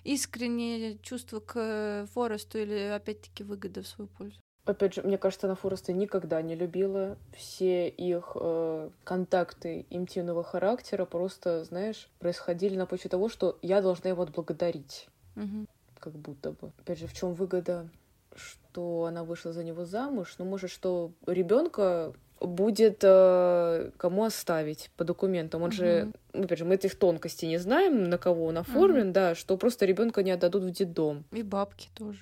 искреннее 0.05 0.99
чувство 0.99 1.41
к 1.41 2.09
Форесту 2.13 2.59
или 2.59 2.79
опять-таки 2.95 3.45
выгода 3.45 3.83
в 3.83 3.87
свою 3.87 4.09
пользу? 4.09 4.41
Опять 4.65 4.95
же, 4.95 5.03
мне 5.03 5.19
кажется, 5.19 5.49
она 5.49 5.57
Фореста 5.57 5.93
никогда 5.93 6.41
не 6.41 6.55
любила. 6.55 7.17
Все 7.37 7.89
их 7.89 8.37
э, 8.37 8.91
контакты 9.03 9.87
интимного 9.91 10.45
характера 10.45 11.05
просто, 11.05 11.65
знаешь, 11.65 12.09
происходили 12.21 12.77
на 12.77 12.87
почве 12.87 13.11
того, 13.11 13.29
что 13.29 13.59
я 13.61 13.83
должна 13.83 14.11
его 14.11 14.23
отблагодарить. 14.23 15.09
Угу. 15.35 15.67
Как 15.99 16.13
будто 16.13 16.53
бы. 16.53 16.71
Опять 16.79 17.01
же, 17.01 17.09
в 17.09 17.13
чем 17.13 17.35
выгода, 17.35 17.89
что 18.37 19.07
она 19.07 19.25
вышла 19.25 19.53
за 19.53 19.65
него 19.65 19.85
замуж? 19.85 20.37
Ну, 20.39 20.45
может, 20.45 20.71
что 20.71 21.11
ребенка 21.27 22.13
будет 22.41 23.01
э, 23.03 23.91
кому 23.97 24.25
оставить 24.25 24.91
по 24.97 25.05
документам. 25.05 25.63
Он 25.63 25.69
угу. 25.69 25.77
же, 25.77 26.13
ну, 26.33 26.45
опять 26.45 26.59
же, 26.59 26.65
мы 26.65 26.77
этих 26.77 26.97
тонкостей 26.97 27.49
не 27.49 27.59
знаем, 27.59 28.05
на 28.05 28.19
кого 28.19 28.47
он 28.47 28.59
оформлен, 28.59 29.09
угу. 29.09 29.15
да, 29.15 29.35
что 29.35 29.57
просто 29.57 29.87
ребенка 29.87 30.23
не 30.23 30.31
отдадут 30.31 30.63
в 30.63 30.71
детдом. 30.71 31.25
И 31.33 31.43
бабки 31.43 31.89
тоже. 31.95 32.21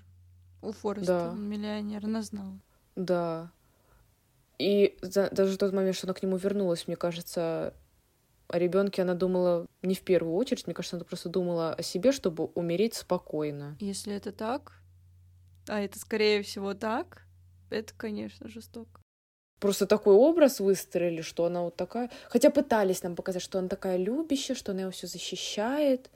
У 0.62 0.72
Фореста, 0.72 1.32
да. 1.32 1.38
миллионер, 1.38 2.04
она 2.04 2.22
знала. 2.22 2.58
Да. 2.96 3.50
И 4.58 4.98
за, 5.00 5.30
даже 5.30 5.56
тот 5.56 5.72
момент, 5.72 5.96
что 5.96 6.06
она 6.06 6.14
к 6.14 6.22
нему 6.22 6.36
вернулась, 6.36 6.86
мне 6.86 6.96
кажется, 6.96 7.72
о 8.48 8.58
ребенке 8.58 9.02
она 9.02 9.14
думала 9.14 9.66
не 9.82 9.94
в 9.94 10.02
первую 10.02 10.34
очередь, 10.34 10.66
мне 10.66 10.74
кажется, 10.74 10.96
она 10.96 11.04
просто 11.04 11.28
думала 11.28 11.72
о 11.72 11.82
себе, 11.82 12.12
чтобы 12.12 12.44
умереть 12.54 12.94
спокойно. 12.94 13.76
Если 13.80 14.14
это 14.14 14.32
так, 14.32 14.80
а 15.66 15.80
это, 15.80 15.98
скорее 15.98 16.42
всего, 16.42 16.74
так, 16.74 17.22
это, 17.70 17.94
конечно, 17.96 18.48
жестоко. 18.48 19.00
Просто 19.60 19.86
такой 19.86 20.14
образ 20.14 20.58
выстроили, 20.58 21.20
что 21.20 21.44
она 21.44 21.62
вот 21.62 21.76
такая... 21.76 22.10
Хотя 22.28 22.50
пытались 22.50 23.02
нам 23.02 23.14
показать, 23.14 23.42
что 23.42 23.58
она 23.58 23.68
такая 23.68 23.98
любящая, 23.98 24.56
что 24.56 24.72
она 24.72 24.82
его 24.82 24.90
все 24.90 25.06
защищает. 25.06 26.10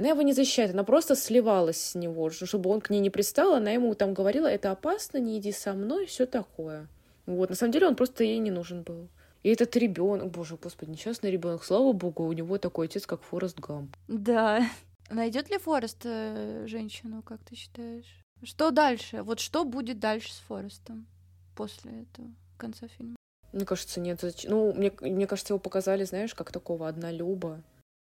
Она 0.00 0.08
его 0.08 0.22
не 0.22 0.32
защищает, 0.32 0.70
она 0.70 0.82
просто 0.82 1.14
сливалась 1.14 1.76
с 1.76 1.94
него, 1.94 2.30
чтобы 2.30 2.70
он 2.70 2.80
к 2.80 2.88
ней 2.88 3.00
не 3.00 3.10
пристал. 3.10 3.52
Она 3.52 3.72
ему 3.72 3.94
там 3.94 4.14
говорила, 4.14 4.46
это 4.46 4.70
опасно, 4.70 5.18
не 5.18 5.38
иди 5.38 5.52
со 5.52 5.74
мной, 5.74 6.06
все 6.06 6.24
такое. 6.24 6.88
Вот, 7.26 7.50
на 7.50 7.54
самом 7.54 7.72
деле 7.72 7.86
он 7.86 7.96
просто 7.96 8.24
ей 8.24 8.38
не 8.38 8.50
нужен 8.50 8.82
был. 8.82 9.08
И 9.42 9.50
этот 9.50 9.76
ребенок, 9.76 10.30
боже, 10.30 10.56
господи, 10.56 10.92
несчастный 10.92 11.30
ребенок, 11.30 11.64
слава 11.64 11.92
богу, 11.92 12.24
у 12.24 12.32
него 12.32 12.56
такой 12.56 12.86
отец, 12.86 13.04
как 13.04 13.20
Форест 13.24 13.60
Гамп. 13.60 13.94
Да. 14.08 14.66
Найдет 15.10 15.50
ли 15.50 15.58
Форест 15.58 16.00
э, 16.04 16.64
женщину, 16.66 17.22
как 17.22 17.40
ты 17.44 17.54
считаешь? 17.54 18.24
Что 18.42 18.70
дальше? 18.70 19.22
Вот 19.22 19.38
что 19.38 19.66
будет 19.66 19.98
дальше 19.98 20.32
с 20.32 20.38
Форестом 20.48 21.06
после 21.54 21.90
этого 22.04 22.28
конца 22.56 22.88
фильма? 22.88 23.16
Мне 23.52 23.66
кажется, 23.66 24.00
нет. 24.00 24.24
Ну, 24.44 24.72
мне, 24.72 24.90
мне 25.02 25.26
кажется, 25.26 25.52
его 25.52 25.58
показали, 25.58 26.04
знаешь, 26.04 26.34
как 26.34 26.52
такого 26.52 26.88
однолюба. 26.88 27.60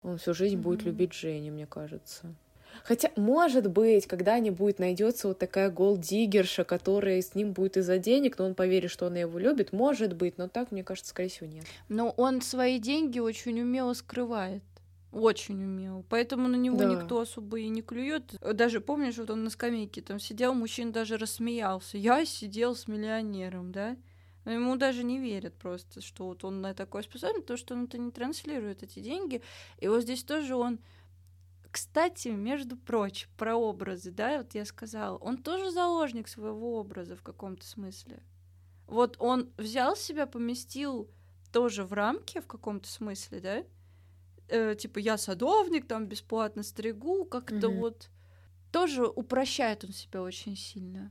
Он 0.05 0.19
всю 0.19 0.35
жизнь 0.35 0.57
mm-hmm. 0.57 0.61
будет 0.61 0.83
любить 0.85 1.13
Женю, 1.13 1.53
мне 1.53 1.67
кажется. 1.67 2.35
Хотя, 2.83 3.11
может 3.17 3.71
быть, 3.71 4.07
когда-нибудь 4.07 4.79
найдется 4.79 5.29
вот 5.29 5.39
такая 5.39 5.71
голддиггерша, 5.71 6.65
которая 6.65 7.23
с 7.23 7.35
ним 7.35 7.53
будет 7.53 7.77
из-за 7.77 7.99
денег, 7.99 8.39
но 8.39 8.47
он 8.47 8.55
поверит, 8.55 8.91
что 8.91 9.07
она 9.07 9.21
его 9.21 9.39
любит. 9.39 9.73
Может 9.73 10.15
быть, 10.15 10.39
но 10.39 10.49
так, 10.49 10.71
мне 10.71 10.85
кажется, 10.85 11.11
скорее 11.11 11.31
всего, 11.31 11.47
нет. 11.47 11.65
Но 11.89 12.11
он 12.11 12.43
свои 12.43 12.79
деньги 12.79 13.19
очень 13.19 13.61
умело 13.61 13.95
скрывает. 13.95 14.63
Очень 15.13 15.63
умел. 15.63 16.05
Поэтому 16.09 16.49
на 16.49 16.57
него 16.57 16.77
да. 16.77 16.87
никто 16.87 17.21
особо 17.21 17.61
и 17.61 17.69
не 17.69 17.83
клюет. 17.83 18.35
Даже 18.41 18.81
помнишь, 18.81 19.17
вот 19.17 19.31
он 19.31 19.45
на 19.45 19.51
скамейке 19.51 20.03
там 20.03 20.19
сидел, 20.19 20.55
мужчина 20.55 20.93
даже 20.93 21.17
рассмеялся. 21.17 21.97
Я 21.97 22.25
сидел 22.25 22.75
с 22.75 22.89
миллионером, 22.89 23.71
да? 23.71 23.97
Но 24.45 24.53
ему 24.53 24.77
даже 24.77 25.05
не 25.05 25.19
верят 25.19 25.55
просто, 25.55 26.01
что 26.01 26.27
вот 26.27 26.45
он 26.45 26.61
на 26.61 26.75
такое 26.75 27.03
способен, 27.03 27.41
потому 27.41 27.57
что 27.57 27.75
он 27.75 27.85
это 27.85 27.99
не 27.99 28.11
транслирует 28.11 28.83
эти 28.83 29.01
деньги. 29.01 29.43
И 29.79 29.89
вот 29.89 30.03
здесь 30.03 30.23
тоже 30.23 30.55
он 30.55 30.81
кстати, 31.71 32.29
между 32.29 32.77
прочим, 32.77 33.29
про 33.37 33.57
образы, 33.57 34.13
да, 34.13 34.39
вот 34.39 34.55
я 34.55 34.65
сказала, 34.65 35.17
он 35.17 35.39
тоже 35.39 35.73
заложник 35.73 36.29
своего 36.29 36.79
образа 36.79 37.17
в 37.17 37.23
каком-то 37.23 37.67
смысле. 37.67 38.23
Вот 38.87 39.17
он 39.19 39.51
взял 39.57 39.97
себя, 39.97 40.29
поместил 40.29 41.11
тоже 41.53 41.83
в 41.83 41.93
рамки 41.93 42.39
в 42.39 42.47
каком-то 42.47 42.87
смысле, 42.87 43.41
да, 43.41 43.65
э, 44.49 44.77
типа 44.77 45.01
я 45.01 45.19
садовник, 45.19 45.89
там 45.89 46.07
бесплатно 46.07 46.63
стригу, 46.63 47.25
как-то 47.25 47.67
mm-hmm. 47.67 47.79
вот 47.81 48.09
тоже 48.71 49.07
упрощает 49.07 49.83
он 49.83 49.91
себя 49.91 50.23
очень 50.23 50.57
сильно. 50.57 51.11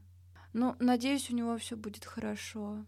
Но 0.54 0.78
надеюсь, 0.80 1.30
у 1.30 1.36
него 1.36 1.58
все 1.58 1.76
будет 1.76 2.06
хорошо, 2.06 2.86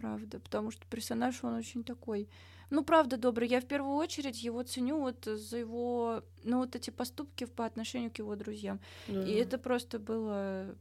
правда, 0.00 0.40
потому 0.40 0.70
что 0.70 0.86
персонаж 0.86 1.44
он 1.44 1.54
очень 1.54 1.84
такой 1.84 2.28
ну, 2.70 2.84
правда, 2.84 3.16
добрый. 3.16 3.48
Я 3.48 3.60
в 3.60 3.66
первую 3.66 3.96
очередь 3.96 4.44
его 4.44 4.62
ценю 4.62 5.00
вот 5.00 5.24
за 5.24 5.56
его, 5.56 6.22
ну, 6.44 6.58
вот 6.58 6.76
эти 6.76 6.90
поступки 6.90 7.44
по 7.44 7.66
отношению 7.66 8.12
к 8.12 8.18
его 8.18 8.36
друзьям. 8.36 8.78
Да. 9.08 9.26
И 9.26 9.32
это 9.32 9.58
просто 9.58 9.98
было 9.98 10.76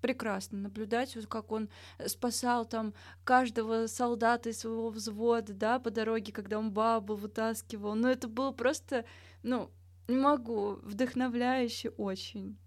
прекрасно 0.00 0.58
наблюдать, 0.58 1.14
вот 1.14 1.26
как 1.26 1.52
он 1.52 1.68
спасал 2.06 2.66
там 2.66 2.92
каждого 3.22 3.86
солдата 3.86 4.50
из 4.50 4.58
своего 4.58 4.90
взвода, 4.90 5.54
да, 5.54 5.78
по 5.78 5.90
дороге, 5.90 6.32
когда 6.32 6.58
он 6.58 6.72
бабу 6.72 7.14
вытаскивал. 7.14 7.94
Ну, 7.94 8.08
это 8.08 8.26
было 8.26 8.50
просто, 8.50 9.04
ну, 9.44 9.70
не 10.08 10.16
могу, 10.16 10.80
вдохновляюще 10.82 11.90
очень. 11.90 12.58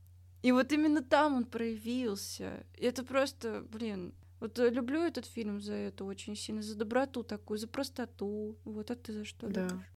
И 0.42 0.54
вот 0.54 0.72
именно 0.72 1.04
там 1.04 1.36
он 1.36 1.46
проявился. 1.46 2.66
И 2.78 2.86
это 2.86 3.04
просто, 3.04 3.66
блин, 3.70 4.14
вот 4.46 4.60
э, 4.60 4.70
люблю 4.70 5.02
этот 5.02 5.26
фильм 5.26 5.60
за 5.60 5.74
это 5.74 6.06
очень 6.06 6.36
сильно, 6.36 6.62
за 6.62 6.76
доброту 6.76 7.24
такую, 7.24 7.58
за 7.58 7.68
простоту. 7.68 8.56
Вот, 8.64 8.92
а 8.92 8.96
ты 8.96 9.14
за 9.14 9.26
что 9.26 9.48
да. 9.48 9.64
любишь? 9.64 9.92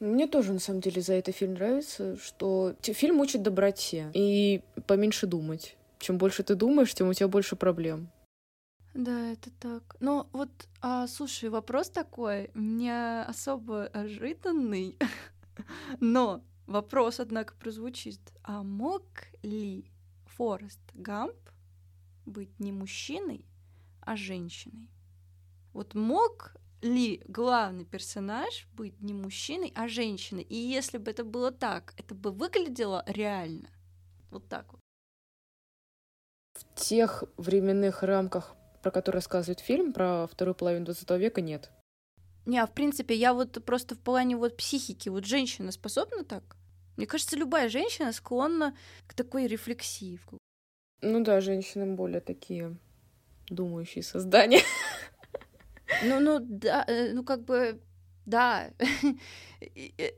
Мне 0.00 0.28
тоже, 0.28 0.52
на 0.52 0.60
самом 0.60 0.80
деле, 0.80 1.02
за 1.02 1.14
это 1.14 1.32
фильм 1.32 1.54
нравится, 1.54 2.16
что 2.16 2.76
фильм 2.82 3.18
учит 3.18 3.42
доброте 3.42 4.10
и 4.14 4.62
поменьше 4.86 5.26
думать. 5.26 5.76
Чем 5.98 6.18
больше 6.18 6.44
ты 6.44 6.54
думаешь, 6.54 6.94
тем 6.94 7.08
у 7.08 7.14
тебя 7.14 7.26
больше 7.26 7.56
проблем. 7.56 8.08
Да, 8.94 9.32
это 9.32 9.50
так. 9.58 9.96
Но 9.98 10.28
вот, 10.32 10.50
а, 10.80 11.08
слушай, 11.08 11.48
вопрос 11.48 11.90
такой, 11.90 12.50
не 12.54 13.22
особо 13.22 13.86
ожиданный, 13.86 14.96
но 16.00 16.44
вопрос, 16.66 17.18
однако, 17.18 17.54
прозвучит. 17.54 18.20
А 18.44 18.62
мог 18.62 19.04
ли 19.42 19.90
Форест 20.26 20.80
Гамп 20.94 21.34
быть 22.24 22.60
не 22.60 22.70
мужчиной, 22.70 23.47
а 24.08 24.16
женщиной. 24.16 24.88
Вот 25.74 25.94
мог 25.94 26.56
ли 26.80 27.22
главный 27.28 27.84
персонаж 27.84 28.66
быть 28.72 28.98
не 29.02 29.12
мужчиной, 29.12 29.70
а 29.74 29.86
женщиной? 29.86 30.44
И 30.44 30.56
если 30.56 30.96
бы 30.96 31.10
это 31.10 31.24
было 31.24 31.52
так, 31.52 31.92
это 31.98 32.14
бы 32.14 32.30
выглядело 32.30 33.04
реально. 33.06 33.68
Вот 34.30 34.48
так 34.48 34.72
вот. 34.72 34.80
В 36.54 36.74
тех 36.74 37.24
временных 37.36 38.02
рамках, 38.02 38.56
про 38.82 38.90
которые 38.90 39.18
рассказывает 39.18 39.60
фильм, 39.60 39.92
про 39.92 40.26
вторую 40.26 40.54
половину 40.54 40.86
20 40.86 41.10
века, 41.10 41.42
нет. 41.42 41.70
Не, 42.46 42.60
а 42.60 42.66
в 42.66 42.72
принципе, 42.72 43.14
я 43.14 43.34
вот 43.34 43.62
просто 43.62 43.94
в 43.94 43.98
плане 43.98 44.36
вот 44.36 44.56
психики, 44.56 45.10
вот 45.10 45.26
женщина 45.26 45.70
способна 45.70 46.24
так? 46.24 46.56
Мне 46.96 47.06
кажется, 47.06 47.36
любая 47.36 47.68
женщина 47.68 48.12
склонна 48.12 48.74
к 49.06 49.12
такой 49.12 49.46
рефлексии. 49.46 50.18
Ну 51.02 51.22
да, 51.22 51.42
женщины 51.42 51.94
более 51.94 52.20
такие 52.22 52.78
думающие 53.50 54.02
создания. 54.02 54.62
Ну, 56.04 56.20
ну, 56.20 56.38
да, 56.40 56.84
э, 56.86 57.12
ну, 57.12 57.24
как 57.24 57.44
бы, 57.44 57.80
да. 58.26 58.70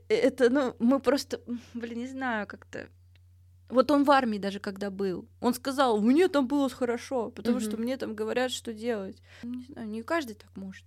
Это, 0.09 0.49
ну, 0.49 0.75
мы 0.79 0.99
просто, 0.99 1.41
блин, 1.73 1.99
не 1.99 2.07
знаю, 2.07 2.45
как-то... 2.47 2.89
Вот 3.69 3.89
он 3.89 4.03
в 4.03 4.11
армии 4.11 4.37
даже 4.37 4.59
когда 4.59 4.89
был, 4.89 5.29
он 5.39 5.53
сказал, 5.53 6.01
мне 6.01 6.27
там 6.27 6.45
было 6.45 6.67
хорошо, 6.69 7.31
потому 7.31 7.57
mm-hmm. 7.57 7.61
что 7.61 7.77
мне 7.77 7.95
там 7.95 8.15
говорят, 8.15 8.51
что 8.51 8.73
делать. 8.73 9.21
Не 9.43 9.63
знаю, 9.63 9.87
не 9.87 10.03
каждый 10.03 10.35
так 10.35 10.49
может. 10.57 10.85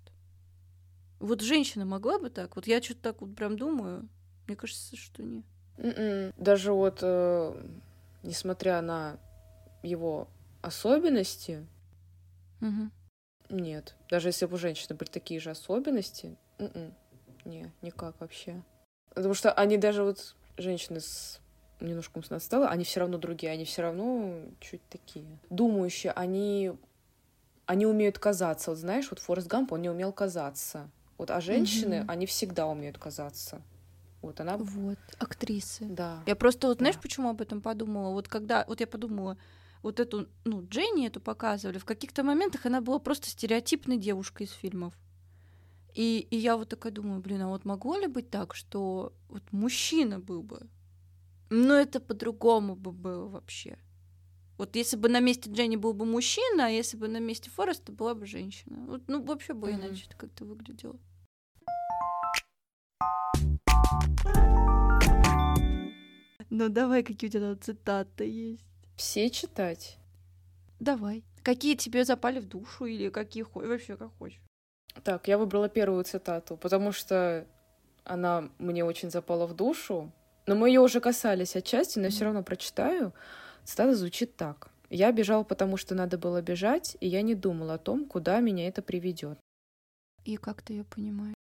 Вот 1.18 1.40
женщина 1.40 1.86
могла 1.86 2.18
бы 2.18 2.28
так? 2.28 2.54
Вот 2.56 2.66
я 2.66 2.82
что-то 2.82 3.00
так 3.00 3.22
вот 3.22 3.34
прям 3.34 3.56
думаю. 3.56 4.06
Мне 4.46 4.56
кажется, 4.56 4.96
что 4.96 5.22
нет. 5.22 5.46
М-м. 5.78 6.34
Даже 6.36 6.72
вот, 6.72 6.98
э, 7.00 7.66
несмотря 8.22 8.82
на 8.82 9.16
его 9.82 10.28
особенности, 10.60 11.66
угу. 12.60 12.90
нет. 13.48 13.94
Даже 14.10 14.28
если 14.28 14.46
бы 14.46 14.54
у 14.54 14.58
женщины 14.58 14.94
были 14.96 15.08
такие 15.08 15.40
же 15.40 15.50
особенности, 15.50 16.36
м-м, 16.58 16.94
не, 17.44 17.70
никак 17.82 18.20
вообще. 18.20 18.62
Потому 19.14 19.34
что 19.34 19.52
они 19.52 19.76
даже 19.76 20.02
вот 20.02 20.34
женщины 20.56 21.00
с 21.00 21.40
немножко 21.80 22.16
умственно 22.16 22.38
отстала, 22.38 22.68
они 22.68 22.84
все 22.84 23.00
равно 23.00 23.18
другие, 23.18 23.52
они 23.52 23.64
все 23.64 23.82
равно 23.82 24.34
чуть 24.60 24.82
такие. 24.88 25.26
Думающие, 25.50 26.12
они, 26.12 26.72
они 27.66 27.86
умеют 27.86 28.18
казаться. 28.18 28.70
Вот 28.70 28.78
знаешь, 28.78 29.08
вот 29.10 29.18
Форест 29.18 29.48
Гамп, 29.48 29.72
он 29.72 29.82
не 29.82 29.90
умел 29.90 30.12
казаться. 30.12 30.90
Вот, 31.18 31.30
а 31.30 31.40
женщины, 31.40 32.02
угу. 32.02 32.10
они 32.10 32.26
всегда 32.26 32.66
умеют 32.66 32.98
казаться. 32.98 33.62
Вот 34.22 34.40
она... 34.40 34.56
Вот, 34.56 34.98
актрисы. 35.18 35.84
Да. 35.84 36.22
Я 36.26 36.34
просто 36.34 36.68
вот, 36.68 36.78
знаешь, 36.78 36.96
да. 36.96 37.02
почему 37.02 37.28
об 37.28 37.40
этом 37.40 37.60
подумала? 37.60 38.10
Вот 38.10 38.26
когда... 38.26 38.64
Вот 38.66 38.80
я 38.80 38.86
подумала, 38.86 39.36
вот 39.84 40.00
эту, 40.00 40.28
ну, 40.44 40.66
Дженни 40.66 41.06
эту 41.06 41.20
показывали, 41.20 41.76
в 41.76 41.84
каких-то 41.84 42.22
моментах 42.22 42.64
она 42.64 42.80
была 42.80 42.98
просто 42.98 43.28
стереотипной 43.28 43.98
девушкой 43.98 44.44
из 44.44 44.50
фильмов. 44.50 44.94
И, 45.94 46.26
и 46.30 46.36
я 46.36 46.56
вот 46.56 46.70
такая 46.70 46.90
думаю, 46.90 47.20
блин, 47.20 47.42
а 47.42 47.48
вот 47.48 47.66
могло 47.66 47.98
ли 47.98 48.06
быть 48.06 48.30
так, 48.30 48.54
что 48.54 49.12
вот 49.28 49.42
мужчина 49.52 50.18
был 50.18 50.42
бы? 50.42 50.66
Но 51.50 51.74
это 51.74 52.00
по-другому 52.00 52.76
бы 52.76 52.92
было 52.92 53.28
вообще. 53.28 53.76
Вот 54.56 54.74
если 54.74 54.96
бы 54.96 55.10
на 55.10 55.20
месте 55.20 55.50
Дженни 55.50 55.76
был 55.76 55.92
бы 55.92 56.06
мужчина, 56.06 56.66
а 56.66 56.70
если 56.70 56.96
бы 56.96 57.06
на 57.06 57.20
месте 57.20 57.50
Фореста 57.50 57.92
была 57.92 58.14
бы 58.14 58.24
женщина. 58.24 58.86
Вот, 58.86 59.02
ну, 59.06 59.22
вообще 59.22 59.52
бы 59.52 59.68
mm-hmm. 59.68 59.86
иначе 59.86 60.06
это 60.06 60.16
как-то 60.16 60.46
выглядело. 60.46 60.98
Ну 66.48 66.68
давай, 66.70 67.02
какие 67.02 67.28
у 67.28 67.32
тебя 67.32 67.54
цитаты 67.56 68.24
есть. 68.24 68.73
Все 68.96 69.30
читать? 69.30 69.98
Давай. 70.80 71.24
Какие 71.42 71.76
тебе 71.76 72.04
запали 72.04 72.38
в 72.38 72.48
душу 72.48 72.86
или 72.86 73.10
какие 73.10 73.44
вообще 73.52 73.96
как 73.96 74.10
хочешь? 74.18 74.40
Так, 75.02 75.28
я 75.28 75.36
выбрала 75.38 75.68
первую 75.68 76.04
цитату, 76.04 76.56
потому 76.56 76.92
что 76.92 77.46
она 78.04 78.48
мне 78.58 78.84
очень 78.84 79.10
запала 79.10 79.46
в 79.46 79.54
душу. 79.54 80.12
Но 80.46 80.54
мы 80.54 80.68
ее 80.68 80.80
уже 80.80 81.00
касались 81.00 81.56
отчасти, 81.56 81.98
но 81.98 82.06
mm-hmm. 82.06 82.10
все 82.10 82.24
равно 82.24 82.42
прочитаю. 82.42 83.12
Цитата 83.64 83.94
звучит 83.94 84.36
так. 84.36 84.70
Я 84.90 85.10
бежал, 85.10 85.44
потому 85.44 85.76
что 85.76 85.94
надо 85.94 86.18
было 86.18 86.42
бежать, 86.42 86.96
и 87.00 87.08
я 87.08 87.22
не 87.22 87.34
думал 87.34 87.70
о 87.70 87.78
том, 87.78 88.04
куда 88.04 88.40
меня 88.40 88.68
это 88.68 88.82
приведет. 88.82 89.38
И 90.24 90.36
как 90.36 90.62
ты 90.62 90.74
ее 90.74 90.84
понимаешь? 90.84 91.34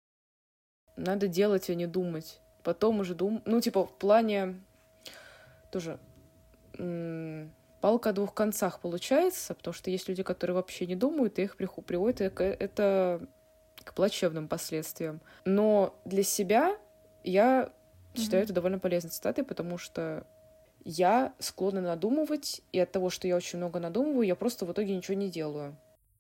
Надо 0.96 1.28
делать, 1.28 1.70
а 1.70 1.76
не 1.76 1.88
думать. 1.88 2.40
Потом 2.64 3.00
уже 3.00 3.16
дум... 3.16 3.42
Ну, 3.46 3.60
типа, 3.60 3.86
в 3.86 3.98
плане 3.98 4.62
тоже 5.72 6.00
палка 7.82 8.10
о 8.12 8.14
двух 8.14 8.34
концах 8.34 8.80
получается, 8.80 9.54
потому 9.56 9.74
что 9.74 9.90
есть 9.90 10.08
люди, 10.08 10.24
которые 10.24 10.56
вообще 10.56 10.86
не 10.86 10.96
думают, 10.96 11.40
и 11.40 11.44
их 11.44 11.56
приводит 11.58 12.22
это 12.22 13.28
к 13.84 13.94
плачевным 13.94 14.48
последствиям. 14.48 15.22
Но 15.46 16.00
для 16.06 16.24
себя 16.24 16.78
я 17.24 17.72
mm-hmm. 18.14 18.20
считаю 18.20 18.44
это 18.44 18.54
довольно 18.54 18.80
полезной 18.80 19.10
цитатой, 19.10 19.44
потому 19.44 19.78
что 19.78 20.26
я 20.86 21.34
склонна 21.40 21.82
надумывать, 21.82 22.62
и 22.72 22.80
от 22.80 22.92
того, 22.92 23.10
что 23.10 23.28
я 23.28 23.36
очень 23.36 23.58
много 23.58 23.80
надумываю, 23.80 24.26
я 24.26 24.36
просто 24.36 24.66
в 24.66 24.72
итоге 24.72 24.96
ничего 24.96 25.16
не 25.16 25.30
делаю. 25.30 25.76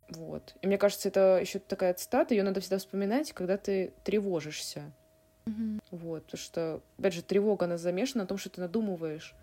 Вот. 0.10 0.56
И 0.62 0.68
мне 0.68 0.78
кажется, 0.78 1.08
это 1.08 1.40
еще 1.40 1.60
такая 1.60 1.94
цитата, 1.94 2.34
ее 2.34 2.44
надо 2.44 2.60
всегда 2.60 2.78
вспоминать, 2.80 3.32
когда 3.32 3.58
ты 3.58 3.94
тревожишься. 4.04 4.92
Mm-hmm. 5.46 5.82
Вот. 5.92 6.24
Потому 6.26 6.42
что, 6.42 6.82
опять 6.98 7.14
же, 7.14 7.24
тревога, 7.24 7.66
она 7.66 7.78
замешана 7.78 8.24
на 8.24 8.28
том, 8.28 8.38
что 8.38 8.50
ты 8.50 8.62
надумываешь. 8.62 9.36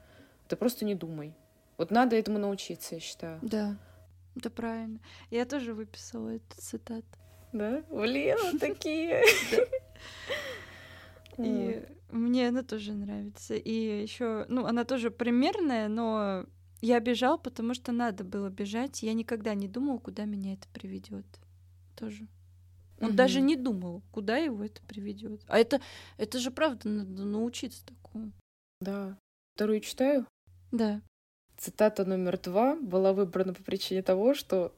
Ты 0.49 0.57
просто 0.57 0.85
не 0.85 0.95
думай. 0.95 1.35
Вот 1.77 1.91
надо 1.91 2.17
этому 2.17 2.39
научиться, 2.39 2.97
я 2.97 3.01
считаю. 3.01 3.39
Да, 3.43 3.77
это 4.37 4.51
правильно. 4.51 5.01
Я 5.31 5.45
тоже 5.45 5.75
выписала 5.75 6.31
эту 6.31 6.57
цитату. 6.61 7.07
Да? 7.53 7.83
Блин, 7.91 8.59
такие. 8.61 9.23
И 11.37 11.87
мне 12.11 12.49
она 12.49 12.63
тоже 12.63 12.93
нравится. 12.93 13.55
И 13.55 14.03
еще, 14.03 14.47
ну, 14.49 14.65
она 14.65 14.85
тоже 14.85 15.11
примерная, 15.11 15.89
но 15.89 16.47
я 16.81 17.01
бежал, 17.01 17.39
потому 17.39 17.75
что 17.75 17.93
надо 17.93 18.25
было 18.25 18.49
бежать. 18.49 19.03
Я 19.03 19.13
никогда 19.13 19.55
не 19.55 19.69
думал, 19.69 19.99
куда 20.01 20.25
меня 20.25 20.55
это 20.55 20.67
приведет. 20.73 21.27
Тоже. 21.97 22.27
Он 23.01 23.09
угу. 23.09 23.17
даже 23.17 23.41
не 23.41 23.57
думал, 23.57 24.03
куда 24.11 24.37
его 24.39 24.65
это 24.65 24.81
приведет. 24.83 25.43
А 25.47 25.59
это, 25.59 25.81
это 26.17 26.39
же 26.39 26.51
правда 26.51 26.89
надо 26.89 27.25
научиться 27.25 27.85
такому. 27.87 28.33
Да. 28.81 29.17
Вторую 29.55 29.81
читаю? 29.81 30.27
Да. 30.73 31.01
Цитата 31.57 32.05
номер 32.05 32.39
два 32.39 32.77
была 32.77 33.13
выбрана 33.13 33.53
по 33.53 33.63
причине 33.63 34.03
того, 34.03 34.35
что 34.35 34.73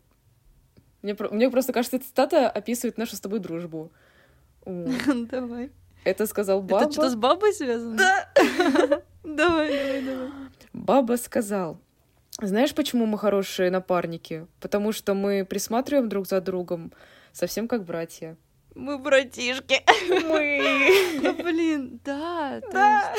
мне, 1.02 1.16
мне 1.30 1.50
просто 1.50 1.72
кажется, 1.72 1.96
эта 1.96 2.06
цитата 2.06 2.50
описывает 2.50 2.98
нашу 2.98 3.16
с 3.16 3.20
тобой 3.20 3.38
дружбу. 3.38 3.90
Давай. 4.64 5.70
Это 6.04 6.26
сказал 6.26 6.62
Баба. 6.62 6.84
Это 6.84 6.92
что 6.92 7.10
с 7.10 7.14
бабой 7.14 7.52
связано? 7.52 7.96
Да. 7.96 8.30
Давай, 9.22 9.68
давай, 9.68 10.02
давай. 10.02 10.28
Баба 10.72 11.16
сказал, 11.16 11.78
знаешь, 12.40 12.74
почему 12.74 13.04
мы 13.04 13.18
хорошие 13.18 13.70
напарники? 13.70 14.46
Потому 14.60 14.92
что 14.92 15.12
мы 15.12 15.44
присматриваем 15.44 16.08
друг 16.08 16.26
за 16.26 16.40
другом, 16.40 16.90
совсем 17.32 17.68
как 17.68 17.84
братья. 17.84 18.38
Мы 18.74 18.98
братишки. 18.98 19.84
Мы. 20.08 21.34
Блин, 21.42 22.00
да. 22.02 22.62
Да. 22.72 23.12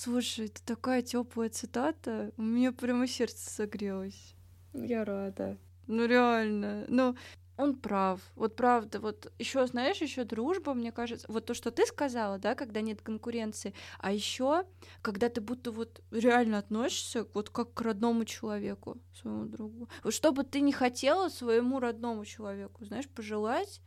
Слушай, 0.00 0.46
это 0.46 0.62
такая 0.64 1.02
теплая 1.02 1.48
цитата. 1.48 2.30
У 2.36 2.42
меня 2.42 2.70
прямо 2.70 3.08
сердце 3.08 3.50
согрелось. 3.50 4.36
Я 4.72 5.04
рада. 5.04 5.58
Ну 5.88 6.06
реально. 6.06 6.84
Ну, 6.86 7.16
он 7.56 7.74
прав. 7.74 8.20
Вот 8.36 8.54
правда, 8.54 9.00
вот 9.00 9.32
еще, 9.40 9.66
знаешь, 9.66 9.96
еще 9.96 10.22
дружба, 10.22 10.72
мне 10.74 10.92
кажется, 10.92 11.26
вот 11.28 11.46
то, 11.46 11.54
что 11.54 11.72
ты 11.72 11.84
сказала, 11.84 12.38
да, 12.38 12.54
когда 12.54 12.80
нет 12.80 13.02
конкуренции, 13.02 13.74
а 13.98 14.12
еще, 14.12 14.66
когда 15.02 15.28
ты 15.28 15.40
будто 15.40 15.72
вот 15.72 16.00
реально 16.12 16.58
относишься 16.58 17.26
вот 17.34 17.50
как 17.50 17.74
к 17.74 17.80
родному 17.80 18.24
человеку, 18.24 18.98
своему 19.20 19.46
другу. 19.46 19.88
Вот 20.04 20.14
что 20.14 20.30
бы 20.30 20.44
ты 20.44 20.60
не 20.60 20.72
хотела 20.72 21.28
своему 21.28 21.80
родному 21.80 22.24
человеку, 22.24 22.84
знаешь, 22.84 23.08
пожелать, 23.08 23.80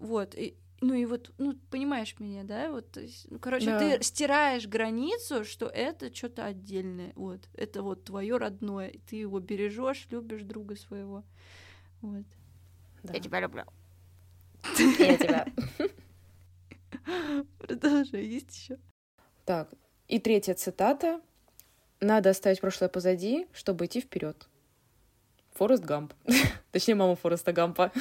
вот, 0.00 0.34
и, 0.34 0.56
ну 0.80 0.94
и 0.94 1.04
вот, 1.06 1.32
ну, 1.38 1.54
понимаешь 1.70 2.16
меня, 2.18 2.44
да, 2.44 2.70
вот, 2.70 2.96
есть, 2.96 3.30
ну, 3.30 3.38
короче, 3.38 3.66
да. 3.66 3.78
ты 3.78 4.02
стираешь 4.02 4.66
границу, 4.66 5.44
что 5.44 5.66
это 5.66 6.14
что-то 6.14 6.44
отдельное, 6.44 7.12
вот, 7.14 7.48
это 7.54 7.82
вот 7.82 8.04
твое 8.04 8.36
родное, 8.36 8.88
и 8.88 8.98
ты 8.98 9.16
его 9.16 9.40
бережешь, 9.40 10.06
любишь 10.10 10.42
друга 10.42 10.76
своего, 10.76 11.24
вот. 12.00 12.24
Да. 13.02 13.14
Я 13.14 13.20
тебя 13.20 13.40
люблю. 13.40 13.64
Я 14.98 15.16
тебя. 15.18 15.46
Продолжай, 17.58 18.24
есть 18.24 18.56
еще. 18.56 18.78
Так, 19.44 19.70
и 20.08 20.18
третья 20.18 20.54
цитата. 20.54 21.20
Надо 22.00 22.30
оставить 22.30 22.60
прошлое 22.60 22.88
позади, 22.88 23.46
чтобы 23.52 23.86
идти 23.86 24.00
вперед. 24.00 24.48
Форест 25.52 25.84
Гамп. 25.84 26.12
Точнее, 26.72 26.94
мама 26.96 27.14
Фореста 27.16 27.52
Гампа. 27.52 27.92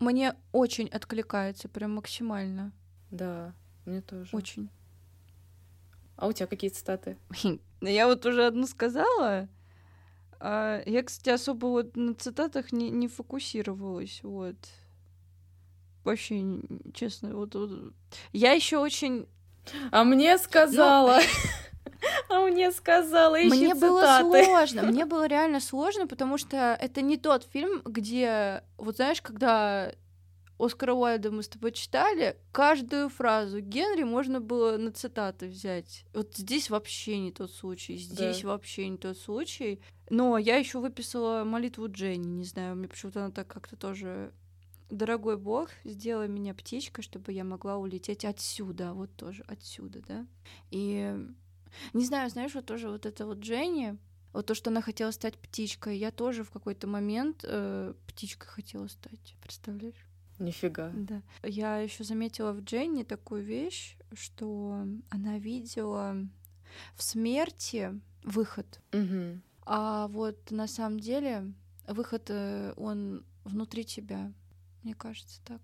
Мне 0.00 0.34
очень 0.50 0.88
откликается, 0.88 1.68
прям 1.68 1.94
максимально. 1.94 2.72
Да, 3.10 3.54
мне 3.84 4.00
тоже. 4.00 4.34
Очень. 4.34 4.70
А 6.16 6.26
у 6.26 6.32
тебя 6.32 6.46
какие 6.46 6.70
цитаты? 6.70 7.16
Ну, 7.82 7.88
я 7.88 8.06
вот 8.06 8.26
уже 8.26 8.46
одну 8.46 8.66
сказала. 8.66 9.48
А 10.38 10.82
я, 10.86 11.02
кстати, 11.02 11.30
особо 11.30 11.66
вот 11.66 11.96
на 11.96 12.14
цитатах 12.14 12.72
не, 12.72 12.90
не 12.90 13.08
фокусировалась, 13.08 14.20
вот. 14.22 14.56
Вообще, 16.04 16.60
честно, 16.94 17.34
вот, 17.36 17.54
вот. 17.54 17.94
Я 18.32 18.52
еще 18.52 18.78
очень... 18.78 19.26
А 19.92 20.04
мне 20.04 20.38
сказала... 20.38 21.20
А 22.30 22.40
мне 22.46 22.70
сказала 22.70 23.40
ищи 23.40 23.48
Мне 23.48 23.74
цитаты. 23.74 24.24
было 24.24 24.44
сложно, 24.44 24.82
мне 24.82 25.04
было 25.06 25.26
реально 25.26 25.60
сложно, 25.60 26.06
потому 26.06 26.38
что 26.38 26.76
это 26.80 27.02
не 27.02 27.16
тот 27.16 27.44
фильм, 27.44 27.82
где, 27.84 28.62
вот 28.78 28.96
знаешь, 28.96 29.20
когда 29.20 29.92
Оскара 30.58 30.92
Уайльда 30.92 31.30
мы 31.30 31.42
с 31.42 31.48
тобой 31.48 31.72
читали, 31.72 32.36
каждую 32.52 33.08
фразу 33.08 33.60
Генри 33.60 34.04
можно 34.04 34.40
было 34.40 34.76
на 34.76 34.92
цитаты 34.92 35.48
взять. 35.48 36.04
Вот 36.14 36.36
здесь 36.36 36.70
вообще 36.70 37.18
не 37.18 37.32
тот 37.32 37.50
случай, 37.50 37.96
здесь 37.96 38.42
да. 38.42 38.48
вообще 38.48 38.88
не 38.88 38.98
тот 38.98 39.18
случай. 39.18 39.80
Но 40.10 40.38
я 40.38 40.56
еще 40.56 40.78
выписала 40.78 41.44
молитву 41.44 41.88
Дженни, 41.88 42.28
не 42.28 42.44
знаю, 42.44 42.76
мне 42.76 42.88
почему-то 42.88 43.20
она 43.20 43.30
так 43.30 43.48
как-то 43.48 43.76
тоже 43.76 44.32
Дорогой 44.90 45.36
Бог, 45.36 45.70
сделай 45.84 46.26
меня 46.26 46.52
птичкой, 46.52 47.04
чтобы 47.04 47.32
я 47.32 47.44
могла 47.44 47.76
улететь 47.76 48.24
отсюда, 48.24 48.92
вот 48.92 49.14
тоже 49.14 49.44
отсюда, 49.46 50.02
да. 50.06 50.26
И 50.72 51.16
не 51.92 52.04
знаю, 52.04 52.30
знаешь, 52.30 52.54
вот 52.54 52.66
тоже 52.66 52.88
вот 52.88 53.06
это 53.06 53.26
вот 53.26 53.38
Дженни, 53.38 53.98
вот 54.32 54.46
то, 54.46 54.54
что 54.54 54.70
она 54.70 54.80
хотела 54.80 55.10
стать 55.10 55.38
птичкой, 55.38 55.98
я 55.98 56.10
тоже 56.10 56.44
в 56.44 56.50
какой-то 56.50 56.86
момент 56.86 57.44
э, 57.44 57.94
птичкой 58.06 58.48
хотела 58.48 58.86
стать, 58.86 59.36
представляешь? 59.42 60.06
Нифига. 60.38 60.90
Да. 60.94 61.22
Я 61.42 61.78
еще 61.78 62.04
заметила 62.04 62.52
в 62.52 62.62
Дженни 62.62 63.02
такую 63.02 63.44
вещь, 63.44 63.96
что 64.12 64.86
она 65.10 65.38
видела 65.38 66.16
в 66.94 67.02
смерти 67.02 68.00
выход. 68.22 68.80
Угу. 68.92 69.40
А 69.66 70.08
вот 70.08 70.50
на 70.50 70.66
самом 70.66 70.98
деле 70.98 71.52
выход, 71.86 72.30
э, 72.30 72.72
он 72.76 73.24
внутри 73.44 73.84
тебя, 73.84 74.32
мне 74.82 74.94
кажется, 74.94 75.40
так. 75.44 75.60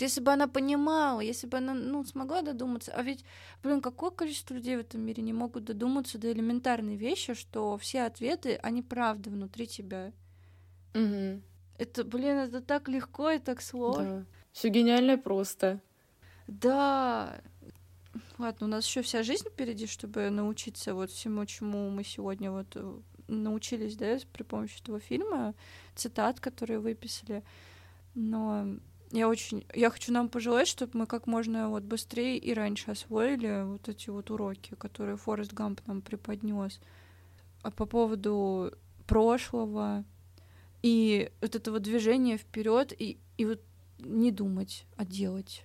Если 0.00 0.20
бы 0.20 0.32
она 0.32 0.48
понимала, 0.48 1.20
если 1.20 1.46
бы 1.46 1.58
она 1.58 1.74
ну, 1.74 2.04
смогла 2.04 2.42
додуматься, 2.42 2.92
а 2.92 3.02
ведь, 3.02 3.24
блин, 3.62 3.80
какое 3.80 4.10
количество 4.10 4.54
людей 4.54 4.76
в 4.76 4.80
этом 4.80 5.00
мире 5.02 5.22
не 5.22 5.32
могут 5.32 5.64
додуматься 5.64 6.18
до 6.18 6.32
элементарной 6.32 6.96
вещи, 6.96 7.34
что 7.34 7.76
все 7.78 8.02
ответы, 8.02 8.56
они 8.62 8.82
правда 8.82 9.30
внутри 9.30 9.66
тебя. 9.66 10.12
Угу. 10.94 11.42
Это, 11.78 12.04
блин, 12.04 12.36
это 12.38 12.60
так 12.60 12.88
легко 12.88 13.30
и 13.30 13.38
так 13.38 13.60
сложно. 13.60 14.20
Да. 14.20 14.26
Все 14.52 14.68
гениально 14.68 15.18
просто. 15.18 15.80
Да. 16.46 17.40
Ладно, 18.38 18.66
у 18.66 18.70
нас 18.70 18.86
еще 18.86 19.02
вся 19.02 19.22
жизнь 19.22 19.48
впереди, 19.48 19.86
чтобы 19.86 20.30
научиться 20.30 20.94
вот 20.94 21.10
всему, 21.10 21.44
чему 21.46 21.90
мы 21.90 22.04
сегодня 22.04 22.50
вот 22.50 22.68
э, 22.76 23.00
научились, 23.26 23.96
да, 23.96 24.18
при 24.32 24.42
помощи 24.44 24.80
этого 24.80 25.00
фильма, 25.00 25.54
цитат, 25.94 26.40
которые 26.40 26.78
выписали. 26.78 27.42
Но 28.14 28.78
я 29.14 29.28
очень, 29.28 29.64
я 29.72 29.90
хочу 29.90 30.12
нам 30.12 30.28
пожелать, 30.28 30.66
чтобы 30.66 30.98
мы 30.98 31.06
как 31.06 31.28
можно 31.28 31.68
вот 31.68 31.84
быстрее 31.84 32.36
и 32.36 32.52
раньше 32.52 32.90
освоили 32.90 33.64
вот 33.64 33.88
эти 33.88 34.10
вот 34.10 34.30
уроки, 34.30 34.74
которые 34.74 35.16
Форест 35.16 35.52
Гамп 35.52 35.80
нам 35.86 36.02
преподнес. 36.02 36.80
А 37.62 37.70
по 37.70 37.86
поводу 37.86 38.72
прошлого, 39.06 40.04
и 40.82 41.30
вот 41.40 41.54
этого 41.54 41.78
движения 41.78 42.36
вперед 42.36 42.92
и, 42.98 43.18
и 43.38 43.46
вот 43.46 43.60
не 44.00 44.32
думать, 44.32 44.84
а 44.96 45.04
делать. 45.04 45.64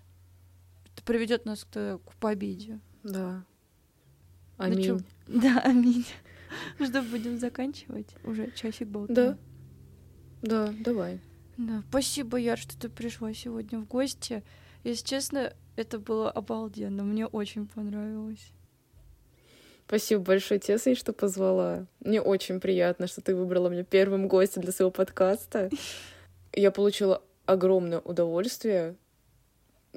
Это 0.93 1.03
приведет 1.03 1.45
нас 1.45 1.65
к, 1.65 1.97
к 1.97 2.15
победе. 2.19 2.79
Да. 3.03 3.43
Аминь. 4.57 5.03
Да, 5.27 5.59
аминь. 5.63 6.05
Что 6.79 7.01
будем 7.01 7.39
заканчивать? 7.39 8.07
Уже 8.23 8.51
часик 8.51 8.87
болтаем. 8.89 9.37
Да. 10.41 10.67
Да, 10.67 10.73
давай. 10.79 11.19
Да, 11.59 11.83
спасибо, 11.89 12.37
Яр, 12.37 12.57
что 12.57 12.79
ты 12.79 12.87
пришла 12.87 13.33
сегодня 13.33 13.79
в 13.79 13.85
гости. 13.85 14.43
Если 14.85 15.05
честно, 15.05 15.53
это 15.75 15.99
было 15.99 16.31
обалденно. 16.31 17.03
Мне 17.03 17.25
очень 17.25 17.67
понравилось. 17.67 18.53
Спасибо 19.85 20.21
большое 20.21 20.61
тебе, 20.61 20.77
Сань, 20.77 20.95
что 20.95 21.11
позвала. 21.11 21.85
Мне 21.99 22.21
очень 22.21 22.61
приятно, 22.61 23.07
что 23.07 23.19
ты 23.19 23.35
выбрала 23.35 23.67
меня 23.67 23.83
первым 23.83 24.29
гостем 24.29 24.61
для 24.61 24.71
своего 24.71 24.89
подкаста. 24.89 25.69
Я 26.53 26.71
получила 26.71 27.21
огромное 27.45 27.99
удовольствие. 27.99 28.95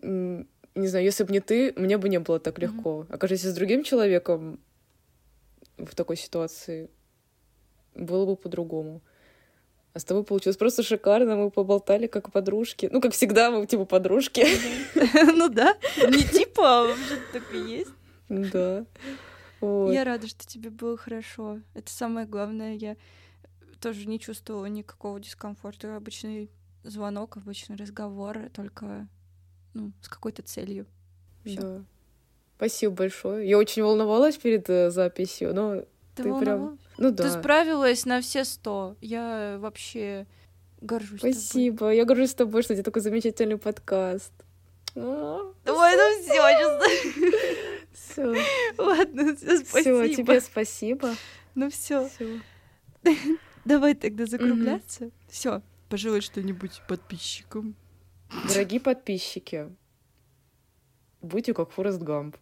Не 0.02 0.46
знаю, 0.74 1.04
если 1.04 1.22
бы 1.22 1.32
не 1.32 1.40
ты, 1.40 1.72
мне 1.76 1.96
бы 1.96 2.08
не 2.08 2.18
было 2.18 2.40
так 2.40 2.58
легко. 2.58 3.02
Mm-hmm. 3.02 3.14
Окажись 3.14 3.42
с 3.42 3.54
другим 3.54 3.84
человеком 3.84 4.58
в 5.78 5.94
такой 5.94 6.16
ситуации, 6.16 6.90
было 7.94 8.26
бы 8.26 8.34
по-другому. 8.34 9.00
А 9.94 9.98
с 9.98 10.04
тобой 10.04 10.24
получилось 10.24 10.56
просто 10.56 10.82
шикарно, 10.82 11.36
мы 11.36 11.50
поболтали 11.50 12.06
как 12.06 12.32
подружки. 12.32 12.88
Ну, 12.90 13.00
как 13.00 13.12
всегда, 13.12 13.50
мы 13.50 13.66
типа 13.66 13.84
подружки. 13.84 14.46
Ну 15.34 15.48
да, 15.48 15.76
не 16.08 16.22
типа, 16.22 16.80
а 16.80 16.86
вообще 16.86 17.18
так 17.32 17.42
и 17.52 17.58
есть. 17.58 17.90
Да. 18.28 18.86
Я 19.60 20.04
рада, 20.04 20.26
что 20.26 20.46
тебе 20.46 20.70
было 20.70 20.96
хорошо. 20.96 21.60
Это 21.74 21.90
самое 21.92 22.26
главное. 22.26 22.74
Я 22.74 22.96
тоже 23.80 24.06
не 24.06 24.18
чувствовала 24.18 24.66
никакого 24.66 25.20
дискомфорта. 25.20 25.96
Обычный 25.96 26.50
звонок, 26.82 27.36
обычный 27.36 27.76
разговор, 27.76 28.48
только 28.52 29.08
ну, 29.74 29.92
с 30.00 30.08
какой-то 30.08 30.42
целью. 30.42 30.86
Всё. 31.44 31.60
Да. 31.60 31.84
Спасибо 32.56 32.94
большое. 32.94 33.48
Я 33.48 33.58
очень 33.58 33.82
волновалась 33.82 34.36
перед 34.36 34.68
э, 34.70 34.90
записью, 34.90 35.54
но 35.54 35.84
ты, 36.14 36.22
ты 36.22 36.38
прям... 36.38 36.78
Ну 36.98 37.10
да. 37.10 37.24
Ты 37.24 37.30
справилась 37.30 38.04
на 38.04 38.20
все 38.20 38.44
сто. 38.44 38.96
Я 39.00 39.56
вообще 39.60 40.26
горжусь 40.80 41.20
Спасибо. 41.20 41.78
Тобой. 41.78 41.96
Я 41.96 42.04
горжусь 42.04 42.34
тобой, 42.34 42.62
что 42.62 42.72
у 42.72 42.76
тебя 42.76 42.84
такой 42.84 43.02
замечательный 43.02 43.58
подкаст. 43.58 44.32
Ой, 44.94 45.02
ну 45.64 46.22
все, 46.22 46.32
сейчас. 46.32 46.82
Все. 47.92 48.34
Ладно, 48.78 49.36
спасибо. 49.36 50.04
Все, 50.04 50.14
тебе 50.14 50.40
спасибо. 50.40 51.14
Ну 51.54 51.70
все. 51.70 52.10
Давай 53.64 53.94
тогда 53.94 54.26
закругляться. 54.26 55.10
Все, 55.28 55.62
пожелай 55.88 56.20
что-нибудь 56.20 56.82
подписчикам. 56.88 57.76
Дорогие 58.48 58.80
подписчики, 58.80 59.68
будьте 61.20 61.54
как 61.54 61.70
Форест 61.70 62.00
Гамп. 62.00 62.36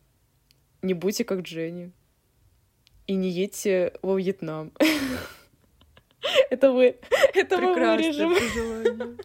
Не 0.83 0.95
будьте 0.95 1.25
как 1.25 1.41
Дженни. 1.41 1.93
И 3.11 3.17
не 3.17 3.29
едьте 3.29 3.93
во 4.03 4.17
Вьетнам. 4.17 4.73
Это 6.49 6.71
вы. 6.71 6.97
Это 7.35 7.59
мы 7.59 7.75
вырежем. 7.75 9.17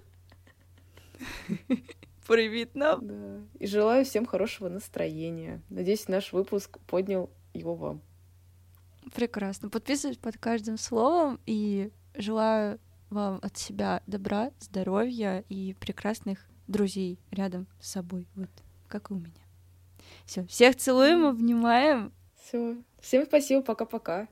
Про 2.26 2.42
Вьетнам. 2.42 3.08
Да. 3.08 3.42
И 3.60 3.68
желаю 3.68 4.04
всем 4.04 4.26
хорошего 4.26 4.70
настроения. 4.70 5.62
Надеюсь, 5.70 6.08
наш 6.08 6.34
выпуск 6.34 6.80
поднял 6.88 7.30
его 7.54 7.76
вам. 7.76 8.02
Прекрасно. 9.14 9.70
Подписываюсь 9.70 10.18
под 10.18 10.40
каждым 10.40 10.80
словом 10.80 11.40
и 11.46 11.92
желаю 12.16 12.80
вам 13.12 13.38
от 13.44 13.56
себя 13.56 14.02
добра, 14.08 14.50
здоровья 14.62 15.46
и 15.48 15.76
прекрасных 15.76 16.40
друзей 16.66 17.20
рядом 17.30 17.68
с 17.80 17.92
собой. 17.92 18.26
Вот, 18.34 18.50
как 18.88 19.12
и 19.12 19.14
у 19.14 19.18
меня. 19.18 19.46
Все, 20.26 20.44
всех 20.48 20.76
целуем, 20.76 21.28
обнимаем. 21.28 22.12
Все. 22.42 22.78
Всем 23.06 23.24
спасибо, 23.28 23.62
пока-пока. 23.62 24.28